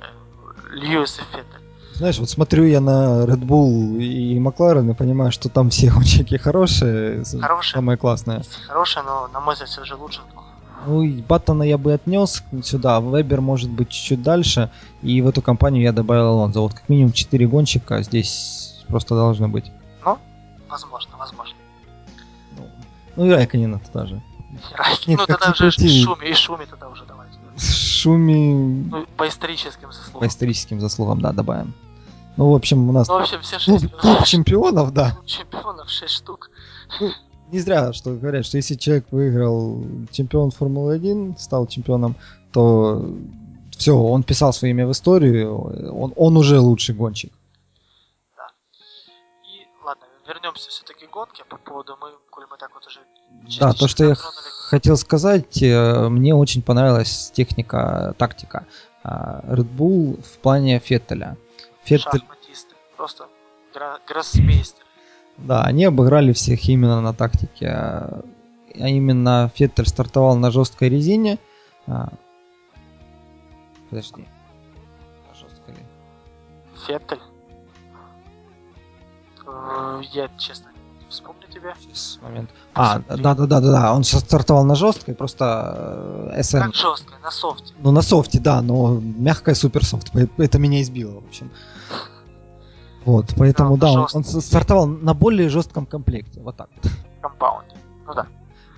э, 0.00 0.74
Льюис 0.74 1.18
и 1.18 1.22
Феттель. 1.36 1.62
Знаешь, 1.94 2.18
вот 2.18 2.30
смотрю 2.30 2.64
я 2.64 2.80
на 2.80 3.24
Red 3.24 3.40
Bull 3.40 4.02
и 4.02 4.38
Макларен 4.38 4.90
и 4.90 4.94
понимаю, 4.94 5.30
что 5.30 5.48
там 5.48 5.70
все 5.70 5.90
гонщики 5.94 6.36
хорошие, 6.36 7.24
хорошие 7.40 7.74
самые 7.74 7.98
классные. 7.98 8.42
Хорошие, 8.66 9.02
но 9.02 9.28
на 9.28 9.40
мой 9.40 9.54
взгляд 9.54 9.68
все 9.68 9.84
же 9.84 9.94
лучше 9.96 10.20
двух. 10.32 10.44
Ну, 10.86 11.22
Баттона 11.28 11.62
я 11.62 11.78
бы 11.78 11.92
отнес 11.92 12.42
сюда, 12.62 13.00
Вебер 13.00 13.40
может 13.40 13.70
быть 13.70 13.90
чуть-чуть 13.90 14.22
дальше, 14.22 14.70
и 15.02 15.20
в 15.22 15.28
эту 15.28 15.42
компанию 15.42 15.82
я 15.82 15.92
добавил 15.92 16.28
Алонзо. 16.28 16.60
Вот 16.60 16.74
как 16.74 16.88
минимум 16.88 17.12
4 17.12 17.46
гонщика 17.46 18.02
здесь 18.02 18.82
просто 18.88 19.14
должны 19.14 19.48
быть. 19.48 19.70
Ну, 20.04 20.18
возможно, 20.68 21.16
возможно. 21.16 21.56
Ну, 22.56 22.68
ну 23.16 23.26
и 23.26 23.30
Райконина 23.30 23.78
туда 23.78 24.06
же. 24.06 24.22
Райкин, 24.74 25.16
ну 25.16 25.26
тогда 25.26 25.50
уже 25.50 25.70
Шуми, 25.70 26.26
и 26.26 26.34
Шуми 26.34 26.66
тогда 26.68 26.88
уже 26.88 27.04
давайте. 27.04 27.32
Шуми... 27.58 28.88
Ну, 28.90 29.06
по 29.16 29.28
историческим 29.28 29.92
заслугам. 29.92 30.20
По 30.20 30.26
историческим 30.26 30.80
заслугам, 30.80 31.20
да, 31.20 31.32
добавим. 31.32 31.74
Ну, 32.36 32.50
в 32.50 32.54
общем, 32.54 32.88
у 32.88 32.92
нас 32.92 33.08
ну, 33.08 33.18
в 33.18 33.22
общем, 33.22 33.40
все 33.42 33.58
клуб, 33.58 34.00
клуб 34.00 34.22
чемпионов, 34.24 34.92
да. 34.92 35.12
Клуб 35.12 35.26
чемпионов 35.26 35.90
6 35.90 36.12
штук. 36.12 36.50
Не 37.52 37.60
зря, 37.60 37.92
что 37.92 38.14
говорят, 38.14 38.46
что 38.46 38.56
если 38.56 38.76
человек 38.76 39.04
выиграл 39.10 39.84
чемпион 40.10 40.50
Формулы-1, 40.50 41.38
стал 41.38 41.66
чемпионом, 41.66 42.16
то 42.50 43.04
все, 43.76 43.94
он 43.94 44.22
писал 44.22 44.54
свое 44.54 44.72
имя 44.72 44.86
в 44.86 44.92
историю, 44.92 45.94
он, 45.94 46.14
он 46.16 46.36
уже 46.38 46.58
лучший 46.58 46.94
гонщик. 46.94 47.30
Да. 48.34 48.46
И 49.44 49.66
ладно, 49.84 50.06
вернемся 50.26 50.70
все-таки 50.70 51.06
к 51.06 51.10
гонке 51.10 51.44
по 51.44 51.58
поводу, 51.58 51.98
мы, 52.00 52.12
коль 52.30 52.46
мы 52.50 52.56
так 52.56 52.72
вот 52.72 52.86
уже... 52.86 53.00
Да, 53.60 53.74
то, 53.74 53.86
что 53.86 54.04
я 54.04 54.14
хотел 54.14 54.96
сказать, 54.96 55.62
э, 55.62 56.08
мне 56.08 56.34
очень 56.34 56.62
понравилась 56.62 57.30
техника, 57.34 58.14
тактика 58.16 58.66
э, 59.04 59.08
Red 59.08 59.68
Bull 59.76 60.22
в 60.22 60.38
плане 60.38 60.78
Феттеля. 60.78 61.36
Феттель... 61.84 62.20
Шахматисты, 62.20 62.74
просто 62.96 63.28
гроссмейстер. 64.08 64.86
Да, 65.42 65.62
они 65.64 65.84
обыграли 65.84 66.32
всех 66.32 66.68
именно 66.68 67.00
на 67.00 67.12
тактике. 67.12 67.68
А 67.68 68.22
именно 68.74 69.50
Феттель 69.54 69.86
стартовал 69.86 70.36
на 70.36 70.50
жесткой 70.50 70.88
резине. 70.88 71.38
А, 71.86 72.08
подожди. 73.90 74.26
На 75.28 75.34
жесткой. 75.34 75.74
Феттель? 76.86 77.20
Э, 79.46 80.00
я, 80.12 80.28
честно, 80.38 80.70
не 81.00 81.08
вспомню 81.10 81.46
тебя. 81.52 81.74
Сейчас, 81.80 82.18
момент. 82.22 82.50
А, 82.74 83.00
да-да-да-да, 83.00 83.92
он 83.92 84.04
стартовал 84.04 84.64
на 84.64 84.74
жесткой, 84.74 85.14
просто 85.14 86.32
SM. 86.36 86.58
Э, 86.58 86.60
как 86.62 86.74
жесткой, 86.74 87.18
на 87.22 87.30
софте. 87.30 87.74
Ну, 87.78 87.90
на 87.90 88.02
софте, 88.02 88.38
да, 88.40 88.62
но 88.62 89.00
мягкая 89.00 89.54
суперсофт. 89.54 90.12
Это 90.38 90.58
меня 90.58 90.80
сбило, 90.80 91.20
в 91.20 91.26
общем. 91.26 91.50
Вот, 93.04 93.34
поэтому, 93.36 93.76
да, 93.76 93.92
он, 93.92 94.06
он 94.12 94.24
стартовал 94.24 94.86
на 94.86 95.14
более 95.14 95.48
жестком 95.48 95.86
комплекте, 95.86 96.40
вот 96.40 96.56
так 96.56 96.68
вот. 96.76 96.92
Компаунде, 97.20 97.76
ну 98.06 98.14
да. 98.14 98.26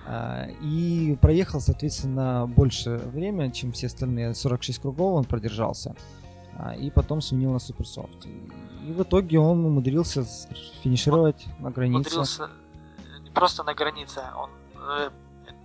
А, 0.07 0.47
и 0.61 1.17
проехал, 1.21 1.59
соответственно, 1.61 2.47
больше 2.47 2.97
время, 3.13 3.51
чем 3.51 3.71
все 3.71 3.87
остальные. 3.87 4.35
46 4.35 4.81
кругов 4.81 5.17
он 5.17 5.23
продержался. 5.25 5.95
А, 6.57 6.75
и 6.75 6.89
потом 6.89 7.21
сменил 7.21 7.51
на 7.51 7.59
суперсофт. 7.59 8.25
И 8.25 8.91
в 8.91 9.01
итоге 9.01 9.39
он 9.39 9.65
умудрился 9.65 10.25
финишировать 10.83 11.45
он 11.57 11.63
на 11.63 11.71
границе. 11.71 12.15
Умудрился 12.15 12.49
не 13.23 13.31
просто 13.31 13.63
на 13.63 13.73
границе, 13.73 14.21
он 14.37 14.49
э, 14.75 15.09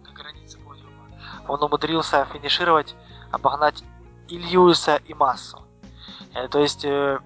на 0.07 0.13
границе 0.13 0.59
подиума. 0.59 1.09
Он 1.47 1.63
умудрился 1.63 2.27
финишировать, 2.33 2.95
обогнать 3.31 3.85
и 4.29 4.39
Льюиса, 4.39 4.97
и 4.97 5.15
Массу. 5.15 5.61
Э, 6.35 6.49
то 6.49 6.61
есть, 6.61 6.85
э, 6.85 7.19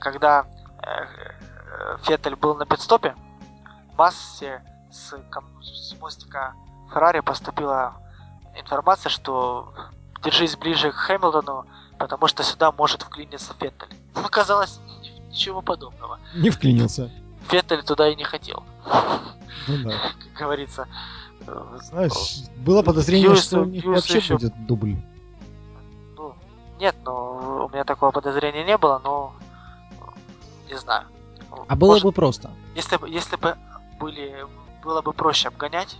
когда 0.00 0.46
Феттель 2.02 2.36
был 2.36 2.54
на 2.54 2.66
пидстопе, 2.66 3.14
Массе 3.96 4.62
с, 4.90 5.14
с 5.62 5.94
мостика 6.00 6.54
Феррари 6.92 7.20
поступила 7.20 7.94
информация, 8.56 9.10
что 9.10 9.72
держись 10.22 10.56
ближе 10.56 10.90
к 10.92 10.94
Хэмилтону, 10.94 11.66
потому 11.98 12.26
что 12.26 12.42
сюда 12.42 12.72
может 12.72 13.02
вклиниться 13.02 13.54
Феттель. 13.58 13.94
Оказалось, 14.14 14.80
ничего 15.28 15.62
подобного. 15.62 16.18
Не 16.34 16.50
вклинился. 16.50 17.10
Феттель 17.48 17.82
туда 17.82 18.08
и 18.08 18.16
не 18.16 18.24
хотел. 18.24 18.62
Ну 19.66 19.88
да. 19.88 19.98
Как 20.18 20.32
говорится. 20.38 20.86
Знаешь, 21.80 22.48
было 22.56 22.82
подозрение, 22.82 23.30
Юс, 23.30 23.44
что 23.44 23.60
у 23.60 23.64
них 23.64 23.84
Юс 23.84 23.96
вообще 23.96 24.18
еще... 24.18 24.34
будет 24.34 24.66
дубль. 24.66 24.96
Ну, 26.16 26.34
нет, 26.78 26.96
но 27.04 27.66
у 27.66 27.68
меня 27.72 27.84
такого 27.84 28.10
подозрения 28.10 28.64
не 28.64 28.76
было, 28.76 29.00
но 29.02 29.34
не 30.68 30.78
знаю. 30.78 31.04
А 31.66 31.76
было 31.76 31.92
Может, 31.92 32.04
бы 32.04 32.12
просто. 32.12 32.50
Если 32.74 32.96
бы, 32.96 33.08
если 33.08 33.36
бы 33.36 33.56
были, 33.98 34.44
было 34.82 35.02
бы 35.02 35.12
проще 35.12 35.48
обгонять 35.48 35.96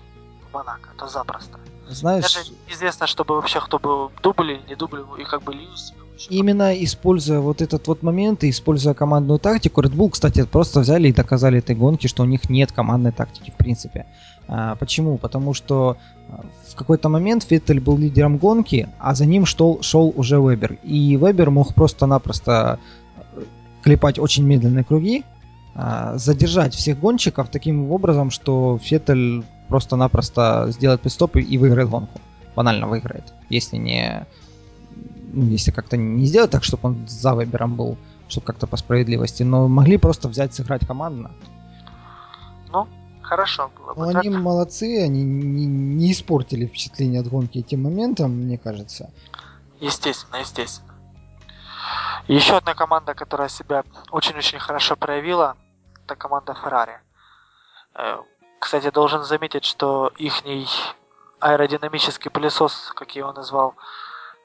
в 0.48 0.54
Монако, 0.54 0.90
то 0.96 1.08
запросто. 1.08 1.58
Знаешь... 1.88 2.22
Даже 2.22 2.52
известно, 2.68 3.06
чтобы 3.06 3.34
вообще 3.36 3.60
кто 3.60 3.78
был 3.78 4.10
дубль, 4.22 4.60
не 4.68 4.74
дубль, 4.74 5.04
и 5.18 5.24
как 5.24 5.42
бы 5.42 5.54
Льюис. 5.54 5.94
Именно 6.28 6.74
используя 6.84 7.40
вот 7.40 7.62
этот 7.62 7.86
вот 7.86 8.02
момент 8.02 8.42
и 8.44 8.50
используя 8.50 8.92
командную 8.92 9.38
тактику, 9.38 9.80
Red 9.80 9.94
Bull, 9.94 10.10
кстати, 10.10 10.44
просто 10.44 10.80
взяли 10.80 11.08
и 11.08 11.12
доказали 11.12 11.58
этой 11.58 11.76
гонке, 11.76 12.08
что 12.08 12.24
у 12.24 12.26
них 12.26 12.50
нет 12.50 12.72
командной 12.72 13.12
тактики 13.12 13.50
в 13.50 13.54
принципе. 13.54 14.06
А, 14.48 14.74
почему? 14.76 15.16
Потому 15.16 15.54
что 15.54 15.96
а, 16.28 16.44
в 16.68 16.74
какой-то 16.74 17.08
момент 17.08 17.44
Феттель 17.44 17.80
был 17.80 17.96
лидером 17.96 18.38
гонки, 18.38 18.88
а 18.98 19.14
за 19.14 19.26
ним 19.26 19.46
шел, 19.46 19.80
шел 19.82 20.12
уже 20.16 20.40
Вебер. 20.40 20.78
И 20.82 21.16
Вебер 21.16 21.50
мог 21.50 21.74
просто-напросто 21.74 22.80
клепать 23.82 24.18
очень 24.18 24.44
медленные 24.44 24.84
круги, 24.84 25.24
а, 25.74 26.18
задержать 26.18 26.74
всех 26.74 26.98
гонщиков 26.98 27.50
таким 27.50 27.90
образом, 27.90 28.30
что 28.30 28.78
Феттель 28.82 29.44
просто-напросто 29.68 30.66
сделает 30.70 31.02
пидстоп 31.02 31.36
и 31.36 31.58
выиграет 31.58 31.88
гонку. 31.88 32.20
Банально 32.56 32.88
выиграет. 32.88 33.32
Если 33.50 33.76
не... 33.76 34.26
Ну, 35.32 35.44
если 35.44 35.70
как-то 35.70 35.96
не 35.96 36.26
сделать 36.26 36.50
так, 36.50 36.64
чтобы 36.64 36.88
он 36.88 37.06
за 37.06 37.34
выбором 37.34 37.76
был, 37.76 37.96
чтобы 38.28 38.46
как-то 38.46 38.66
по 38.66 38.76
справедливости, 38.76 39.42
но 39.42 39.68
могли 39.68 39.98
просто 39.98 40.28
взять, 40.28 40.54
сыграть 40.54 40.86
командно. 40.86 41.30
Ну, 42.72 42.88
хорошо 43.20 43.70
было 43.76 43.94
бы. 43.94 44.12
Но 44.12 44.18
они 44.18 44.30
молодцы, 44.30 45.02
они 45.04 45.22
не, 45.22 45.66
не 45.66 46.12
испортили 46.12 46.66
впечатление 46.66 47.20
от 47.20 47.28
гонки 47.28 47.58
этим 47.58 47.82
моментом, 47.82 48.32
мне 48.32 48.58
кажется. 48.58 49.10
Естественно, 49.80 50.40
естественно. 50.40 50.87
Еще 52.26 52.56
одна 52.56 52.74
команда, 52.74 53.14
которая 53.14 53.48
себя 53.48 53.84
очень-очень 54.10 54.58
хорошо 54.58 54.96
проявила, 54.96 55.56
это 56.04 56.16
команда 56.16 56.52
Ferrari. 56.52 56.98
Э, 57.94 58.18
кстати, 58.58 58.90
должен 58.90 59.24
заметить, 59.24 59.64
что 59.64 60.12
их 60.18 60.42
аэродинамический 61.40 62.30
пылесос, 62.30 62.92
как 62.94 63.14
я 63.14 63.20
его 63.20 63.32
назвал, 63.32 63.74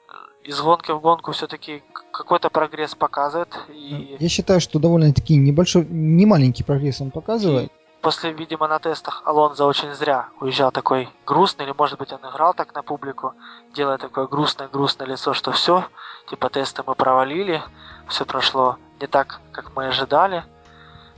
э, 0.08 0.48
из 0.48 0.60
гонки 0.60 0.92
в 0.92 1.00
гонку 1.00 1.32
все-таки 1.32 1.82
какой-то 2.12 2.50
прогресс 2.50 2.94
показывает. 2.94 3.48
И... 3.68 4.16
Я 4.18 4.28
считаю, 4.28 4.60
что 4.60 4.78
довольно-таки 4.78 5.36
небольшой, 5.36 5.86
не 5.86 6.26
маленький 6.26 6.62
прогресс 6.64 7.00
он 7.00 7.10
показывает. 7.10 7.72
После, 8.04 8.32
видимо, 8.32 8.68
на 8.68 8.78
тестах 8.78 9.22
Алонзо 9.24 9.64
очень 9.64 9.94
зря 9.94 10.28
уезжал 10.38 10.70
такой 10.70 11.08
грустный, 11.24 11.64
или 11.64 11.72
может 11.72 11.98
быть 11.98 12.12
он 12.12 12.18
играл 12.20 12.52
так 12.52 12.74
на 12.74 12.82
публику, 12.82 13.32
делая 13.74 13.96
такое 13.96 14.26
грустное-грустное 14.26 15.06
лицо, 15.06 15.32
что 15.32 15.52
все, 15.52 15.86
типа 16.28 16.50
тесты 16.50 16.82
мы 16.86 16.96
провалили, 16.96 17.62
все 18.06 18.26
прошло 18.26 18.76
не 19.00 19.06
так, 19.06 19.40
как 19.52 19.74
мы 19.74 19.86
ожидали. 19.86 20.44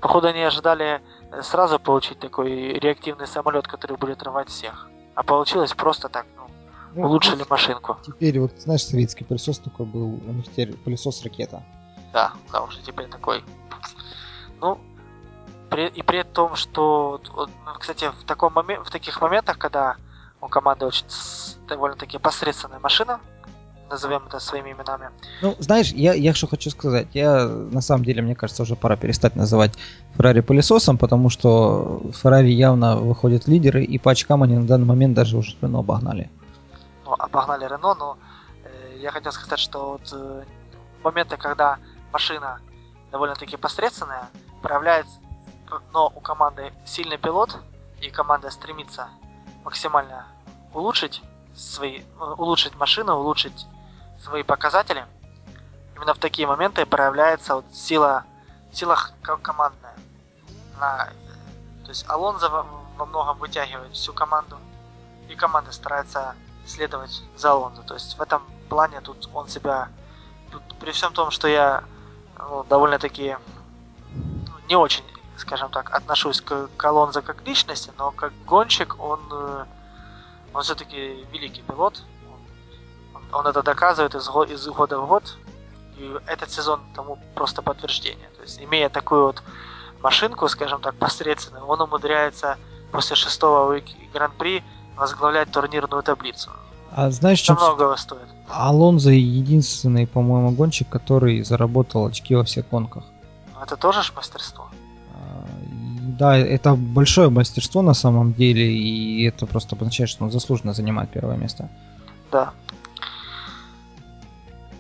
Походу 0.01 0.29
они 0.29 0.41
ожидали 0.45 1.03
э, 1.33 1.43
сразу 1.43 1.81
получить 1.81 2.21
такой 2.21 2.75
реактивный 2.75 3.27
самолет, 3.27 3.67
который 3.67 3.97
будет 3.97 4.23
рвать 4.23 4.49
всех. 4.49 4.89
А 5.17 5.25
получилось 5.25 5.75
просто 5.75 6.09
так, 6.09 6.25
ну, 6.37 6.47
ну 6.95 7.09
улучшили 7.09 7.41
ну, 7.41 7.47
машинку. 7.51 7.97
Теперь 8.07 8.39
вот, 8.39 8.53
знаешь, 8.59 8.85
советский 8.85 9.25
пылесос 9.25 9.59
такой 9.59 9.87
был, 9.87 10.21
у 10.25 10.33
них 10.33 10.45
теперь 10.45 10.77
пылесос-ракета. 10.77 11.65
Да, 12.13 12.33
да, 12.53 12.63
уже 12.63 12.81
теперь 12.83 13.09
такой. 13.09 13.43
Ну, 14.61 14.79
при, 15.71 15.89
и 15.89 16.03
при 16.03 16.23
том, 16.23 16.57
что, 16.57 17.21
кстати, 17.79 18.11
в, 18.21 18.25
таком 18.25 18.53
момент, 18.53 18.87
в 18.87 18.91
таких 18.91 19.21
моментах, 19.21 19.59
когда 19.59 19.97
у 20.41 20.49
команды 20.49 20.87
очень 20.87 21.07
довольно-таки 21.69 22.19
посредственная 22.19 22.79
машина, 22.79 23.21
назовем 23.91 24.25
это 24.27 24.41
своими 24.41 24.73
именами. 24.73 25.11
Ну, 25.43 25.55
знаешь, 25.59 25.93
я, 25.93 26.15
я 26.15 26.35
что 26.35 26.47
хочу 26.49 26.71
сказать. 26.71 27.09
Я, 27.15 27.47
на 27.47 27.81
самом 27.81 28.05
деле, 28.05 28.23
мне 28.23 28.35
кажется, 28.35 28.63
уже 28.63 28.77
пора 28.77 28.97
перестать 28.97 29.37
называть 29.37 29.73
Феррари 30.17 30.41
пылесосом, 30.41 30.99
потому 30.99 31.31
что 31.31 32.03
Феррари 32.15 32.49
явно 32.49 32.97
выходят 32.97 33.47
лидеры, 33.47 33.85
и 33.85 33.99
по 33.99 34.11
очкам 34.11 34.43
они 34.43 34.57
на 34.57 34.67
данный 34.67 34.87
момент 34.87 35.15
даже 35.15 35.37
уже 35.37 35.57
Рено 35.63 35.81
обогнали. 35.81 36.31
Ну, 37.05 37.13
обогнали 37.13 37.65
Рено, 37.65 37.95
но 37.95 38.19
э, 38.65 38.99
я 39.01 39.11
хотел 39.11 39.33
сказать, 39.33 39.61
что 39.61 39.93
вот 39.93 40.13
э, 40.13 40.43
моменты, 41.05 41.37
когда 41.37 41.79
машина 42.13 42.59
довольно-таки 43.13 43.57
посредственная, 43.57 44.29
проявляется 44.63 45.19
но 45.93 46.13
у 46.15 46.21
команды 46.21 46.73
сильный 46.85 47.19
пилот, 47.19 47.59
и 48.01 48.11
команда 48.11 48.51
стремится 48.51 49.09
максимально 49.65 50.27
улучшить 50.73 51.23
свои, 51.55 52.03
ну, 52.19 52.35
улучшить 52.35 52.75
машину, 52.77 53.17
улучшить 53.17 53.67
свои 54.23 54.43
показатели, 54.43 55.05
именно 55.97 56.15
в 56.15 56.19
такие 56.19 56.47
моменты 56.47 56.85
проявляется 56.87 57.57
вот 57.57 57.65
сила, 57.73 58.25
сила 58.73 58.99
командная. 59.23 59.97
На, 60.79 61.09
то 61.85 61.89
есть 61.89 62.05
Алонзо 62.09 62.49
во, 62.51 62.67
во 62.97 63.07
многом 63.07 63.39
вытягивает 63.39 63.95
всю 63.95 64.13
команду, 64.13 64.59
и 65.29 65.35
команда 65.35 65.73
старается 65.73 66.35
следовать 66.67 67.23
за 67.37 67.53
Алонзо. 67.53 67.83
То 67.83 67.95
есть 67.95 68.19
в 68.19 68.23
этом 68.23 68.43
плане 68.69 69.01
тут 69.01 69.29
он 69.33 69.49
себя, 69.49 69.89
тут, 70.51 70.63
при 70.79 70.91
всем 70.91 71.13
том, 71.13 71.31
что 71.31 71.49
я 71.49 71.85
ну, 72.39 72.65
довольно-таки 72.65 73.37
ну, 74.15 74.53
не 74.69 74.77
очень 74.77 75.05
скажем 75.37 75.71
так, 75.71 75.95
отношусь 75.95 76.41
к 76.41 76.69
Колонзо 76.77 77.23
как 77.23 77.47
личности, 77.47 77.93
но 77.99 78.11
как 78.11 78.33
гонщик 78.47 78.99
он, 78.99 79.21
э, 79.31 79.65
он 80.55 80.63
все-таки 80.63 81.25
великий 81.33 81.63
пилот. 81.63 82.03
Он, 83.15 83.41
он 83.41 83.47
это 83.47 83.63
доказывает 83.63 84.15
из, 84.15 84.29
из 84.51 84.67
года 84.69 84.99
в 84.99 85.07
год. 85.07 85.37
И 85.99 86.15
этот 86.27 86.51
сезон 86.51 86.81
тому 86.95 87.19
просто 87.35 87.63
подтверждение. 87.63 88.29
То 88.37 88.43
есть, 88.43 88.61
имея 88.61 88.89
такую 88.89 89.27
вот 89.27 89.43
машинку, 90.03 90.49
скажем 90.49 90.81
так, 90.81 90.95
посредственную, 90.97 91.65
он 91.65 91.81
умудряется 91.81 92.59
после 92.93 93.17
шестого 93.17 93.81
гран-при 94.13 94.63
возглавлять 94.97 95.51
турнирную 95.51 96.03
таблицу. 96.03 96.51
А 96.93 97.11
знаешь, 97.11 97.41
что 97.41 97.55
многого 97.55 97.97
стоит. 97.97 98.29
Алонзо 98.49 99.11
единственный, 99.11 100.07
по-моему, 100.07 100.53
гонщик, 100.53 100.89
который 100.89 101.43
заработал 101.43 102.07
очки 102.07 102.35
во 102.35 102.45
всех 102.45 102.69
гонках. 102.69 103.05
Это 103.61 103.77
тоже 103.77 104.03
ж 104.03 104.13
мастерство 104.15 104.66
да, 106.19 106.37
это 106.37 106.75
большое 106.75 107.29
мастерство 107.29 107.83
на 107.83 107.95
самом 107.95 108.33
деле, 108.33 108.73
и 108.73 109.25
это 109.25 109.47
просто 109.47 109.77
обозначает, 109.77 110.11
что 110.11 110.25
он 110.25 110.31
заслуженно 110.31 110.73
занимает 110.73 111.11
первое 111.11 111.37
место. 111.37 111.69
Да. 112.33 112.53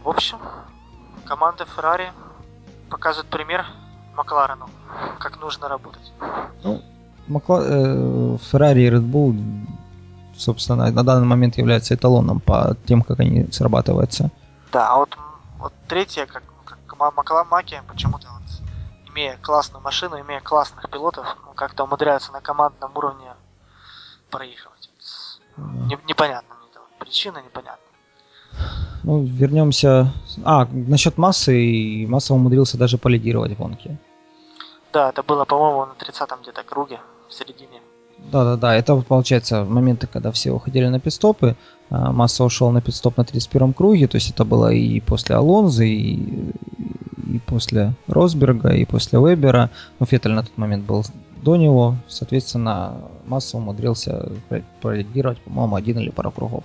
В 0.02 0.08
общем, 0.08 0.38
команда 1.24 1.66
Ferrari 1.76 2.08
показывает 2.88 3.28
пример 3.28 3.66
Макларену, 4.16 4.68
как 5.18 5.40
нужно 5.40 5.68
работать. 5.68 6.12
Ну, 6.64 6.80
Макла... 7.26 7.62
э, 7.64 8.38
Ferrari 8.52 8.86
и 8.86 8.90
Red 8.90 9.10
Bull, 9.10 9.66
собственно, 10.36 10.90
на 10.90 11.04
данный 11.04 11.26
момент 11.26 11.58
являются 11.58 11.94
эталоном 11.94 12.40
по 12.40 12.76
тем, 12.86 13.02
как 13.02 13.20
они 13.20 13.46
срабатываются. 13.52 14.30
Да, 14.72 14.92
а 14.92 14.96
вот, 14.96 15.18
вот 15.58 15.72
третье, 15.88 16.26
как, 16.26 16.42
как 16.64 16.78
Макла 16.98 17.44
Маки, 17.44 17.80
почему-то 17.88 18.28
имея 19.16 19.38
классную 19.42 19.82
машину, 19.82 20.20
имея 20.20 20.40
классных 20.40 20.90
пилотов, 20.90 21.26
ну, 21.46 21.52
как-то 21.54 21.84
умудряются 21.84 22.32
на 22.32 22.40
командном 22.40 22.92
уровне 22.94 23.32
проигрывать. 24.30 24.90
Не, 25.56 25.98
непонятно 26.06 26.54
мне 26.56 26.68
это. 26.70 26.80
Причина 26.98 27.38
непонятна. 27.38 27.86
Ну, 29.04 29.24
вернемся. 29.24 30.12
А, 30.44 30.66
насчет 30.70 31.16
массы, 31.16 31.58
и 31.58 32.06
Масса 32.06 32.34
умудрился 32.34 32.76
даже 32.76 32.98
полидировать 32.98 33.52
в 33.52 33.56
гонке. 33.56 33.96
Да, 34.92 35.08
это 35.08 35.22
было, 35.22 35.44
по-моему, 35.44 35.86
на 35.86 35.92
30-м 35.92 36.42
где-то 36.42 36.62
круге, 36.62 37.00
в 37.28 37.32
середине. 37.32 37.80
Да-да-да, 38.18 38.74
это 38.74 38.96
получается 38.96 39.64
моменты, 39.64 40.06
когда 40.06 40.30
все 40.32 40.50
уходили 40.50 40.88
на 40.88 41.00
пидстопы. 41.00 41.56
А, 41.90 42.12
Масса 42.12 42.44
ушел 42.44 42.70
на 42.70 42.82
пидстоп 42.82 43.16
на 43.16 43.22
31-м 43.22 43.72
круге, 43.72 44.08
то 44.08 44.16
есть 44.16 44.30
это 44.30 44.44
было 44.44 44.72
и 44.72 45.00
после 45.00 45.36
Алонзы, 45.36 45.88
и, 45.88 46.52
и 47.36 47.38
после 47.38 47.92
Росберга, 48.08 48.70
и 48.70 48.84
после 48.84 49.18
Вебера. 49.18 49.70
Но 49.98 50.06
Феттель 50.06 50.32
на 50.32 50.42
тот 50.42 50.56
момент 50.58 50.84
был 50.84 51.04
до 51.42 51.56
него. 51.56 51.96
Соответственно, 52.08 53.02
Масса 53.26 53.56
умудрился 53.56 54.32
пролидировать, 54.80 55.40
по-моему, 55.42 55.76
один 55.76 55.98
или 55.98 56.10
пару 56.10 56.30
кругов. 56.30 56.64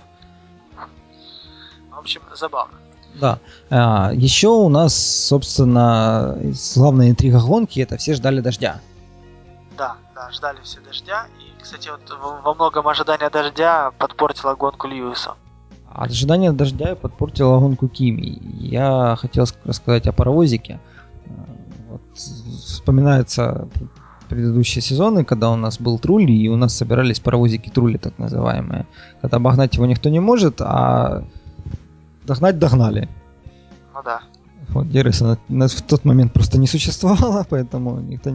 В 1.90 1.98
общем, 1.98 2.22
забавно. 2.34 2.78
Да. 3.20 3.38
А, 3.70 4.10
еще 4.14 4.48
у 4.48 4.68
нас, 4.68 4.94
собственно, 4.94 6.38
главная 6.74 7.10
интрига 7.10 7.40
гонки 7.40 7.80
это 7.80 7.96
все 7.98 8.14
ждали 8.14 8.40
дождя. 8.40 8.80
Да, 9.76 9.96
да, 10.14 10.30
ждали 10.32 10.58
все 10.62 10.80
дождя. 10.80 11.26
И, 11.38 11.62
кстати, 11.62 11.90
вот 11.90 12.00
во 12.44 12.54
многом 12.54 12.88
ожидание 12.88 13.28
дождя 13.30 13.92
подпортило 13.98 14.54
гонку 14.54 14.88
Льюиса. 14.88 15.34
Ожидание 15.94 16.52
дождя 16.52 16.94
подпортило 16.94 17.58
гонку 17.60 17.88
Кими. 17.88 18.38
Я 18.58 19.16
хотел 19.18 19.46
рассказать 19.64 20.06
о 20.06 20.12
паровозике. 20.12 20.80
Вот, 21.88 22.00
вспоминаются 22.14 23.68
предыдущие 24.28 24.80
сезоны, 24.80 25.24
когда 25.24 25.50
у 25.50 25.56
нас 25.56 25.78
был 25.78 25.98
Трули, 25.98 26.34
и 26.34 26.48
у 26.48 26.56
нас 26.56 26.74
собирались 26.74 27.20
паровозики 27.20 27.68
Трули, 27.68 27.98
так 27.98 28.18
называемые. 28.18 28.86
Когда 29.20 29.36
обогнать 29.36 29.74
его 29.74 29.84
никто 29.84 30.08
не 30.08 30.20
может, 30.20 30.62
а 30.62 31.24
догнать 32.24 32.58
догнали. 32.58 33.08
Ну 33.94 34.00
да. 34.02 34.20
Вот, 34.70 34.88
Деррисона 34.88 35.38
в 35.48 35.82
тот 35.82 36.06
момент 36.06 36.32
просто 36.32 36.58
не 36.58 36.66
существовало, 36.66 37.44
поэтому 37.50 38.00
никто 38.00 38.30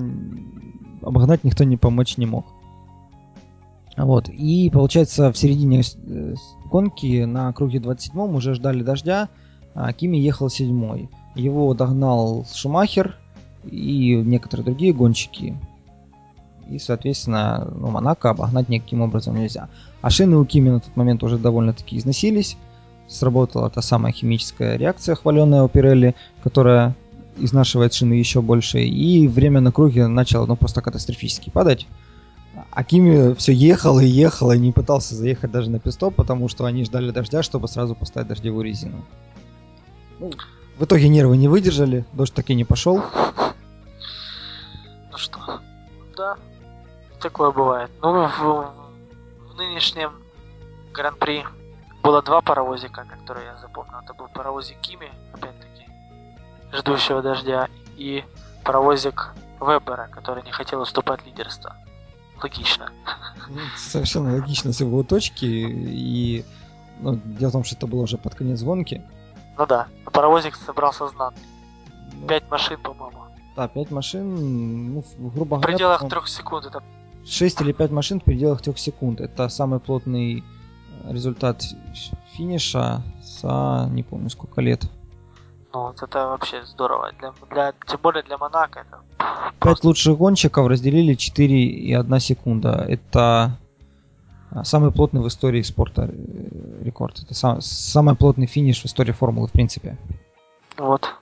обогнать 1.02 1.44
никто 1.44 1.64
не 1.64 1.78
помочь 1.78 2.18
не 2.18 2.28
мог. 2.28 2.46
Вот. 3.98 4.30
И 4.30 4.70
получается, 4.72 5.32
в 5.32 5.38
середине 5.38 5.82
э, 5.82 6.36
гонки 6.70 7.24
на 7.24 7.52
круге 7.52 7.80
27 7.80 8.36
уже 8.36 8.54
ждали 8.54 8.84
дождя, 8.84 9.30
а 9.74 9.92
Кими 9.92 10.18
ехал 10.18 10.50
седьмой. 10.50 11.10
Его 11.36 11.74
догнал 11.74 12.46
Шумахер 12.54 13.16
и 13.66 14.16
некоторые 14.24 14.66
другие 14.66 14.94
гонщики. 14.94 15.58
И, 16.70 16.80
соответственно, 16.80 17.68
ну, 17.76 17.90
Монако 17.90 18.30
обогнать 18.30 18.70
никаким 18.70 19.02
образом 19.02 19.36
нельзя. 19.36 19.70
А 20.02 20.10
шины 20.10 20.38
у 20.38 20.46
Кими 20.46 20.70
на 20.70 20.80
тот 20.80 20.96
момент 20.96 21.24
уже 21.24 21.38
довольно-таки 21.38 21.98
износились. 21.98 22.58
Сработала 23.08 23.70
та 23.70 23.82
самая 23.82 24.12
химическая 24.12 24.78
реакция, 24.78 25.16
хваленная 25.16 25.64
у 25.64 25.70
Пирелли, 25.70 26.14
которая 26.44 26.94
изнашивает 27.38 27.94
шины 27.94 28.14
еще 28.14 28.42
больше, 28.42 28.84
и 28.84 29.28
время 29.28 29.62
на 29.62 29.72
круге 29.72 30.08
начало 30.08 30.46
ну, 30.46 30.56
просто 30.56 30.82
катастрофически 30.82 31.50
падать. 31.50 31.88
А 32.78 32.84
Кими 32.84 33.34
все 33.34 33.54
ехал 33.54 34.00
и 34.00 34.06
ехал, 34.06 34.52
и 34.52 34.60
не 34.60 34.72
пытался 34.72 35.16
заехать 35.16 35.50
даже 35.50 35.72
на 35.72 35.80
пистоп, 35.80 36.14
потому 36.14 36.48
что 36.48 36.66
они 36.66 36.86
ждали 36.86 37.10
дождя, 37.10 37.42
чтобы 37.42 37.68
сразу 37.68 37.96
поставить 37.96 38.28
дождевую 38.28 38.66
резину. 38.66 39.04
Ну, 40.20 40.32
в 40.78 40.86
итоге 40.86 41.10
нервы 41.10 41.38
не 41.38 41.48
выдержали, 41.48 42.06
дождь 42.14 42.36
так 42.36 42.52
и 42.52 42.54
не 42.54 42.66
пошел. 42.66 43.02
Ну 45.12 45.18
что, 45.18 45.60
да, 46.16 46.38
такое 47.20 47.50
бывает. 47.50 47.90
Ну, 48.04 48.28
в, 48.28 48.72
в 49.50 49.56
нынешнем 49.58 50.12
гран-при 50.94 51.46
было 52.04 52.22
два 52.22 52.42
паровозика, 52.42 53.06
которые 53.06 53.48
я 53.48 53.58
запомнил. 53.58 53.98
Это 54.04 54.14
был 54.14 54.28
паровозик 54.28 54.78
Кими, 54.82 55.10
опять-таки, 55.34 55.88
ждущего 56.74 57.24
дождя, 57.24 57.70
и 57.96 58.24
паровозик 58.64 59.34
Вебера, 59.60 60.10
который 60.12 60.44
не 60.44 60.52
хотел 60.52 60.82
уступать 60.82 61.26
лидерство. 61.26 61.76
Логично. 62.42 62.92
Ну, 63.50 63.60
совершенно 63.78 64.34
логично 64.34 64.74
с 64.74 64.80
его 64.80 65.04
точки. 65.04 65.46
И 65.46 66.46
ну, 67.00 67.20
дело 67.24 67.50
в 67.50 67.54
том, 67.54 67.64
что 67.64 67.76
это 67.76 67.88
было 67.88 68.04
уже 68.04 68.18
под 68.18 68.36
конец 68.36 68.62
гонки. 68.62 69.02
Ну 69.58 69.66
да, 69.66 69.88
паровозик 70.12 70.56
собрался 70.56 71.08
знатный. 71.08 71.44
Ну, 72.14 72.28
Пять 72.28 72.50
машин, 72.50 72.80
по-моему. 72.82 73.24
Да, 73.56 73.68
5 73.68 73.90
машин, 73.90 74.94
ну, 74.94 75.04
грубо 75.18 75.56
В 75.56 75.62
говоря, 75.62 75.68
пределах 75.68 76.00
по-моему, 76.00 76.10
трех 76.12 76.28
секунд 76.28 76.66
это 76.68 76.84
6 77.26 77.62
или 77.62 77.72
5 77.72 77.92
машин 77.92 78.20
в 78.20 78.24
пределах 78.24 78.62
3 78.62 78.76
секунд. 78.76 79.20
Это 79.20 79.50
самый 79.50 79.80
плотный 79.80 80.44
э, 81.04 81.12
результат 81.12 81.64
финиша 82.34 83.02
за 83.24 83.88
не 83.92 84.04
помню 84.04 84.30
сколько 84.30 84.62
лет. 84.62 84.88
Ну, 85.78 85.84
вот 85.84 86.02
это 86.02 86.26
вообще 86.26 86.66
здорово. 86.66 87.12
Для, 87.20 87.34
для, 87.52 87.74
тем 87.86 88.00
более 88.02 88.24
для 88.24 88.40
Монако 88.40 88.80
это 88.80 89.00
Пять 89.20 89.60
просто 89.60 89.88
лучших 89.88 90.18
гонщиков 90.18 90.66
разделили 90.66 91.14
4 91.14 91.66
и 91.66 91.94
1 91.94 92.20
секунда. 92.20 92.84
Это 92.90 93.60
а, 94.50 94.64
самый 94.64 94.92
плотный 94.92 95.22
в 95.22 95.28
истории 95.28 95.62
спорта 95.62 96.10
э, 96.12 96.84
рекорд. 96.84 97.20
Это 97.22 97.36
сам- 97.36 97.62
самый 97.62 98.16
плотный 98.16 98.48
финиш 98.48 98.82
в 98.82 98.86
истории 98.86 99.12
формулы, 99.12 99.48
в 99.50 99.52
принципе. 99.52 100.00
вот. 100.78 101.14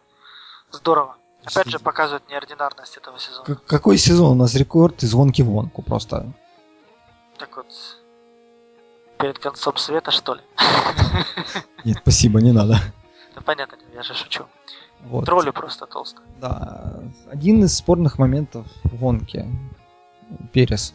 Здорово. 0.72 1.18
Опять 1.44 1.68
же 1.68 1.80
показывает 1.80 2.24
неординарность 2.30 2.96
этого 2.96 3.20
сезона. 3.20 3.44
К- 3.44 3.66
какой 3.66 3.98
сезон 3.98 4.32
у 4.32 4.36
нас 4.36 4.56
рекорд 4.56 5.04
из 5.04 5.14
гонки 5.14 5.42
в 5.42 5.52
гонку 5.52 5.82
просто? 5.82 6.32
Так 7.38 7.58
вот, 7.58 7.68
перед 9.20 9.38
концом 9.38 9.76
света, 9.76 10.12
что 10.12 10.36
ли? 10.36 10.42
Нет, 11.84 11.98
спасибо, 12.02 12.40
не 12.40 12.54
надо. 12.54 12.80
Да 13.36 13.42
понятно, 13.42 13.78
я 13.94 14.04
же 14.04 14.14
шучу. 14.14 14.46
Вот. 15.04 15.26
Тролли 15.26 15.52
просто 15.52 15.86
толсто. 15.86 16.22
Да, 16.42 17.00
один 17.32 17.64
из 17.64 17.76
спорных 17.76 18.18
моментов 18.18 18.66
в 18.84 18.96
гонке. 18.98 19.46
Перес. 20.54 20.94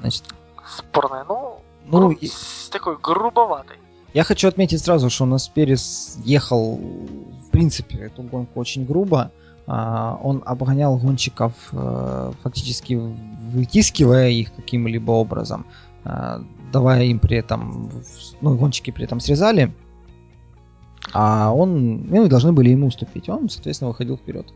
Значит, 0.00 0.24
Спорная, 0.78 1.24
ну, 1.28 1.58
ну, 1.86 1.98
гру- 1.98 2.10
и- 2.12 2.30
такой 2.70 2.96
грубоватый. 3.02 3.76
Я 4.14 4.22
хочу 4.24 4.46
отметить 4.48 4.82
сразу, 4.84 5.10
что 5.10 5.24
у 5.24 5.26
нас 5.26 5.48
Перес 5.48 6.16
ехал, 6.24 6.76
в 6.76 7.50
принципе, 7.50 7.98
эту 7.98 8.22
гонку 8.22 8.60
очень 8.60 8.86
грубо. 8.86 9.30
А, 9.66 10.18
Он 10.22 10.42
обгонял 10.46 10.96
гонщиков, 10.98 11.52
э, 11.72 12.32
фактически 12.42 12.94
вытискивая 13.52 14.28
их 14.30 14.54
каким-либо 14.54 15.12
образом, 15.12 15.64
а, 16.04 16.40
давая 16.72 17.04
им 17.04 17.18
при 17.18 17.36
этом, 17.38 17.90
ну, 18.40 18.56
гонщики 18.56 18.90
при 18.90 19.04
этом 19.04 19.20
срезали, 19.20 19.72
а 21.12 21.52
он, 21.52 22.06
ну, 22.06 22.28
должны 22.28 22.52
были 22.52 22.70
ему 22.70 22.86
уступить. 22.86 23.28
Он, 23.28 23.48
соответственно, 23.48 23.90
выходил 23.90 24.16
вперед. 24.16 24.46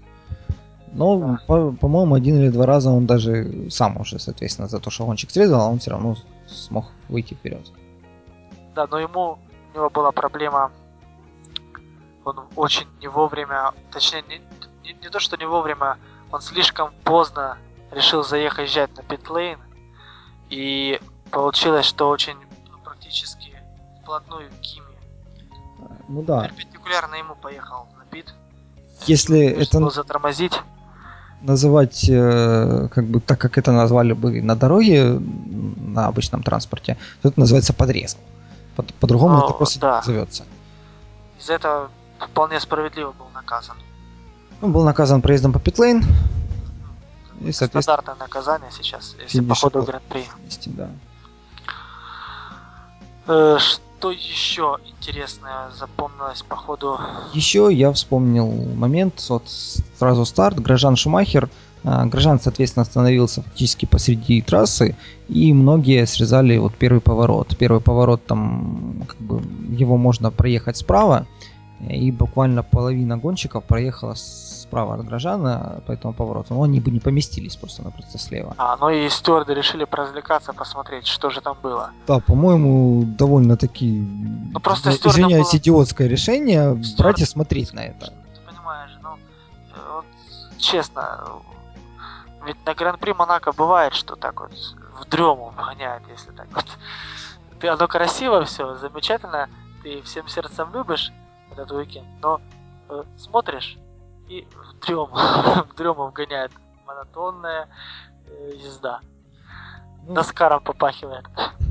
Но, 0.92 1.38
по- 1.48 1.72
по-моему, 1.72 2.14
один 2.14 2.36
или 2.36 2.50
два 2.50 2.66
раза 2.66 2.90
он 2.90 3.06
даже 3.06 3.68
сам 3.70 4.00
уже, 4.00 4.18
соответственно, 4.18 4.68
за 4.68 4.78
то, 4.78 4.90
что 4.90 5.04
гонщик 5.04 5.30
срезал, 5.30 5.60
а 5.60 5.68
он 5.68 5.80
все 5.80 5.90
равно 5.90 6.16
смог 6.46 6.86
выйти 7.08 7.34
вперед. 7.34 7.66
Да, 8.74 8.86
но 8.88 8.98
ему, 8.98 9.38
у 9.72 9.76
него 9.76 9.90
была 9.90 10.12
проблема, 10.12 10.70
он 12.24 12.40
очень 12.54 12.86
не 13.00 13.08
вовремя, 13.08 13.72
точнее, 13.92 14.22
не, 14.28 14.40
не, 14.84 14.94
не 15.00 15.08
то, 15.10 15.18
что 15.18 15.36
не 15.36 15.46
вовремя, 15.46 15.98
он 16.30 16.40
слишком 16.40 16.92
поздно 17.04 17.58
решил 17.90 18.22
заехать 18.22 18.76
на 18.96 19.02
питлейн, 19.02 19.58
и 20.50 21.00
получилось, 21.30 21.86
что 21.86 22.08
очень 22.08 22.36
ну, 22.70 22.78
практически 22.84 23.52
вплотную 24.02 24.48
к 24.50 24.60
Кими. 24.60 24.83
Ну 26.08 26.22
да, 26.22 26.48
Перпендикулярно 26.48 27.14
ему 27.16 27.34
поехал 27.34 27.86
на 27.98 28.04
пит. 28.04 28.34
Если 29.06 29.46
это- 29.46 29.90
затормозить. 29.90 30.52
называть, 31.42 32.06
э, 32.08 32.88
как 32.94 33.04
бы 33.06 33.20
так 33.20 33.38
как 33.38 33.58
это 33.58 33.70
назвали 33.72 34.14
бы 34.14 34.40
на 34.40 34.56
дороге, 34.56 35.04
на 35.10 36.06
обычном 36.06 36.42
транспорте, 36.42 36.96
то 37.22 37.28
это 37.28 37.38
называется 37.40 37.72
подрезом. 37.74 38.20
По- 38.76 38.82
По-другому 39.00 39.36
Ну, 39.38 39.44
это 39.44 39.52
просто 39.52 39.78
да. 39.80 39.96
назовется. 39.98 40.44
Из-за 41.38 41.52
этого 41.54 41.90
вполне 42.18 42.58
справедливо 42.60 43.12
был 43.12 43.26
наказан. 43.34 43.76
Он 44.62 44.72
был 44.72 44.84
наказан 44.84 45.20
проездом 45.20 45.52
по 45.52 45.58
питлейн. 45.60 46.02
И, 47.42 47.52
соответственно, 47.52 47.82
Стандартное 47.82 48.14
наказание 48.16 48.70
сейчас, 48.72 49.14
если 49.20 49.40
по 49.40 49.54
ходу 49.54 49.82
гран-при. 49.82 50.24
да. 50.66 50.88
Э, 53.26 53.58
что 54.04 54.10
еще 54.10 54.76
интересное 54.86 55.70
запомнилось 55.70 56.42
по 56.42 56.56
ходу? 56.56 56.98
Еще 57.32 57.70
я 57.72 57.90
вспомнил 57.90 58.52
момент, 58.76 59.24
вот 59.30 59.44
сразу 59.98 60.26
старт, 60.26 60.58
Грожан 60.60 60.96
Шумахер. 60.96 61.48
А, 61.84 62.04
Грожан, 62.04 62.38
соответственно, 62.38 62.82
остановился 62.82 63.40
фактически 63.40 63.86
посреди 63.86 64.42
трассы, 64.42 64.94
и 65.28 65.54
многие 65.54 66.06
срезали 66.06 66.58
вот 66.58 66.74
первый 66.74 67.00
поворот. 67.00 67.56
Первый 67.56 67.80
поворот 67.80 68.26
там, 68.26 69.04
как 69.08 69.16
бы, 69.16 69.42
его 69.74 69.96
можно 69.96 70.30
проехать 70.30 70.76
справа, 70.76 71.26
и 71.88 72.10
буквально 72.10 72.62
половина 72.62 73.16
гонщиков 73.16 73.64
проехала 73.64 74.16
справа 74.74 74.94
от 74.94 75.04
Грожана 75.06 75.80
по 75.86 75.92
этому 75.92 76.12
повороту. 76.14 76.54
Но 76.54 76.62
они 76.64 76.80
бы 76.80 76.90
не 76.90 76.98
поместились 76.98 77.54
просто-напросто 77.56 78.18
слева. 78.18 78.54
А, 78.58 78.76
ну 78.76 78.90
и 78.90 79.08
стюарды 79.08 79.54
решили 79.54 79.84
поразвлекаться, 79.84 80.52
посмотреть, 80.52 81.06
что 81.06 81.30
же 81.30 81.40
там 81.40 81.56
было. 81.62 81.90
Да, 82.08 82.18
по-моему, 82.18 83.04
довольно-таки, 83.04 84.04
Ну, 84.52 84.58
просто 84.60 84.90
ну, 84.90 85.10
извиняюсь, 85.10 85.52
было- 85.52 85.58
идиотское 85.58 86.08
решение 86.08 86.74
Стюард- 86.82 86.98
брать 86.98 87.20
и 87.20 87.24
смотреть 87.24 87.72
на 87.72 87.80
это. 87.84 88.06
Ты 88.06 88.40
понимаешь, 88.52 88.90
ну, 89.02 89.10
вот, 89.94 90.04
честно, 90.58 91.20
ведь 92.44 92.56
на 92.66 92.74
Гран-при 92.74 93.12
Монако 93.12 93.52
бывает, 93.52 93.94
что 93.94 94.16
так 94.16 94.40
вот 94.40 94.50
в 95.00 95.08
дрему 95.08 95.52
гоняет, 95.56 96.02
если 96.10 96.32
так 96.32 96.48
вот. 96.52 96.64
Ты, 97.60 97.68
оно 97.68 97.86
красиво 97.86 98.44
все, 98.44 98.74
замечательно, 98.78 99.48
ты 99.84 100.02
всем 100.02 100.26
сердцем 100.28 100.68
любишь 100.74 101.12
этот 101.52 101.70
уикенд, 101.70 102.06
но 102.22 102.40
э, 102.88 103.02
смотришь 103.16 103.78
и 104.28 104.46
в 104.50 104.86
дрему, 104.86 105.06
в 105.06 105.74
дрему 105.76 106.06
вгоняет 106.06 106.52
монотонная 106.86 107.68
э, 108.26 108.50
езда. 108.56 109.00
Ну, 110.06 110.14
Наскаром 110.14 110.62
попахивает. 110.62 111.24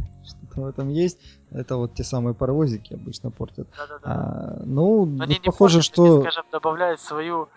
что-то 0.54 0.62
в 0.62 0.68
этом 0.68 0.90
есть. 0.90 1.20
Это 1.52 1.78
вот 1.78 1.94
те 1.94 2.04
самые 2.04 2.34
паровозики 2.34 2.94
обычно 2.94 3.32
портят. 3.32 3.68
Да-да-да. 3.78 4.02
А, 4.04 4.64
ну, 4.66 5.06
Но 5.06 5.24
они 5.24 5.40
похоже, 5.44 5.80
портят, 5.80 5.94
что... 5.94 6.04
они, 6.04 6.22
скажем, 6.22 6.46
добавляют 6.52 7.02
свою 7.02 7.50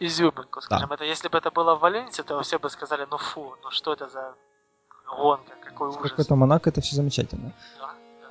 изюминку, 0.00 0.60
скажем. 0.60 0.92
Это 0.92 1.04
если 1.04 1.28
бы 1.28 1.38
это 1.38 1.50
было 1.50 1.74
в 1.74 1.80
Валенсии, 1.80 2.22
то 2.22 2.40
все 2.42 2.58
бы 2.58 2.70
сказали, 2.70 3.06
ну 3.10 3.18
фу, 3.18 3.54
ну 3.62 3.70
что 3.70 3.92
это 3.92 4.08
за 4.08 4.34
гонка, 5.06 5.52
какой 5.64 5.88
ужас. 5.88 6.02
Как 6.02 6.20
это 6.20 6.34
Монако, 6.36 6.70
это 6.70 6.80
все 6.80 6.96
замечательно. 6.96 7.52
Да, 7.78 7.94
да. 8.22 8.28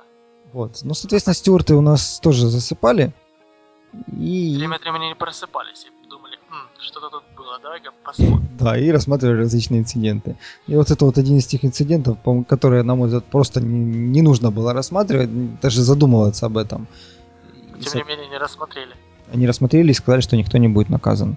Вот. 0.52 0.80
Ну, 0.82 0.94
соответственно, 0.94 1.34
стюарты 1.34 1.74
у 1.74 1.80
нас 1.80 2.20
тоже 2.20 2.46
засыпали. 2.48 3.12
И... 4.18 4.56
Время 4.56 4.76
от 4.76 4.82
времени 4.82 5.14
просыпались 5.14 5.86
и 5.86 6.08
думали, 6.08 6.38
«М, 6.50 6.68
что-то 6.80 7.08
тут 7.10 7.22
было, 7.36 7.58
давай-ка 7.62 7.90
посмотрим. 8.04 8.48
Да, 8.58 8.76
и 8.76 8.90
рассматривали 8.90 9.38
различные 9.38 9.80
инциденты. 9.80 10.36
И 10.66 10.74
вот 10.74 10.90
это 10.90 11.04
вот 11.04 11.16
один 11.16 11.38
из 11.38 11.46
тех 11.46 11.64
инцидентов, 11.64 12.18
которые, 12.48 12.82
на 12.82 12.96
мой 12.96 13.06
взгляд, 13.06 13.24
просто 13.24 13.60
не, 13.60 13.78
не 13.78 14.22
нужно 14.22 14.50
было 14.50 14.72
рассматривать, 14.72 15.60
даже 15.60 15.82
задумываться 15.82 16.46
об 16.46 16.58
этом. 16.58 16.88
Тем 17.80 17.94
не 17.94 18.08
менее, 18.08 18.28
не 18.28 18.38
рассмотрели. 18.38 18.94
Они 19.32 19.46
рассмотрели 19.46 19.90
и 19.90 19.94
сказали, 19.94 20.20
что 20.22 20.36
никто 20.36 20.58
не 20.58 20.68
будет 20.68 20.88
наказан. 20.88 21.36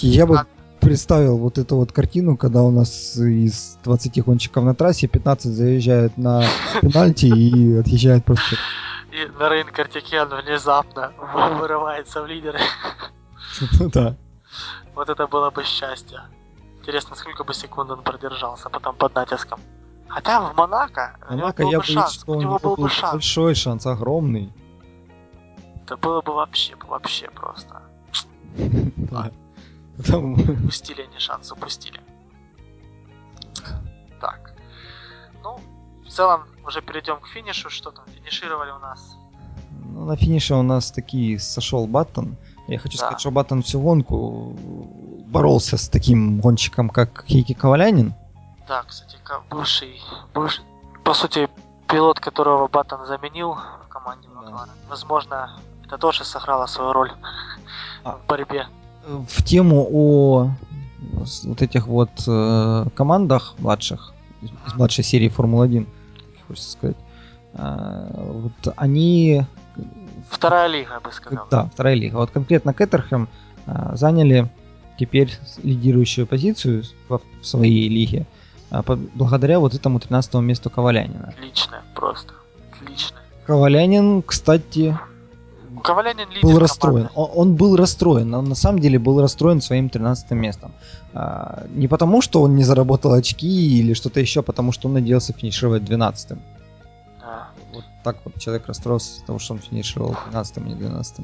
И 0.00 0.08
я 0.08 0.26
бы 0.26 0.42
представил 0.80 1.38
вот 1.38 1.58
эту 1.58 1.76
вот 1.76 1.92
картину, 1.92 2.36
когда 2.36 2.62
у 2.62 2.70
нас 2.70 3.16
из 3.16 3.78
20 3.84 4.24
гонщиков 4.24 4.64
на 4.64 4.74
трассе 4.74 5.06
15 5.06 5.52
заезжают 5.52 6.18
на 6.18 6.44
пенальти 6.82 7.26
и 7.26 7.76
отъезжают 7.78 8.24
просто. 8.24 8.56
И 9.22 9.26
Нарейн 9.38 9.68
Картикян 9.68 10.28
внезапно 10.28 11.12
вырывается 11.60 12.22
в 12.22 12.26
лидеры. 12.26 12.58
Ну 13.78 13.90
да. 13.90 14.16
Вот 14.94 15.08
это 15.08 15.26
было 15.26 15.50
бы 15.50 15.64
счастье. 15.64 16.20
Интересно, 16.80 17.14
сколько 17.16 17.44
бы 17.44 17.54
секунд 17.54 17.90
он 17.90 18.02
продержался 18.02 18.68
потом 18.70 18.96
под 18.96 19.14
натиском. 19.14 19.60
Хотя 20.08 20.40
в 20.40 20.56
Монако, 20.56 21.16
у 21.28 21.32
него 21.34 21.40
Монако, 21.42 21.62
был 21.62 21.70
я 21.70 21.78
бы 21.78 21.84
шанс, 21.84 22.24
у 22.26 22.34
него 22.34 22.58
был 22.58 22.76
бы 22.76 22.88
шанс. 22.90 23.12
большой 23.12 23.54
шанс, 23.54 23.86
огромный. 23.86 24.52
Это 25.84 25.96
было 25.96 26.20
бы 26.20 26.34
вообще, 26.34 26.74
вообще 26.88 27.28
просто. 27.30 27.82
Потому- 29.96 30.34
Упустили 30.34 31.02
они 31.02 31.18
шанс, 31.18 31.52
упустили. 31.52 32.00
Целом, 36.12 36.42
уже 36.66 36.80
перейдем 36.82 37.16
к 37.20 37.26
финишу. 37.28 37.70
Что 37.70 37.90
там, 37.90 38.04
финишировали 38.14 38.70
у 38.70 38.78
нас? 38.78 39.16
Ну, 39.84 40.04
на 40.04 40.16
финише 40.16 40.54
у 40.54 40.62
нас 40.62 40.90
таки 40.90 41.38
сошел 41.38 41.86
Баттон. 41.86 42.36
Я 42.68 42.78
хочу 42.78 42.98
Да. 42.98 43.04
сказать, 43.04 43.20
что 43.20 43.30
Баттон 43.30 43.62
всю 43.62 43.80
гонку 43.80 44.56
боролся 45.26 45.76
с 45.76 45.88
таким 45.88 46.40
гонщиком, 46.40 46.88
как 46.90 47.24
Хейки 47.26 47.54
Ковалянин. 47.54 48.14
Да, 48.68 48.82
кстати, 48.86 49.16
бывший, 49.50 50.00
бывший, 50.34 50.64
по 51.04 51.14
сути, 51.14 51.48
пилот, 51.88 52.20
которого 52.20 52.68
Баттон 52.68 53.06
заменил 53.06 53.54
в 53.84 53.88
команде 53.88 54.28
Да. 54.46 54.66
Возможно, 54.88 55.50
это 55.84 55.98
тоже 55.98 56.24
сыграло 56.24 56.66
свою 56.66 56.92
роль 56.92 57.12
А. 58.04 58.12
в 58.16 58.26
борьбе. 58.26 58.66
В 59.06 59.42
тему 59.42 59.88
о 59.92 60.50
вот 61.44 61.62
этих 61.62 61.86
вот 61.86 62.10
э, 62.28 62.86
командах 62.94 63.54
младших, 63.58 64.12
из 64.42 64.74
младшей 64.74 65.04
серии 65.04 65.28
Формулы-1, 65.28 65.84
как 65.84 65.92
хочется 66.52 66.72
сказать, 66.72 66.96
а, 67.54 68.08
вот 68.14 68.74
они 68.76 69.44
Вторая 70.30 70.68
лига, 70.68 70.94
я 70.94 71.00
бы 71.00 71.12
сказал. 71.12 71.46
Да, 71.50 71.64
вторая 71.72 71.94
лига. 71.94 72.16
Вот 72.16 72.30
конкретно 72.30 72.72
Кеттерхэм 72.74 73.28
а, 73.66 73.96
заняли 73.96 74.48
теперь 74.98 75.30
лидирующую 75.62 76.26
позицию 76.26 76.84
в 77.08 77.20
своей 77.42 77.88
лиге 77.88 78.26
а, 78.70 78.82
благодаря 78.82 79.58
вот 79.60 79.74
этому 79.74 80.00
13 80.00 80.34
месту 80.34 80.70
Ковалянина. 80.70 81.34
Отлично, 81.36 81.82
просто. 81.94 82.34
Отлично. 82.72 83.16
Ковалянин, 83.46 84.22
кстати, 84.22 84.96
был 86.42 86.58
расстроен. 86.58 87.08
Он, 87.14 87.30
он 87.34 87.56
был 87.56 87.76
расстроен, 87.76 88.34
он 88.34 88.44
на 88.44 88.54
самом 88.54 88.78
деле 88.78 88.98
был 88.98 89.20
расстроен 89.20 89.60
своим 89.60 89.88
13 89.88 90.30
местом. 90.32 90.72
А, 91.14 91.64
не 91.70 91.88
потому, 91.88 92.22
что 92.22 92.42
он 92.42 92.56
не 92.56 92.64
заработал 92.64 93.12
очки 93.12 93.78
или 93.78 93.94
что-то 93.94 94.20
еще, 94.20 94.40
а 94.40 94.42
потому 94.42 94.72
что 94.72 94.88
он 94.88 94.94
надеялся 94.94 95.32
финишировать 95.32 95.84
12 95.84 96.38
Да. 97.20 97.48
Вот 97.72 97.84
так 98.04 98.16
вот 98.24 98.38
человек 98.38 98.66
расстроился 98.66 99.16
из-за 99.16 99.26
того, 99.26 99.38
что 99.38 99.54
он 99.54 99.60
финишировал 99.60 100.16
12 100.30 100.56
а 100.56 100.60
не 100.60 100.74
12 100.74 101.18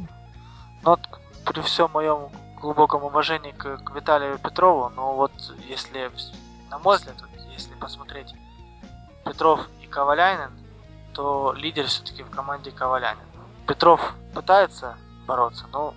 Но 0.85 0.91
вот 0.91 1.01
при 1.45 1.61
всем 1.63 1.91
моем 1.93 2.29
глубоком 2.61 3.05
уважении 3.05 3.53
к, 3.53 3.79
к 3.79 3.95
Виталию 3.95 4.39
Петрову, 4.39 4.91
но 4.95 5.15
вот 5.15 5.33
если, 5.69 6.11
на 6.71 6.79
мой 6.79 6.97
взгляд, 6.97 7.17
если 7.53 7.75
посмотреть 7.75 8.35
Петров 9.25 9.61
и 9.83 9.87
Ковалянин, 9.87 10.51
то 11.13 11.55
лидер 11.57 11.87
все-таки 11.87 12.23
в 12.23 12.31
команде 12.31 12.71
Ковалянин. 12.71 13.28
Петров 13.69 14.15
пытается 14.35 14.95
бороться, 15.27 15.65
но 15.73 15.95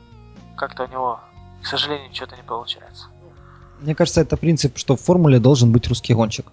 как-то 0.58 0.84
у 0.84 0.88
него, 0.88 1.20
к 1.64 1.66
сожалению, 1.66 2.14
что-то 2.14 2.36
не 2.36 2.44
получается. 2.44 3.06
Мне 3.80 3.96
кажется, 3.96 4.22
это 4.22 4.38
принцип, 4.38 4.78
что 4.78 4.96
в 4.96 5.02
формуле 5.02 5.40
должен 5.40 5.72
быть 5.72 5.88
русский 5.88 6.14
гонщик. 6.14 6.46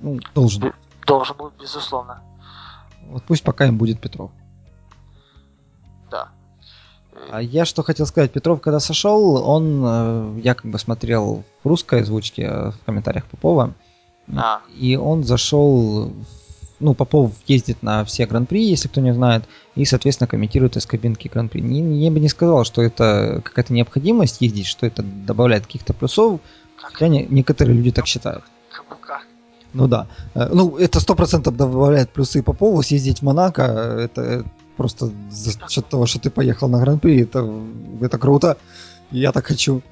Ну, 0.00 0.18
должен. 0.34 0.72
Должен 1.06 1.36
был, 1.36 1.52
безусловно, 1.60 2.20
Вот 3.08 3.22
пусть 3.22 3.44
пока 3.44 3.66
им 3.66 3.78
будет 3.78 4.00
Петров. 4.00 4.30
да. 6.10 6.28
А 7.30 7.40
я 7.40 7.64
что 7.64 7.82
хотел 7.82 8.04
сказать, 8.06 8.32
Петров, 8.32 8.60
когда 8.60 8.80
сошел, 8.80 9.36
он, 9.48 9.82
э, 9.84 10.40
я 10.42 10.54
как 10.54 10.66
бы 10.70 10.78
смотрел 10.78 11.44
в 11.64 11.68
русской 11.68 12.02
озвучке 12.02 12.42
э, 12.42 12.70
в 12.72 12.78
комментариях 12.84 13.24
Попова, 13.26 13.72
А. 14.36 14.60
и 14.76 14.96
он 14.96 15.24
зашел, 15.24 16.08
в- 16.08 16.26
ну, 16.78 16.94
Попов 16.94 17.32
ездит 17.46 17.82
на 17.82 18.04
все 18.04 18.26
гран-при, 18.26 18.62
если 18.68 18.88
кто 18.88 19.00
не 19.00 19.14
знает, 19.14 19.44
и, 19.74 19.84
соответственно, 19.84 20.28
комментирует 20.28 20.76
из 20.76 20.86
кабинки 20.86 21.28
гран-при. 21.28 21.60
Я 21.60 22.10
бы 22.10 22.20
не 22.20 22.28
сказал, 22.28 22.64
что 22.64 22.82
это 22.82 23.40
какая-то 23.44 23.72
необходимость 23.72 24.40
ездить, 24.40 24.66
что 24.66 24.86
это 24.86 25.02
добавляет 25.02 25.66
каких-то 25.66 25.94
плюсов, 25.94 26.40
хотя 26.76 27.08
не- 27.08 27.26
некоторые 27.28 27.76
люди 27.76 27.92
так 27.92 28.06
считают. 28.06 28.44
Ну 29.72 29.88
да. 29.88 30.06
Э, 30.34 30.48
Ну, 30.52 30.76
это 30.76 31.00
сто 31.00 31.14
процентов 31.14 31.56
добавляет 31.56 32.10
плюсы 32.10 32.42
Попову. 32.42 32.82
Съездить 32.82 33.20
в 33.20 33.22
Монако, 33.22 33.62
это 33.62 34.44
просто 34.76 35.10
за 35.30 35.52
счет 35.68 35.88
того, 35.88 36.06
что 36.06 36.18
ты 36.18 36.30
поехал 36.30 36.68
на 36.68 36.80
Гран-при, 36.80 37.22
это, 37.22 37.48
это 38.00 38.18
круто. 38.18 38.56
Я 39.10 39.32
так 39.32 39.46
хочу. 39.46 39.82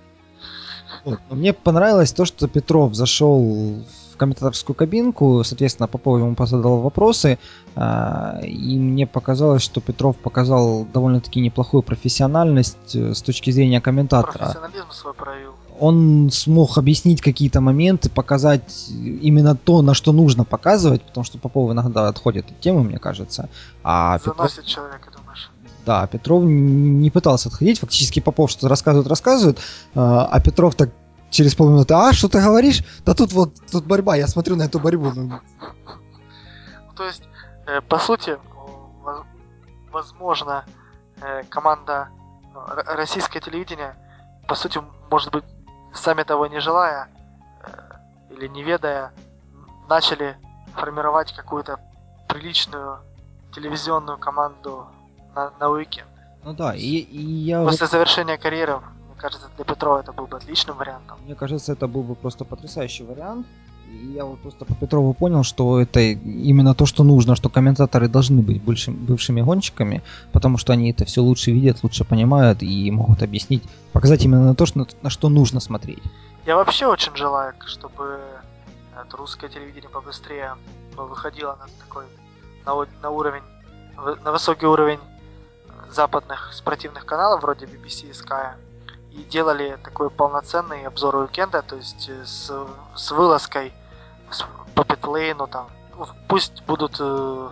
Вот. 1.04 1.18
Но 1.30 1.36
Мне 1.36 1.52
понравилось 1.52 2.12
то, 2.12 2.24
что 2.24 2.48
Петров 2.48 2.94
зашел 2.94 3.84
в 4.14 4.16
комментаторскую 4.16 4.76
кабинку, 4.76 5.42
соответственно, 5.44 5.88
Попов 5.88 6.18
ему 6.20 6.34
позадал 6.34 6.80
вопросы, 6.80 7.38
а, 7.74 8.40
и 8.42 8.78
мне 8.78 9.06
показалось, 9.06 9.62
что 9.62 9.80
Петров 9.80 10.16
показал 10.16 10.86
довольно-таки 10.86 11.40
неплохую 11.40 11.82
профессиональность 11.82 12.94
э, 12.94 13.12
с 13.12 13.20
точки 13.22 13.50
зрения 13.50 13.80
комментатора 13.80 14.38
Профессионализм 14.38 14.90
свой 14.92 15.14
проявил. 15.14 15.52
он 15.80 16.30
смог 16.32 16.78
объяснить 16.78 17.20
какие-то 17.20 17.60
моменты, 17.60 18.08
показать 18.08 18.86
именно 18.90 19.56
то, 19.56 19.82
на 19.82 19.94
что 19.94 20.12
нужно 20.12 20.44
показывать, 20.44 21.02
потому 21.02 21.24
что 21.24 21.38
Попов 21.38 21.72
иногда 21.72 22.08
отходит 22.08 22.50
от 22.50 22.60
темы, 22.60 22.84
мне 22.84 22.98
кажется. 22.98 23.48
А 23.82 24.18
Петров, 24.18 24.36
Заносит 24.36 24.64
человека, 24.64 25.10
думаешь? 25.16 25.50
да, 25.84 26.06
Петров 26.06 26.44
не 26.44 27.10
пытался 27.10 27.48
отходить. 27.48 27.80
Фактически 27.80 28.20
Попов 28.20 28.50
что-то 28.50 28.68
рассказывает, 28.68 29.08
рассказывает, 29.08 29.58
а 29.94 30.26
а 30.30 30.40
Петров 30.40 30.76
так 30.76 30.90
через 31.34 31.54
полминуты, 31.54 31.94
а, 31.94 32.12
что 32.12 32.28
ты 32.28 32.40
говоришь? 32.40 32.82
Да 33.04 33.14
тут 33.14 33.32
вот, 33.32 33.54
тут 33.70 33.84
борьба, 33.84 34.16
я 34.16 34.26
смотрю 34.26 34.56
на 34.56 34.62
эту 34.64 34.78
борьбу. 34.78 35.10
Ну, 35.14 35.40
То 36.96 37.04
есть, 37.04 37.24
э, 37.66 37.80
по 37.80 37.98
сути, 37.98 38.38
во- 39.02 39.26
возможно, 39.92 40.64
э, 41.20 41.42
команда 41.48 42.08
ну, 42.54 42.60
российское 42.96 43.40
телевидение, 43.40 43.94
по 44.48 44.54
сути, 44.54 44.80
может 45.10 45.32
быть, 45.32 45.44
сами 45.92 46.22
того 46.22 46.46
не 46.46 46.60
желая 46.60 47.08
э, 47.62 48.34
или 48.34 48.48
не 48.48 48.62
ведая, 48.62 49.12
начали 49.88 50.36
формировать 50.76 51.32
какую-то 51.32 51.78
приличную 52.28 52.98
телевизионную 53.54 54.18
команду 54.18 54.86
на, 55.34 55.50
на 55.60 55.68
уикенд. 55.68 56.08
ну 56.44 56.52
да, 56.52 56.74
и, 56.74 56.80
и 56.80 57.20
я... 57.22 57.60
вот- 57.60 57.70
После 57.70 57.86
завершения 57.86 58.38
карьеры, 58.38 58.80
мне 59.14 59.20
кажется, 59.20 59.48
для 59.56 59.64
Петрова 59.64 60.00
это 60.00 60.12
был 60.12 60.26
бы 60.26 60.36
отличным 60.36 60.76
вариантом. 60.76 61.18
Мне 61.24 61.34
кажется, 61.34 61.72
это 61.72 61.86
был 61.86 62.02
бы 62.02 62.14
просто 62.14 62.44
потрясающий 62.44 63.04
вариант. 63.04 63.46
И 63.86 64.12
я 64.14 64.24
вот 64.24 64.40
просто 64.40 64.64
по 64.64 64.74
Петрову 64.74 65.14
понял, 65.14 65.44
что 65.44 65.80
это 65.80 66.00
именно 66.00 66.74
то, 66.74 66.86
что 66.86 67.04
нужно, 67.04 67.36
что 67.36 67.48
комментаторы 67.48 68.08
должны 68.08 68.42
быть 68.42 68.60
бывшим, 68.60 68.94
бывшими 68.94 69.40
гонщиками, 69.42 70.02
потому 70.32 70.58
что 70.58 70.72
они 70.72 70.90
это 70.90 71.04
все 71.04 71.20
лучше 71.20 71.52
видят, 71.52 71.84
лучше 71.84 72.04
понимают 72.04 72.62
и 72.62 72.90
могут 72.90 73.22
объяснить, 73.22 73.62
показать 73.92 74.24
именно 74.24 74.54
то, 74.54 74.66
что, 74.66 74.86
на 75.02 75.10
что 75.10 75.28
нужно 75.28 75.60
смотреть. 75.60 76.02
Я 76.46 76.56
вообще 76.56 76.86
очень 76.86 77.14
желаю, 77.14 77.54
чтобы 77.66 78.18
это 79.00 79.16
русское 79.16 79.48
телевидение 79.48 79.90
побыстрее 79.90 80.56
выходило 80.96 81.56
на 81.60 81.66
такой 81.84 82.04
на, 82.66 82.86
на 83.02 83.10
уровень 83.10 83.42
на 84.24 84.32
высокий 84.32 84.66
уровень 84.66 85.00
западных 85.90 86.52
спортивных 86.52 87.06
каналов 87.06 87.42
вроде 87.42 87.66
BBC 87.66 88.08
и 88.08 88.12
Sky 88.12 88.54
и 89.14 89.22
делали 89.22 89.78
такой 89.84 90.10
полноценный 90.10 90.86
обзор 90.86 91.14
уикенда, 91.16 91.62
то 91.62 91.76
есть 91.76 92.08
э, 92.08 92.24
с, 92.24 92.52
с 92.96 93.10
вылазкой 93.12 93.72
по 94.74 94.84
питлейну 94.84 95.46
там. 95.46 95.68
Пусть 96.26 96.64
будут, 96.64 96.96
э, 96.98 97.50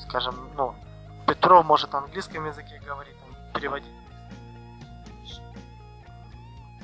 скажем, 0.00 0.36
ну, 0.56 0.74
Петров 1.26 1.66
может 1.66 1.92
на 1.92 1.98
английском 1.98 2.46
языке 2.46 2.80
говорить, 2.86 3.16
переводить. 3.52 3.92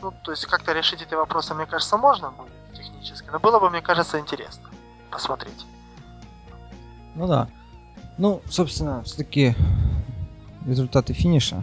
Ну, 0.02 0.12
то 0.24 0.32
есть 0.32 0.44
как-то 0.46 0.72
решить 0.72 1.00
эти 1.00 1.14
вопросы, 1.14 1.54
мне 1.54 1.66
кажется, 1.66 1.96
можно 1.96 2.30
будет 2.30 2.52
технически, 2.74 3.28
но 3.30 3.38
было 3.38 3.60
бы, 3.60 3.70
мне 3.70 3.80
кажется, 3.80 4.18
интересно 4.18 4.68
посмотреть. 5.10 5.66
Ну 7.14 7.28
да. 7.28 7.48
Ну, 8.18 8.42
собственно, 8.50 9.04
все-таки 9.04 9.54
результаты 10.66 11.12
финиша. 11.12 11.62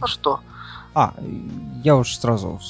Ну 0.00 0.06
что, 0.06 0.40
А, 0.94 1.14
я 1.84 1.96
уж 1.96 2.16
сразу 2.16 2.60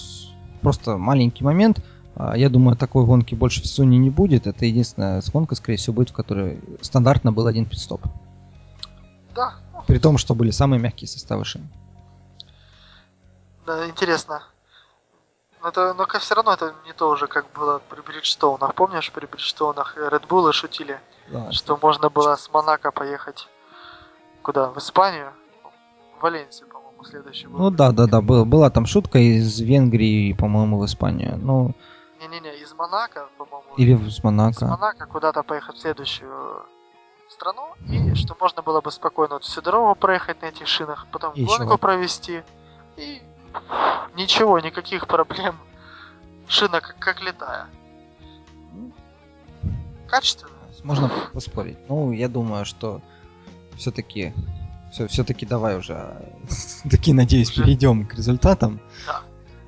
просто 0.63 0.97
маленький 0.97 1.45
момент. 1.45 1.81
А, 2.17 2.37
Я 2.37 2.49
думаю, 2.49 2.77
такой 2.77 3.05
гонки 3.05 3.35
больше 3.35 3.63
в 3.63 3.67
сезоне 3.67 3.99
не 3.99 4.11
будет. 4.11 4.47
Это 4.47 4.65
единственная 4.65 5.23
гонка, 5.33 5.55
скорее 5.55 5.77
всего, 5.79 5.95
будет, 5.95 6.11
в 6.11 6.15
которой 6.15 6.61
стандартно 6.81 7.33
был 7.33 7.47
один 7.47 7.67
пидстоп. 7.67 8.03
да, 9.35 9.55
При 9.87 9.99
том, 9.99 10.19
что 10.19 10.35
были 10.35 10.51
самые 10.51 10.81
мягкие 10.81 11.09
составы 11.09 11.45
шин. 11.45 11.69
да, 13.67 13.87
интересно. 13.89 14.43
Но, 15.63 15.69
это, 15.71 15.95
но 15.95 16.07
все 16.19 16.35
равно 16.35 16.53
это 16.53 16.75
не 16.87 16.93
то 16.93 17.11
уже, 17.11 17.27
как 17.27 17.47
было 17.53 17.81
при 17.91 18.01
Бриджстоунах. 18.01 18.75
Помнишь, 18.75 19.11
при 19.11 19.27
Бриджстоунах 19.27 19.97
Red 19.99 20.27
Bull 20.29 20.53
шутили, 20.53 21.01
Да, 21.33 21.51
что 21.51 21.77
можно 21.83 22.09
было 22.09 22.37
с 22.37 22.53
Монако 22.53 22.93
поехать 22.93 23.49
куда? 24.43 24.71
В 24.71 24.79
Испанию? 24.79 25.33
В 26.19 26.23
Валенсию, 26.23 26.69
был. 26.97 27.59
Ну 27.59 27.71
да, 27.71 27.93
да, 27.93 28.07
да, 28.07 28.21
был, 28.21 28.45
была 28.45 28.71
там 28.71 28.87
шутка 28.87 29.19
из 29.19 29.61
Венгрии, 29.61 30.33
по-моему, 30.33 30.79
в 30.79 30.85
Испанию. 30.87 31.37
Ну, 31.39 31.75
Не-не-не, 32.21 32.63
из 32.63 32.73
Монако, 32.75 33.29
по-моему. 33.39 33.75
или 33.77 33.93
Из 34.09 34.23
Монако. 34.25 34.67
Монако 34.67 35.07
куда-то 35.07 35.43
поехать 35.43 35.77
в 35.77 35.81
следующую 35.81 36.65
страну, 37.29 37.75
и 37.89 38.15
что 38.15 38.37
можно 38.41 38.63
было 38.63 38.81
бы 38.81 38.91
спокойно 38.91 39.35
вот 39.35 39.45
всю 39.45 39.61
дорогу 39.61 39.95
проехать 39.95 40.41
на 40.43 40.47
этих 40.47 40.67
шинах, 40.67 41.07
потом 41.13 41.33
И 41.35 41.45
гонку 41.45 41.65
чего? 41.65 41.79
провести, 41.79 42.43
и 42.97 43.21
ничего, 44.17 44.59
никаких 44.61 45.07
проблем. 45.07 45.57
Шина 46.49 46.81
как, 46.81 46.97
как 46.99 47.21
летая. 47.23 47.67
Качественно. 50.09 50.51
Можно 50.85 51.11
поспорить. 51.33 51.79
Ну, 51.89 52.13
я 52.13 52.29
думаю, 52.29 52.65
что 52.65 53.01
все-таки 53.77 54.33
все, 54.93 55.09
все-таки 55.09 55.45
давай 55.45 55.77
уже 55.77 56.15
таки, 56.89 57.13
надеюсь, 57.13 57.51
Уже. 57.51 57.63
перейдем 57.63 58.07
к 58.07 58.15
результатам. 58.15 58.81
Да. 59.07 59.21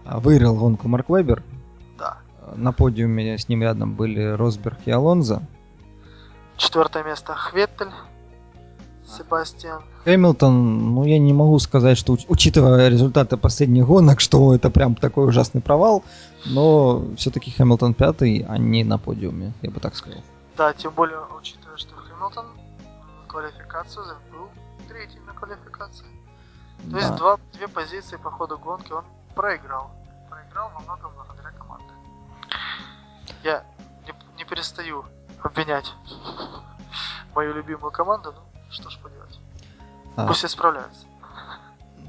А, 0.05 0.21
Выиграл 0.21 0.57
гонку 0.57 0.89
Марк 0.89 1.09
Вебер. 1.09 1.43
Да. 1.99 2.19
На 2.57 2.73
подиуме 2.73 3.37
с 3.39 3.49
ним 3.49 3.63
рядом 3.63 3.95
были 3.95 4.23
Росберг 4.23 4.79
и 4.87 4.91
Алонзо. 4.91 5.43
Четвертое 6.57 7.05
место 7.05 7.35
Хветтель. 7.35 7.91
Себастьян. 9.07 9.83
Хэмилтон, 10.05 10.95
ну 10.95 11.05
я 11.05 11.19
не 11.19 11.33
могу 11.33 11.59
сказать, 11.59 11.97
что 11.97 12.15
уч- 12.15 12.27
учитывая 12.29 12.89
результаты 12.89 13.39
последних 13.39 13.87
гонок, 13.87 14.21
что 14.21 14.55
это 14.55 14.71
прям 14.71 14.95
такой 14.95 15.27
ужасный 15.27 15.63
провал, 15.63 16.05
но 16.45 17.05
все-таки 17.17 17.51
Хэмилтон 17.51 17.95
пятый, 17.95 18.45
а 18.47 18.59
не 18.59 18.85
на 18.85 18.99
подиуме, 18.99 19.55
я 19.63 19.71
бы 19.71 19.81
так 19.81 19.97
сказал. 19.97 20.21
Да, 20.59 20.75
тем 20.75 20.93
более, 20.93 21.21
учитывая, 21.39 21.79
что 21.79 21.95
Хэмилтон 21.95 22.47
квалификацию 23.29 24.05
был 24.31 24.49
третий 24.89 25.21
на 25.27 25.33
квалификации. 25.33 26.05
То 26.91 26.97
есть 26.97 27.11
Да. 27.11 27.17
два, 27.17 27.39
две 27.53 27.69
позиции 27.69 28.17
по 28.17 28.31
ходу 28.31 28.59
гонки 28.59 28.93
он 28.93 29.05
проиграл. 29.35 29.91
Проиграл 30.31 30.71
во 30.75 30.81
многом 30.81 31.13
благодаря 31.17 31.51
команде. 31.51 31.85
Я 33.45 33.65
не, 34.07 34.13
не 34.39 34.45
перестаю 34.45 35.05
обвинять 35.43 35.93
мою 37.35 37.55
любимую 37.55 37.91
команду, 37.93 38.33
ну 38.35 38.61
что 38.71 38.91
ж 38.91 38.99
поделать. 38.99 39.39
А, 40.17 40.27
Пусть 40.27 40.45
исправляются. 40.45 41.07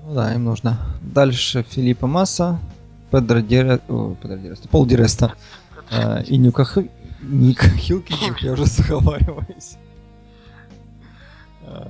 ну 0.03 0.13
да, 0.15 0.33
им 0.33 0.45
нужно. 0.45 0.77
Дальше 1.01 1.63
Филиппа 1.63 2.07
Масса, 2.07 2.59
Педро 3.11 3.39
Дире... 3.41 3.79
Ой, 3.87 4.15
Педро 4.15 4.37
Диреста, 4.37 4.67
Пол 4.69 4.85
Диреста 4.85 5.33
э, 5.91 6.23
и 6.23 6.37
Нюка 6.37 6.63
Хи- 6.65 6.89
Ник 7.21 7.61
Хилкин, 7.61 8.35
я 8.39 8.53
уже 8.53 8.65
заговариваюсь. 8.65 9.77
Э, 11.63 11.85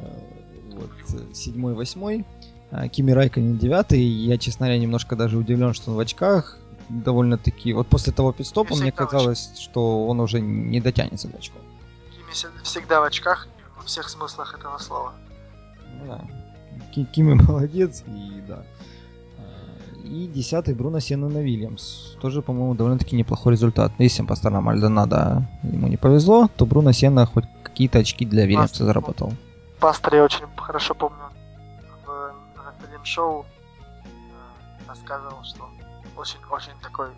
Вот, 0.73 0.91
э, 1.13 1.33
седьмой, 1.33 1.73
восьмой. 1.75 2.25
А, 2.71 2.87
Кими 2.87 3.11
Райконен 3.11 3.57
девятый. 3.57 4.01
Я, 4.01 4.37
честно 4.37 4.67
говоря, 4.67 4.79
немножко 4.81 5.15
даже 5.15 5.37
удивлен, 5.37 5.73
что 5.73 5.91
он 5.91 5.97
в 5.97 5.99
очках. 5.99 6.57
Довольно-таки... 6.89 7.73
Вот 7.73 7.87
после 7.87 8.13
того 8.13 8.31
пидстопа 8.31 8.73
Не 8.73 8.81
мне 8.81 8.91
казалось, 8.91 9.51
что 9.59 10.07
он 10.07 10.19
уже 10.19 10.39
не 10.41 10.79
дотянется 10.81 11.27
до 11.27 11.37
очков. 11.37 11.61
Кими 12.15 12.33
се- 12.33 12.47
всегда 12.63 13.01
в 13.01 13.03
очках 13.03 13.47
во 13.77 13.83
всех 13.83 14.09
смыслах 14.09 14.55
этого 14.57 14.77
слова. 14.79 15.13
Ну 15.99 16.07
да. 16.07 16.21
Ки- 16.93 17.05
Кими 17.05 17.33
молодец, 17.47 18.03
и 18.07 18.41
да. 18.47 18.63
А, 19.37 20.07
И 20.07 20.27
десятый 20.27 20.73
Бруно 20.73 20.99
Сенна 20.99 21.29
на 21.29 21.39
Вильямс. 21.39 22.15
Тоже, 22.21 22.41
по-моему, 22.41 22.73
довольно-таки 22.75 23.15
неплохой 23.15 23.53
результат. 23.53 23.91
Если 23.99 24.23
по 24.23 24.35
сторонам 24.35 24.69
Альдонада 24.69 25.47
ему 25.63 25.87
не 25.87 25.97
повезло, 25.97 26.49
то 26.55 26.65
Бруно 26.65 26.91
Сенна 26.91 27.25
хоть 27.27 27.45
какие-то 27.63 27.99
очки 27.99 28.25
для 28.25 28.45
Вильямса 28.45 28.83
заработал. 28.85 29.33
Пастор 29.79 30.15
я 30.15 30.23
очень 30.23 30.45
хорошо 30.57 30.93
помню 30.95 31.28
шоу 33.09 33.45
э, 34.03 34.87
рассказывал, 34.87 35.43
что 35.43 35.69
очень-очень 36.15 36.79
такой 36.81 37.09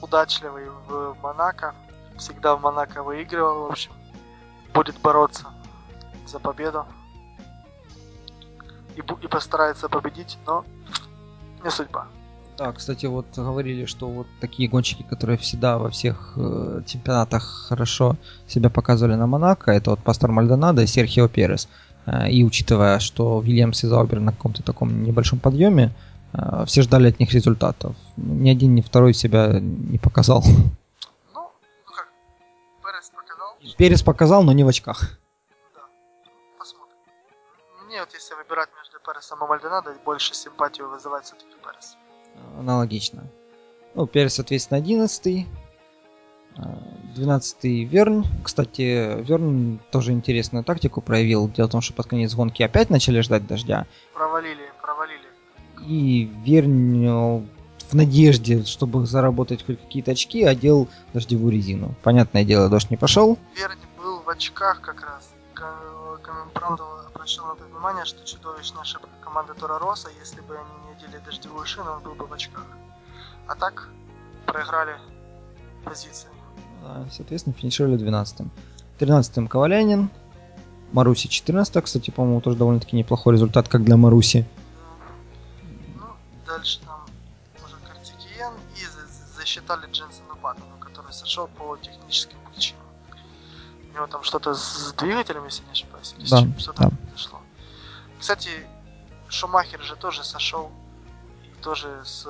удачливый 0.00 0.70
в 0.88 1.16
Монако. 1.22 1.74
Всегда 2.16 2.56
в 2.56 2.62
Монако 2.62 3.02
выигрывал, 3.02 3.68
в 3.68 3.70
общем. 3.72 3.92
Будет 4.74 5.00
бороться 5.00 5.46
за 6.26 6.38
победу. 6.38 6.86
И, 8.96 9.00
и 9.00 9.28
постарается 9.28 9.88
победить, 9.88 10.38
но 10.46 10.64
не 11.62 11.70
судьба. 11.70 12.06
Да, 12.58 12.72
кстати, 12.72 13.06
вот 13.06 13.26
говорили, 13.36 13.84
что 13.84 14.08
вот 14.08 14.26
такие 14.40 14.68
гонщики, 14.68 15.04
которые 15.04 15.38
всегда 15.38 15.78
во 15.78 15.90
всех 15.90 16.32
э, 16.36 16.82
чемпионатах 16.84 17.44
хорошо 17.68 18.16
себя 18.48 18.68
показывали 18.68 19.14
на 19.14 19.28
Монако, 19.28 19.70
это 19.70 19.90
вот 19.90 20.00
Пастор 20.00 20.32
Мальдонадо 20.32 20.82
и 20.82 20.86
Серхио 20.88 21.28
Перес. 21.28 21.68
Э, 22.08 22.28
и 22.30 22.44
учитывая, 22.44 22.98
что 22.98 23.40
Вильямс 23.40 23.84
и 23.84 23.86
Заубер 23.86 24.20
на 24.20 24.32
каком-то 24.32 24.62
таком 24.62 25.02
небольшом 25.02 25.38
подъеме, 25.38 25.92
э, 26.32 26.64
все 26.66 26.82
ждали 26.82 27.08
от 27.08 27.20
них 27.20 27.32
результатов. 27.32 27.96
Ни 28.16 28.50
один, 28.50 28.74
ни 28.74 28.80
второй 28.80 29.14
себя 29.14 29.58
не 29.60 29.98
показал. 29.98 30.42
Ну, 30.44 30.70
ну 31.34 31.50
как, 31.84 32.08
Перес 32.82 33.10
показал, 33.10 33.76
Перес 33.76 34.02
показал, 34.02 34.42
но 34.42 34.52
не 34.52 34.64
в 34.64 34.68
очках. 34.68 35.18
да. 35.74 35.82
Посмотрим. 36.58 36.96
Мне 37.86 38.00
вот 38.00 38.12
если 38.14 38.34
выбирать 38.34 38.70
между 38.78 38.98
Пересом 39.04 39.44
и 39.44 39.48
Мальдонадо, 39.48 39.94
больше 40.04 40.34
симпатию 40.34 40.88
вызывает 40.88 41.24
все-таки 41.24 41.56
Перес. 41.62 41.96
Аналогично. 42.58 43.24
Ну, 43.94 44.06
Перес, 44.06 44.34
соответственно, 44.34 44.78
11 44.78 45.46
12 47.14 47.64
Верн. 47.88 48.24
Кстати, 48.44 49.20
Верн 49.22 49.80
тоже 49.90 50.12
интересную 50.12 50.64
тактику 50.64 51.00
проявил. 51.00 51.48
Дело 51.48 51.66
в 51.66 51.70
том, 51.70 51.80
что 51.80 51.92
под 51.94 52.06
конец 52.06 52.34
гонки 52.34 52.62
опять 52.62 52.90
начали 52.90 53.20
ждать 53.20 53.46
дождя. 53.46 53.86
Провалили, 54.14 54.70
провалили. 54.82 55.28
И 55.86 56.30
Верн 56.44 57.04
э, 57.04 57.46
в 57.90 57.94
надежде, 57.94 58.64
чтобы 58.64 59.06
заработать 59.06 59.64
хоть 59.64 59.80
какие-то 59.80 60.12
очки, 60.12 60.44
одел 60.44 60.88
дождевую 61.14 61.52
резину. 61.52 61.94
Понятное 62.02 62.44
дело, 62.44 62.68
дождь 62.68 62.90
не 62.90 62.96
пошел. 62.96 63.38
Верни 63.56 63.82
был 63.96 64.20
в 64.20 64.28
очках 64.28 64.80
как 64.80 65.00
раз. 65.02 65.30
К- 65.54 66.20
Комментрант 66.22 66.80
обращал 67.14 67.46
на 67.46 67.52
это 67.54 67.64
внимание, 67.64 68.04
что 68.04 68.24
чудовищная 68.26 68.82
ошибка 68.82 69.08
команды 69.24 69.54
Тора 69.54 69.78
Роса, 69.78 70.08
если 70.20 70.40
бы 70.42 70.56
они 70.56 70.86
не 70.86 70.96
одели 71.06 71.22
дождевую 71.24 71.64
шину, 71.64 71.92
он 71.92 72.02
был 72.02 72.14
бы 72.14 72.26
в 72.26 72.32
очках. 72.32 72.66
А 73.46 73.54
так 73.54 73.88
проиграли 74.46 74.96
позиции. 75.84 76.28
Да, 76.82 77.04
Соответственно, 77.10 77.54
финишировали 77.54 77.98
12-м. 77.98 78.50
13-м 78.98 79.48
Ковалянин. 79.48 80.10
Маруси 80.92 81.26
14 81.28 81.84
кстати, 81.84 82.10
по-моему, 82.10 82.40
тоже 82.40 82.56
довольно-таки 82.56 82.96
неплохой 82.96 83.34
результат, 83.34 83.68
как 83.68 83.84
для 83.84 83.96
Маруси. 83.96 84.46
Ну, 85.96 86.06
дальше 86.46 86.80
там 86.86 87.04
уже 87.64 87.76
Картикиен 87.86 88.52
и 88.74 88.84
за- 88.86 89.36
засчитали 89.38 89.86
Дженсона 89.92 90.34
Баттона, 90.42 90.76
который 90.80 91.12
сошел 91.12 91.46
по 91.48 91.76
техническим 91.76 92.38
причинам. 92.50 92.82
У 93.90 93.94
него 93.94 94.06
там 94.06 94.22
что-то 94.22 94.54
с 94.54 94.94
двигателем, 94.94 95.44
если 95.44 95.62
не 95.66 95.72
ошибаюсь, 95.72 96.14
или 96.18 96.26
Да, 96.28 96.58
что-то 96.58 96.84
да. 96.84 96.90
произошло. 96.90 97.38
Кстати, 98.18 98.48
Шумахер 99.28 99.82
же 99.82 99.94
тоже 99.96 100.24
сошел. 100.24 100.70
И 101.44 101.62
тоже 101.62 101.88
с... 102.04 102.26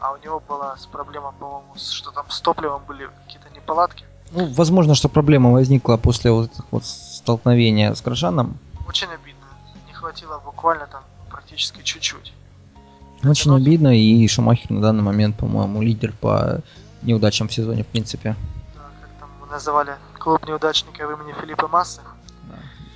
А 0.00 0.12
у 0.12 0.16
него 0.18 0.38
была 0.38 0.76
с 0.76 0.86
проблема, 0.86 1.32
по-моему, 1.32 1.74
что 1.76 2.12
там 2.12 2.30
с 2.30 2.40
топливом 2.40 2.84
были 2.84 3.10
какие-то 3.24 3.45
неполадки. 3.66 4.04
Ну, 4.32 4.46
возможно, 4.52 4.94
что 4.94 5.08
проблема 5.08 5.50
возникла 5.52 5.96
после 5.96 6.30
вот 6.30 6.50
вот 6.70 6.84
столкновения 6.84 7.94
с 7.94 8.02
Грошаном. 8.02 8.58
Очень 8.88 9.08
обидно. 9.08 9.46
Не 9.88 9.92
хватило 9.92 10.40
буквально 10.44 10.86
там 10.86 11.02
практически 11.30 11.82
чуть-чуть. 11.82 12.32
Очень 13.24 13.50
Ну, 13.50 13.56
обидно, 13.56 13.96
и 13.96 14.28
Шумахер 14.28 14.70
на 14.70 14.80
данный 14.80 15.02
момент, 15.02 15.36
по-моему, 15.36 15.82
лидер 15.82 16.12
по 16.20 16.60
неудачам 17.02 17.48
в 17.48 17.52
сезоне, 17.52 17.82
в 17.82 17.86
принципе. 17.86 18.36
Да, 18.74 18.82
как 19.00 19.10
там 19.20 19.50
называли 19.50 19.96
клуб 20.18 20.46
неудачников 20.46 21.10
имени 21.20 21.34
Филиппа 21.40 21.66
Массы. 21.68 22.00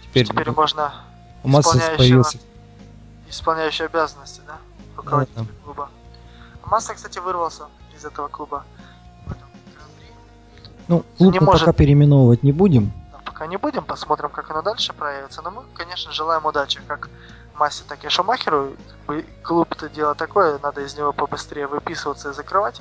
Теперь, 0.05 0.27
Теперь 0.27 0.51
можно 0.51 0.93
у 1.43 1.49
Массы 1.49 1.69
исполняющего- 1.79 1.97
появился... 1.97 2.39
исполняющий 3.29 3.85
обязанности, 3.85 4.41
да? 4.47 4.59
Руководитель 4.97 5.37
Да, 5.37 5.45
клуба. 5.65 5.89
А 6.65 6.69
Масса, 6.69 6.95
кстати, 6.95 7.19
вырвался 7.21 7.65
из 7.97 8.05
этого 8.05 8.29
клуба. 8.29 8.65
Ну, 10.91 11.05
клуб 11.19 11.33
не 11.33 11.39
может- 11.41 11.61
пока 11.67 11.73
переименовывать 11.73 12.43
не 12.43 12.51
будем. 12.51 12.93
Пока 13.25 13.47
не 13.47 13.57
будем, 13.57 13.85
посмотрим, 13.85 14.29
как 14.31 14.51
оно 14.51 14.61
дальше 14.63 14.93
проявится. 14.93 15.41
Но 15.41 15.51
мы, 15.53 15.63
конечно, 15.75 16.11
желаем 16.13 16.45
удачи 16.45 16.81
как 16.89 17.09
Массе, 17.55 17.85
так 17.87 18.05
и 18.05 18.09
Шумахеру. 18.09 18.73
Клуб-то 19.45 19.89
дело 19.89 20.15
такое, 20.17 20.59
надо 20.63 20.81
из 20.81 20.97
него 20.97 21.13
побыстрее 21.13 21.69
выписываться 21.69 22.31
и 22.31 22.35
закрывать. 22.35 22.81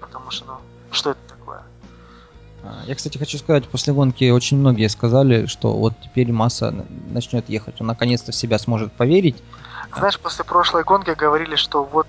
Потому 0.00 0.30
что, 0.30 0.46
ну, 0.46 0.54
что 0.90 1.10
это 1.10 1.20
такое? 1.28 1.62
А, 2.64 2.82
Я, 2.86 2.94
кстати, 2.94 3.18
хочу 3.18 3.36
сказать, 3.36 3.68
после 3.68 3.92
гонки 3.92 4.30
очень 4.30 4.56
многие 4.56 4.88
сказали, 4.88 5.44
что 5.46 5.74
вот 5.74 5.92
теперь 6.02 6.32
Масса 6.32 6.74
начнет 7.10 7.46
ехать. 7.50 7.78
Он 7.80 7.86
наконец-то 7.88 8.32
в 8.32 8.34
себя 8.34 8.58
сможет 8.58 8.90
поверить. 8.94 9.42
Знаешь, 9.96 10.18
после 10.18 10.44
прошлой 10.44 10.82
гонки 10.82 11.10
говорили, 11.10 11.56
что 11.56 11.84
вот 11.84 12.06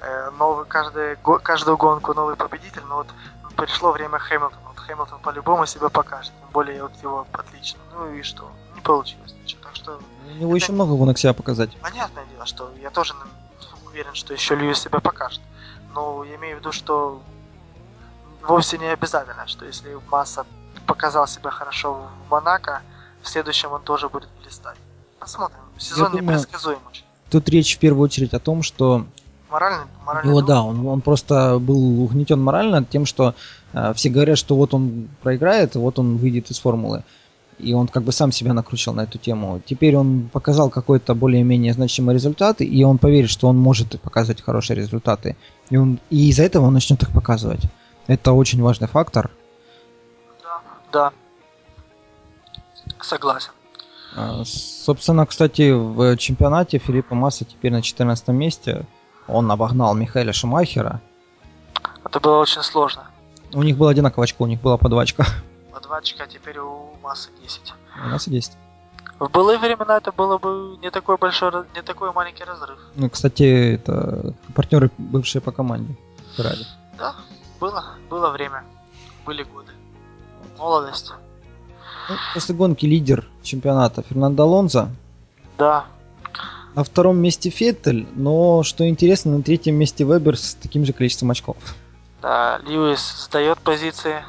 э, 0.00 0.30
новый, 0.38 0.64
каждый, 0.64 1.16
го- 1.24 1.40
каждую 1.42 1.76
гонку 1.76 2.14
новый 2.14 2.36
победитель, 2.36 2.82
но 2.88 2.98
вот 2.98 3.08
пришло 3.56 3.92
время 3.92 4.18
Хэмилтона. 4.18 4.60
Вот 4.68 4.78
Хэмилтон 4.78 5.20
по-любому 5.20 5.66
себя 5.66 5.88
покажет. 5.88 6.32
Тем 6.40 6.50
более 6.52 6.82
вот 6.82 6.92
его 7.02 7.26
отлично. 7.32 7.80
Ну 7.94 8.12
и 8.12 8.22
что? 8.22 8.50
Не 8.74 8.80
получилось 8.80 9.34
ничего. 9.42 9.62
Так 9.62 9.74
что 9.76 10.00
У 10.34 10.40
него 10.40 10.54
еще 10.54 10.72
много 10.72 10.94
гонок 10.94 11.18
себя 11.18 11.32
показать. 11.34 11.76
понятное 11.80 12.24
дело, 12.26 12.46
что 12.46 12.70
я 12.80 12.90
тоже 12.90 13.14
уверен, 13.86 14.14
что 14.14 14.32
еще 14.34 14.54
Льюис 14.54 14.80
себя 14.80 15.00
покажет. 15.00 15.40
Но 15.94 16.24
я 16.24 16.36
имею 16.36 16.56
в 16.56 16.60
виду, 16.60 16.72
что 16.72 17.22
вовсе 18.42 18.78
не 18.78 18.86
обязательно, 18.86 19.46
что 19.46 19.64
если 19.64 19.98
Масса 20.10 20.46
показал 20.86 21.26
себя 21.26 21.50
хорошо 21.50 22.08
в 22.26 22.30
Монако, 22.30 22.82
в 23.22 23.28
следующем 23.28 23.72
он 23.72 23.82
тоже 23.82 24.08
будет 24.08 24.28
блистать. 24.42 24.76
Посмотрим. 25.18 25.58
Сезон 25.78 26.12
думаю, 26.12 26.22
непредсказуем 26.38 26.78
очень. 26.88 27.04
Тут 27.30 27.48
речь 27.48 27.76
в 27.76 27.78
первую 27.80 28.04
очередь 28.04 28.34
о 28.34 28.38
том, 28.38 28.62
что 28.62 29.06
Моральный, 29.50 29.86
моральный 30.04 30.30
его, 30.30 30.42
да, 30.42 30.62
он, 30.62 30.86
он 30.86 31.00
просто 31.00 31.58
был 31.60 32.02
угнетен 32.02 32.40
морально 32.40 32.84
тем, 32.84 33.06
что 33.06 33.34
э, 33.72 33.92
все 33.94 34.08
говорят, 34.10 34.38
что 34.38 34.56
вот 34.56 34.74
он 34.74 35.08
проиграет, 35.22 35.76
вот 35.76 35.98
он 35.98 36.16
выйдет 36.16 36.50
из 36.50 36.58
формулы. 36.58 37.04
И 37.58 37.72
он 37.72 37.88
как 37.88 38.02
бы 38.02 38.12
сам 38.12 38.32
себя 38.32 38.52
накручивал 38.52 38.96
на 38.96 39.02
эту 39.02 39.18
тему. 39.18 39.62
Теперь 39.64 39.96
он 39.96 40.28
показал 40.30 40.68
какой-то 40.68 41.14
более-менее 41.14 41.72
значимый 41.72 42.14
результат, 42.14 42.60
и 42.60 42.84
он 42.84 42.98
поверит, 42.98 43.30
что 43.30 43.48
он 43.48 43.56
может 43.56 43.98
показывать 44.00 44.42
хорошие 44.42 44.76
результаты. 44.76 45.36
И, 45.70 45.76
он, 45.76 45.98
и 46.10 46.28
из-за 46.28 46.42
этого 46.42 46.66
он 46.66 46.74
начнет 46.74 47.02
их 47.02 47.12
показывать. 47.12 47.62
Это 48.08 48.32
очень 48.32 48.60
важный 48.62 48.88
фактор. 48.88 49.30
Да, 50.42 50.60
да. 50.92 51.12
Согласен. 53.00 53.52
А, 54.14 54.42
Собственно, 54.44 55.24
кстати, 55.26 55.72
в 55.72 56.16
чемпионате 56.16 56.78
Филиппа 56.78 57.14
Масса 57.14 57.44
теперь 57.44 57.72
на 57.72 57.82
14 57.82 58.28
месте. 58.28 58.86
Он 59.28 59.50
обогнал 59.50 59.94
Михаэля 59.94 60.32
Шумахера. 60.32 61.00
Это 62.04 62.20
было 62.20 62.38
очень 62.38 62.62
сложно. 62.62 63.06
У 63.52 63.62
них 63.62 63.76
было 63.76 63.90
одинаково 63.90 64.24
очко, 64.24 64.44
у 64.44 64.46
них 64.46 64.60
было 64.60 64.76
по 64.76 64.88
два 64.88 65.02
очка. 65.02 65.24
По 65.72 65.80
два 65.80 65.98
очка, 65.98 66.24
а 66.24 66.26
теперь 66.26 66.58
у 66.58 66.90
массы 67.02 67.30
10. 67.42 67.74
У 68.04 68.08
нас 68.08 68.28
10. 68.28 68.52
В 69.18 69.28
былые 69.28 69.58
времена 69.58 69.96
это 69.96 70.12
было 70.12 70.36
бы 70.38 70.76
не 70.82 70.90
такой 70.90 71.16
большой, 71.16 71.50
не 71.74 71.82
такой 71.82 72.12
маленький 72.12 72.44
разрыв. 72.44 72.78
Ну, 72.96 73.08
кстати, 73.08 73.74
это 73.74 74.34
партнеры 74.54 74.90
бывшие 74.98 75.40
по 75.40 75.52
команде. 75.52 75.96
Феррари. 76.36 76.66
Да, 76.98 77.14
было, 77.60 77.84
было 78.10 78.30
время. 78.30 78.64
Были 79.24 79.42
годы. 79.42 79.72
Молодость. 80.58 81.12
Ну, 82.08 82.16
после 82.34 82.54
гонки 82.54 82.84
лидер 82.84 83.26
чемпионата 83.42 84.02
Фернандо 84.02 84.42
Алонзо. 84.42 84.90
Да, 85.56 85.86
На 86.76 86.84
втором 86.84 87.16
месте 87.16 87.48
Феттель, 87.48 88.06
но, 88.14 88.62
что 88.62 88.86
интересно, 88.86 89.38
на 89.38 89.42
третьем 89.42 89.74
месте 89.76 90.04
Вебер 90.04 90.36
с 90.36 90.54
таким 90.54 90.84
же 90.84 90.92
количеством 90.92 91.30
очков. 91.30 91.56
да, 92.20 92.58
Льюис 92.66 93.24
сдает 93.26 93.58
позиции. 93.58 94.22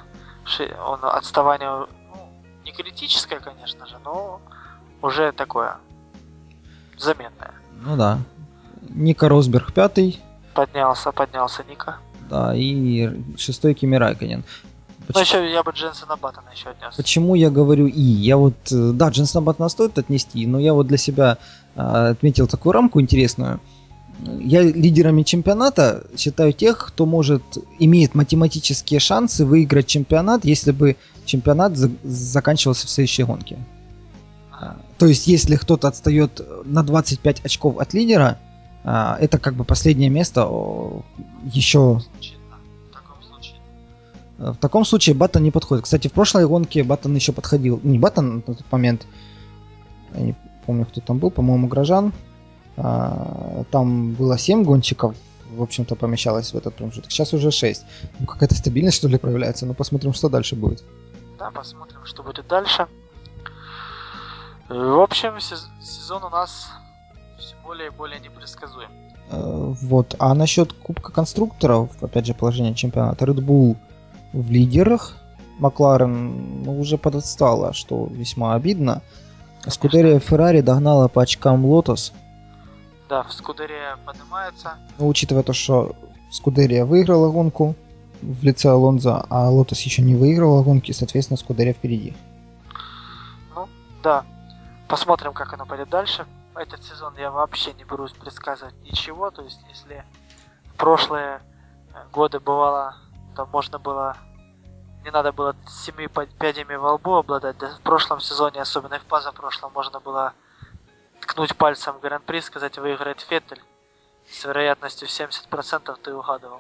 Он 0.88 1.00
отставание, 1.04 1.70
ну, 1.70 1.88
не 2.64 2.72
критическое, 2.72 3.40
конечно 3.40 3.86
же, 3.86 3.98
но 4.06 4.40
уже 5.02 5.34
такое 5.34 5.76
заметное. 6.98 7.52
Ну 7.82 7.98
да. 7.98 8.20
Ника 8.90 9.28
Росберг 9.28 9.74
пятый, 9.74 10.20
Поднялся, 10.54 11.12
поднялся 11.12 11.66
Ника. 11.70 11.98
да, 12.30 12.56
и 12.56 13.12
шестой 13.38 13.74
Кими 13.74 13.98
Райконен. 13.98 14.46
Ну, 15.14 15.20
еще 15.22 15.50
я 15.52 15.64
бы 15.64 15.72
Дженсона 15.72 16.16
Баттона 16.18 16.50
еще 16.54 16.70
отнес. 16.70 16.96
Почему 16.96 17.36
я 17.36 17.50
говорю 17.50 17.88
и? 17.88 18.02
Я 18.02 18.36
вот, 18.38 18.56
э, 18.72 18.92
да, 18.94 19.10
Дженсона 19.10 19.42
Баттона 19.42 19.70
стоит 19.70 19.98
отнести, 19.98 20.46
но 20.48 20.60
я 20.60 20.74
вот 20.74 20.88
для 20.88 20.98
себя 20.98 21.38
отметил 21.78 22.48
такую 22.48 22.74
рамку 22.74 23.00
интересную. 23.00 23.60
Я 24.40 24.64
лидерами 24.64 25.22
чемпионата 25.22 26.08
считаю 26.18 26.52
тех, 26.52 26.88
кто 26.88 27.06
может, 27.06 27.44
имеет 27.78 28.16
математические 28.16 29.00
шансы 29.00 29.46
выиграть 29.46 29.86
чемпионат, 29.86 30.44
если 30.44 30.72
бы 30.72 30.96
чемпионат 31.26 31.78
за- 31.78 31.92
заканчивался 32.04 32.88
в 32.88 32.90
следующей 32.90 33.24
гонке. 33.24 33.58
А, 34.52 34.78
То 34.98 35.06
есть, 35.06 35.28
если 35.28 35.56
кто-то 35.56 35.88
отстает 35.88 36.42
на 36.66 36.82
25 36.82 37.46
очков 37.46 37.78
от 37.78 37.94
лидера, 37.94 38.40
а, 38.84 39.18
это 39.22 39.38
как 39.38 39.54
бы 39.54 39.64
последнее 39.64 40.10
место 40.10 40.50
еще 41.44 42.02
Случай, 42.12 42.38
да. 42.50 42.58
В 42.90 42.96
таком 42.96 43.22
случае. 43.22 43.56
В 44.40 44.56
таком 44.56 44.86
случае 44.86 45.16
Баттон 45.16 45.44
не 45.44 45.52
подходит. 45.52 45.84
Кстати, 45.84 46.08
в 46.08 46.14
прошлой 46.14 46.48
гонке 46.48 46.84
Баттон 46.84 47.14
еще 47.14 47.34
подходил. 47.34 47.80
Не 47.84 48.00
Баттон 48.00 48.38
на 48.38 48.42
тот 48.42 48.64
момент. 48.72 49.06
Помню, 50.68 50.86
кто 50.86 51.02
там 51.02 51.18
был. 51.18 51.32
По-моему, 51.32 51.68
Грожан. 51.68 52.14
А, 52.78 53.64
Там 53.72 54.14
было 54.14 54.38
7 54.38 54.64
гонщиков. 54.64 55.16
В 55.58 55.62
общем-то, 55.62 55.96
помещалось 55.96 56.54
в 56.54 56.58
этот 56.58 56.76
промежуток. 56.76 57.10
Сейчас 57.12 57.34
уже 57.34 57.52
6. 57.52 57.86
Ну, 58.20 58.26
какая-то 58.28 58.54
стабильность, 58.56 58.98
что 58.98 59.08
ли, 59.08 59.18
проявляется. 59.18 59.66
Ну, 59.66 59.74
посмотрим, 59.74 60.14
что 60.14 60.30
дальше 60.30 60.56
будет. 60.56 60.84
Да, 61.40 61.50
посмотрим, 61.52 62.00
что 62.06 62.22
будет 62.24 62.46
дальше. 62.48 62.86
Э, 64.70 64.74
В 64.74 65.00
общем, 65.02 65.38
сез- 65.38 65.70
сезон 65.82 66.24
у 66.24 66.30
нас 66.30 66.68
все 67.40 67.56
более 67.66 67.88
и 67.88 67.92
более 67.92 68.20
непредсказуем. 68.20 68.90
Э, 69.32 69.74
Вот. 69.82 70.16
А 70.20 70.34
насчет 70.34 70.74
Кубка 70.74 71.12
конструкторов, 71.14 71.90
опять 72.04 72.26
же, 72.26 72.34
положение 72.34 72.76
чемпионата. 72.76 73.26
Red 73.26 73.40
Bull 73.40 73.76
в 74.34 74.52
лидерах. 74.52 75.16
Макларен 75.60 76.64
ну, 76.64 76.80
уже 76.80 76.98
подотстала, 76.98 77.74
что 77.74 78.08
весьма 78.12 78.54
обидно. 78.54 79.02
Скудерия 79.70 80.20
Феррари 80.20 80.62
догнала 80.62 81.08
по 81.08 81.22
очкам 81.22 81.66
Лотос. 81.66 82.14
Да, 83.10 83.24
в 83.24 83.32
Скудерия 83.32 83.98
поднимается. 84.06 84.74
Но 84.98 85.08
учитывая 85.08 85.44
то, 85.44 85.54
что 85.54 85.96
Скудерия 86.32 86.86
выиграла 86.86 87.32
гонку 87.32 87.76
в 88.22 88.44
лице 88.44 88.70
Алонзо, 88.70 89.26
а 89.30 89.50
Лотос 89.50 89.82
еще 89.82 90.02
не 90.02 90.16
выигрывала 90.16 90.64
гонки, 90.64 90.92
соответственно, 90.92 91.38
Скудерия 91.38 91.74
впереди. 91.74 92.16
Ну, 93.56 93.68
да. 94.04 94.26
Посмотрим, 94.88 95.34
как 95.34 95.54
оно 95.54 95.66
пойдет 95.66 95.90
дальше. 95.90 96.26
Этот 96.56 96.84
сезон 96.84 97.14
я 97.18 97.30
вообще 97.32 97.74
не 97.74 97.84
берусь 97.84 98.12
предсказывать 98.14 98.76
ничего. 98.84 99.30
То 99.30 99.44
есть, 99.44 99.60
если 99.70 100.04
в 100.66 100.74
прошлые 100.76 101.40
э, 101.94 101.98
годы 102.12 102.40
бывало, 102.40 102.96
то 103.36 103.46
можно 103.46 103.80
было... 103.80 104.18
Не 105.08 105.12
надо 105.12 105.32
было 105.32 105.56
семи 105.70 106.10
пядями 106.38 106.76
во 106.76 106.96
лбу 106.96 107.16
обладать. 107.16 107.58
Да 107.60 107.70
в 107.70 107.80
прошлом 107.80 108.20
сезоне, 108.20 108.62
особенно 108.62 108.96
и 108.96 109.00
в 109.00 109.06
позапрошлом, 109.06 109.72
можно 109.74 110.02
было 110.02 110.34
ткнуть 111.22 111.56
пальцем 111.56 111.94
в 111.94 112.02
Гран-при, 112.02 112.42
сказать, 112.42 112.78
выиграет 112.78 113.22
Феттель. 113.22 113.62
С 114.30 114.44
вероятностью 114.44 115.08
в 115.08 115.12
70% 115.12 115.96
ты 116.04 116.14
угадывал. 116.14 116.60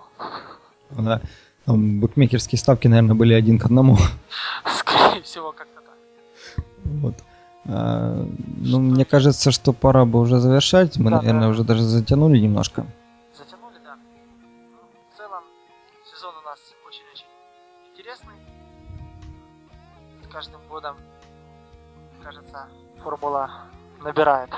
Да. 0.92 1.20
Там 1.66 2.00
букмекерские 2.00 2.58
ставки, 2.58 2.88
наверное, 2.88 3.16
были 3.16 3.34
один 3.34 3.60
к 3.60 3.66
одному. 3.66 3.98
Скорее 4.78 5.22
всего, 5.24 5.52
как-то 5.52 5.82
так. 5.82 6.64
Вот. 6.86 7.16
А, 7.66 8.26
ну, 8.60 8.80
мне 8.80 9.04
кажется, 9.04 9.52
что 9.52 9.74
пора 9.74 10.06
бы 10.06 10.22
уже 10.22 10.40
завершать. 10.40 10.96
Мы, 10.96 11.12
Да, 11.12 11.18
наверное, 11.18 11.42
да. 11.42 11.50
уже 11.50 11.66
даже 11.66 11.82
затянули 11.84 12.38
немножко. 12.38 12.86
Формула 23.08 23.50
набирает, 24.04 24.50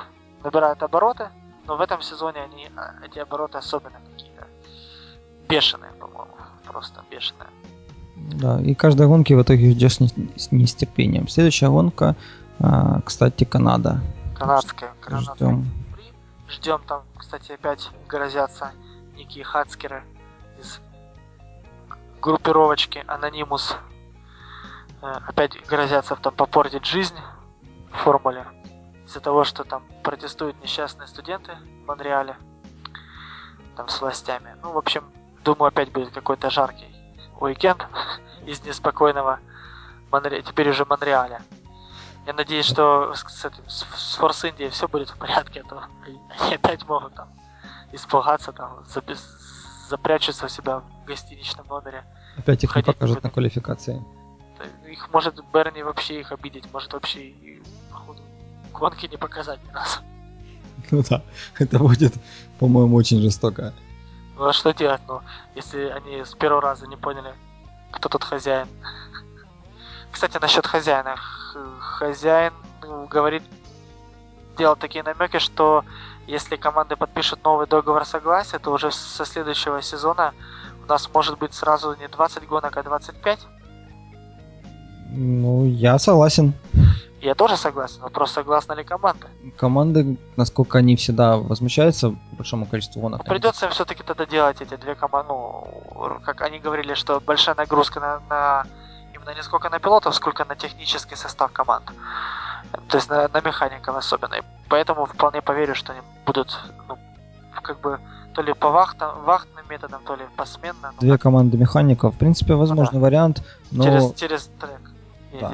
набирает 0.43 0.81
обороты, 0.81 1.29
но 1.67 1.77
в 1.77 1.81
этом 1.81 2.01
сезоне 2.01 2.41
они, 2.41 2.67
а, 2.75 3.05
эти 3.05 3.19
обороты 3.19 3.59
особенно 3.59 3.99
какие-то 4.11 4.47
бешеные, 5.47 5.91
по-моему, 5.99 6.33
просто 6.65 7.03
бешеные. 7.11 7.49
Да, 8.15 8.59
и 8.59 8.73
каждой 8.73 9.05
гонки 9.05 9.33
в 9.33 9.41
итоге 9.41 9.71
ждешь 9.71 9.97
с 10.35 10.51
нетерпением. 10.51 11.27
Следующая 11.27 11.69
гонка, 11.69 12.15
а, 12.59 13.01
кстати, 13.01 13.43
Канада. 13.43 14.01
Канадская, 14.35 14.93
канадская 14.99 15.35
Ждем. 15.35 15.65
Ждем 16.49 16.81
там, 16.87 17.03
кстати, 17.17 17.51
опять 17.51 17.91
грозятся 18.07 18.71
некие 19.15 19.43
хацкеры 19.43 20.03
из 20.59 20.79
группировочки 22.19 23.03
Анонимус. 23.07 23.77
Опять 25.01 25.55
грозятся 25.67 26.15
там 26.15 26.33
попортить 26.33 26.85
жизнь 26.85 27.15
формуле 27.97 28.45
из-за 29.05 29.19
того, 29.19 29.43
что 29.43 29.63
там 29.63 29.83
протестуют 30.03 30.61
несчастные 30.61 31.07
студенты 31.07 31.51
в 31.83 31.87
Монреале 31.87 32.35
там 33.75 33.87
с 33.87 34.01
властями. 34.01 34.55
Ну, 34.61 34.71
в 34.71 34.77
общем, 34.77 35.03
думаю, 35.43 35.69
опять 35.69 35.91
будет 35.91 36.11
какой-то 36.11 36.49
жаркий 36.49 36.95
уикенд 37.39 37.85
из 38.45 38.63
неспокойного 38.63 39.39
Монре... 40.11 40.41
теперь 40.41 40.69
уже 40.69 40.85
Монреаля. 40.85 41.41
Я 42.25 42.33
надеюсь, 42.33 42.65
что 42.65 43.13
с, 43.15 43.45
этим, 43.45 43.67
с, 43.67 43.85
с 43.95 44.15
Форс 44.15 44.45
Индией 44.45 44.69
все 44.69 44.87
будет 44.87 45.09
в 45.09 45.17
порядке, 45.17 45.61
а 45.61 45.69
то 45.69 45.83
они 46.05 46.55
опять 46.55 46.87
могут 46.87 47.15
там 47.15 47.29
испугаться, 47.91 48.51
там, 48.51 48.83
запи- 48.93 49.17
запрячутся 49.87 50.45
у 50.45 50.49
себя 50.49 50.79
в 50.79 51.05
гостиничном 51.05 51.65
номере. 51.67 52.03
Опять 52.37 52.63
их 52.63 52.75
не 52.75 52.83
покажут 52.83 53.23
на 53.23 53.29
квалификации. 53.29 54.03
Их 54.87 55.09
может 55.13 55.35
Берни 55.53 55.83
вообще 55.83 56.19
их 56.19 56.31
обидеть, 56.31 56.71
может 56.73 56.93
вообще 56.93 57.19
и, 57.19 57.61
походу, 57.91 58.21
гонки 58.73 59.05
не 59.07 59.17
показать 59.17 59.59
ни 59.63 59.71
разу. 59.71 59.99
Ну 60.91 61.03
да, 61.09 61.21
это 61.59 61.77
будет, 61.77 62.13
по-моему, 62.57 62.95
очень 62.95 63.21
жестоко. 63.21 63.73
Ну 64.37 64.45
а 64.45 64.53
что 64.53 64.73
делать, 64.73 65.01
ну, 65.07 65.21
если 65.55 65.89
они 65.89 66.23
с 66.23 66.33
первого 66.33 66.61
раза 66.61 66.87
не 66.87 66.95
поняли, 66.95 67.33
кто 67.91 68.09
тут 68.09 68.23
хозяин. 68.23 68.67
Кстати, 70.11 70.37
насчет 70.41 70.65
хозяина. 70.65 71.15
Хозяин 71.79 72.53
ну, 72.81 73.05
говорит, 73.07 73.43
делал 74.57 74.75
такие 74.75 75.03
намеки, 75.03 75.39
что 75.39 75.83
если 76.27 76.55
команды 76.55 76.95
подпишут 76.95 77.43
новый 77.43 77.67
договор 77.67 78.05
согласия, 78.05 78.59
то 78.59 78.71
уже 78.71 78.91
со 78.91 79.25
следующего 79.25 79.81
сезона 79.81 80.33
у 80.83 80.87
нас 80.87 81.09
может 81.13 81.37
быть 81.37 81.53
сразу 81.53 81.95
не 81.95 82.07
20 82.07 82.47
гонок, 82.47 82.77
а 82.77 82.83
25. 82.83 83.39
Ну, 85.11 85.65
я 85.65 85.97
согласен. 85.99 86.53
Я 87.21 87.35
тоже 87.35 87.57
согласен, 87.57 88.01
вопрос, 88.01 88.31
согласна 88.31 88.73
ли 88.73 88.83
команда. 88.83 89.27
Команды, 89.57 90.17
насколько 90.37 90.77
они 90.77 90.95
всегда 90.95 91.35
возмущаются 91.35 92.15
большому 92.31 92.65
количеству 92.65 93.01
гонок. 93.01 93.25
Придется 93.25 93.65
им 93.65 93.71
все-таки 93.71 94.03
тогда 94.03 94.25
делать 94.25 94.61
эти 94.61 94.75
две 94.77 94.95
команды, 94.95 95.33
ну, 95.33 96.19
как 96.23 96.41
они 96.41 96.59
говорили, 96.59 96.93
что 96.93 97.19
большая 97.19 97.55
нагрузка 97.55 97.99
на, 97.99 98.21
на 98.29 98.65
именно 99.13 99.35
не 99.35 99.43
сколько 99.43 99.69
на 99.69 99.79
пилотов, 99.79 100.15
сколько 100.15 100.45
на 100.45 100.55
технический 100.55 101.15
состав 101.15 101.51
команд. 101.51 101.91
То 102.87 102.97
есть 102.97 103.09
на, 103.09 103.27
на 103.27 103.41
механиков 103.41 103.97
особенно. 103.97 104.35
И 104.35 104.41
поэтому 104.69 105.05
вполне 105.05 105.41
поверю, 105.41 105.75
что 105.75 105.91
они 105.91 106.01
будут, 106.25 106.57
ну, 106.87 106.97
как 107.61 107.81
бы, 107.81 107.99
то 108.33 108.41
ли 108.41 108.53
по 108.53 108.69
вахтам, 108.69 109.23
вахтным 109.25 109.65
методам, 109.69 110.01
то 110.05 110.15
ли 110.15 110.23
посменно. 110.37 110.93
Две 111.01 111.17
команды 111.17 111.57
механиков, 111.57 112.15
в 112.15 112.17
принципе, 112.17 112.53
возможный 112.53 112.99
да. 112.99 113.05
вариант, 113.05 113.43
но... 113.71 113.83
Через, 113.83 114.13
через 114.13 114.49
трек. 114.59 114.79
Да. 115.39 115.53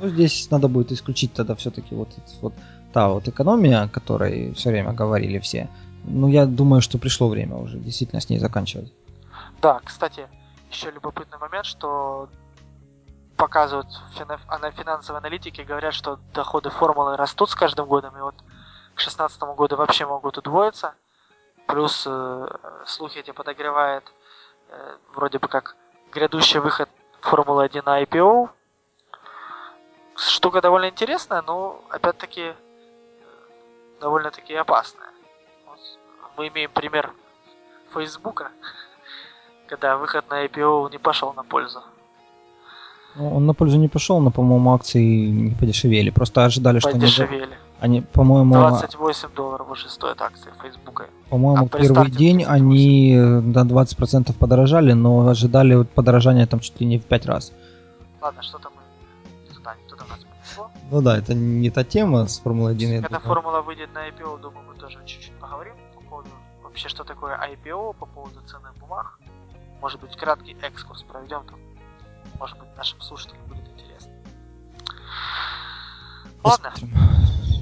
Ну, 0.00 0.08
здесь 0.08 0.50
надо 0.50 0.68
будет 0.68 0.92
исключить 0.92 1.32
тогда 1.32 1.54
все-таки 1.54 1.94
вот, 1.94 2.08
вот 2.40 2.54
та 2.92 3.08
вот 3.08 3.28
экономия, 3.28 3.82
о 3.82 3.88
которой 3.88 4.52
все 4.54 4.70
время 4.70 4.92
говорили 4.92 5.38
все. 5.38 5.68
Ну, 6.04 6.28
я 6.28 6.46
думаю, 6.46 6.82
что 6.82 6.98
пришло 6.98 7.28
время 7.28 7.56
уже 7.56 7.78
действительно 7.78 8.20
с 8.20 8.28
ней 8.28 8.38
заканчивать. 8.38 8.92
Да, 9.60 9.80
кстати, 9.84 10.26
еще 10.70 10.90
любопытный 10.90 11.38
момент, 11.38 11.66
что 11.66 12.28
показывают 13.36 13.88
фина- 14.16 14.72
финансовые 14.72 15.18
аналитики, 15.18 15.60
говорят, 15.62 15.94
что 15.94 16.18
доходы 16.34 16.70
формулы 16.70 17.16
растут 17.16 17.50
с 17.50 17.54
каждым 17.54 17.86
годом, 17.86 18.16
и 18.16 18.20
вот 18.20 18.34
к 18.34 18.98
2016 18.98 19.40
году 19.56 19.76
вообще 19.76 20.06
могут 20.06 20.38
удвоиться. 20.38 20.94
Плюс 21.66 22.04
э, 22.06 22.46
слухи 22.86 23.18
эти 23.18 23.30
подогревает 23.30 24.04
э, 24.68 24.96
вроде 25.14 25.38
бы 25.38 25.48
как 25.48 25.76
грядущий 26.12 26.60
выход 26.60 26.88
Формулы 27.20 27.64
1 27.64 27.82
на 27.86 28.02
IPO. 28.02 28.50
Штука 30.16 30.60
довольно 30.60 30.88
интересная, 30.90 31.42
но 31.42 31.82
опять-таки 31.90 32.40
э, 32.40 32.54
довольно-таки 34.00 34.54
опасная. 34.54 35.08
Вот 35.66 35.78
мы 36.36 36.48
имеем 36.48 36.70
пример 36.70 37.12
Фейсбука, 37.94 38.50
когда 39.68 39.96
выход 39.96 40.28
на 40.30 40.44
IPO 40.44 40.90
не 40.90 40.98
пошел 40.98 41.32
на 41.32 41.44
пользу. 41.44 41.82
Ну, 43.14 43.36
он 43.36 43.46
на 43.46 43.54
пользу 43.54 43.78
не 43.78 43.88
пошел, 43.88 44.20
но, 44.20 44.30
по-моему, 44.30 44.72
акции 44.72 45.26
не 45.26 45.54
подешевели. 45.54 46.10
Просто 46.10 46.44
ожидали, 46.44 46.78
что 46.78 46.92
Подешевели. 46.92 47.44
они... 47.44 47.54
Они, 47.80 48.00
по-моему... 48.00 48.54
28 48.54 49.28
долларов 49.34 49.70
уже 49.70 49.88
стоит 49.88 50.22
акции 50.22 50.50
Фейсбука. 50.62 51.06
По-моему, 51.28 51.66
а 51.66 51.68
первый 51.68 52.10
день 52.10 52.44
они 52.44 53.16
на 53.16 53.64
20% 53.64 54.32
подорожали, 54.38 54.92
но 54.92 55.28
ожидали 55.28 55.82
подорожания 55.82 56.46
там 56.46 56.60
чуть 56.60 56.80
ли 56.80 56.86
не 56.86 56.98
в 56.98 57.04
5 57.04 57.26
раз. 57.26 57.52
Ладно, 58.22 58.40
что-то 58.42 58.70
мы 58.70 58.71
Ну 60.92 61.00
да, 61.00 61.16
это 61.16 61.32
не 61.32 61.70
та 61.70 61.84
тема 61.84 62.26
с 62.26 62.38
Формулой 62.38 62.72
1. 62.72 63.02
Когда 63.02 63.18
Формула 63.18 63.62
выйдет 63.62 63.94
на 63.94 64.10
IPO, 64.10 64.38
думаю, 64.42 64.66
мы 64.68 64.74
тоже 64.74 64.98
чуть-чуть 65.06 65.32
поговорим 65.40 65.72
по 65.94 66.02
поводу 66.02 66.28
вообще, 66.62 66.90
что 66.90 67.02
такое 67.02 67.34
IPO, 67.34 67.94
по 67.94 68.04
поводу 68.04 68.42
ценных 68.46 68.76
бумаг. 68.76 69.18
Может 69.80 70.02
быть, 70.02 70.14
краткий 70.14 70.54
экскурс 70.60 71.02
проведем 71.04 71.44
там. 71.46 71.58
Может 72.38 72.58
быть, 72.58 72.68
нашим 72.76 73.00
слушателям 73.00 73.42
будет 73.48 73.66
интересно. 73.70 74.12
Ладно. 76.44 76.74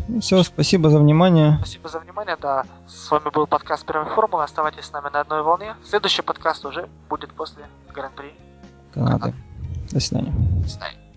Ну, 0.08 0.20
все, 0.20 0.42
спасибо 0.42 0.90
за 0.90 0.98
внимание. 0.98 1.56
Спасибо 1.58 1.88
за 1.88 2.00
внимание, 2.00 2.36
да. 2.36 2.64
С 2.88 3.12
вами 3.12 3.30
был 3.32 3.46
подкаст 3.46 3.86
Первой 3.86 4.12
Формулы. 4.12 4.42
Оставайтесь 4.42 4.86
с 4.86 4.92
нами 4.92 5.08
на 5.08 5.20
одной 5.20 5.44
волне. 5.44 5.76
Следующий 5.84 6.22
подкаст 6.22 6.64
уже 6.64 6.88
будет 7.08 7.32
после 7.32 7.68
Гран-при 7.94 8.34
Канады. 8.92 9.34
До 9.92 10.00
свидания. 10.00 10.32
До 10.64 10.68
свидания. 10.68 11.09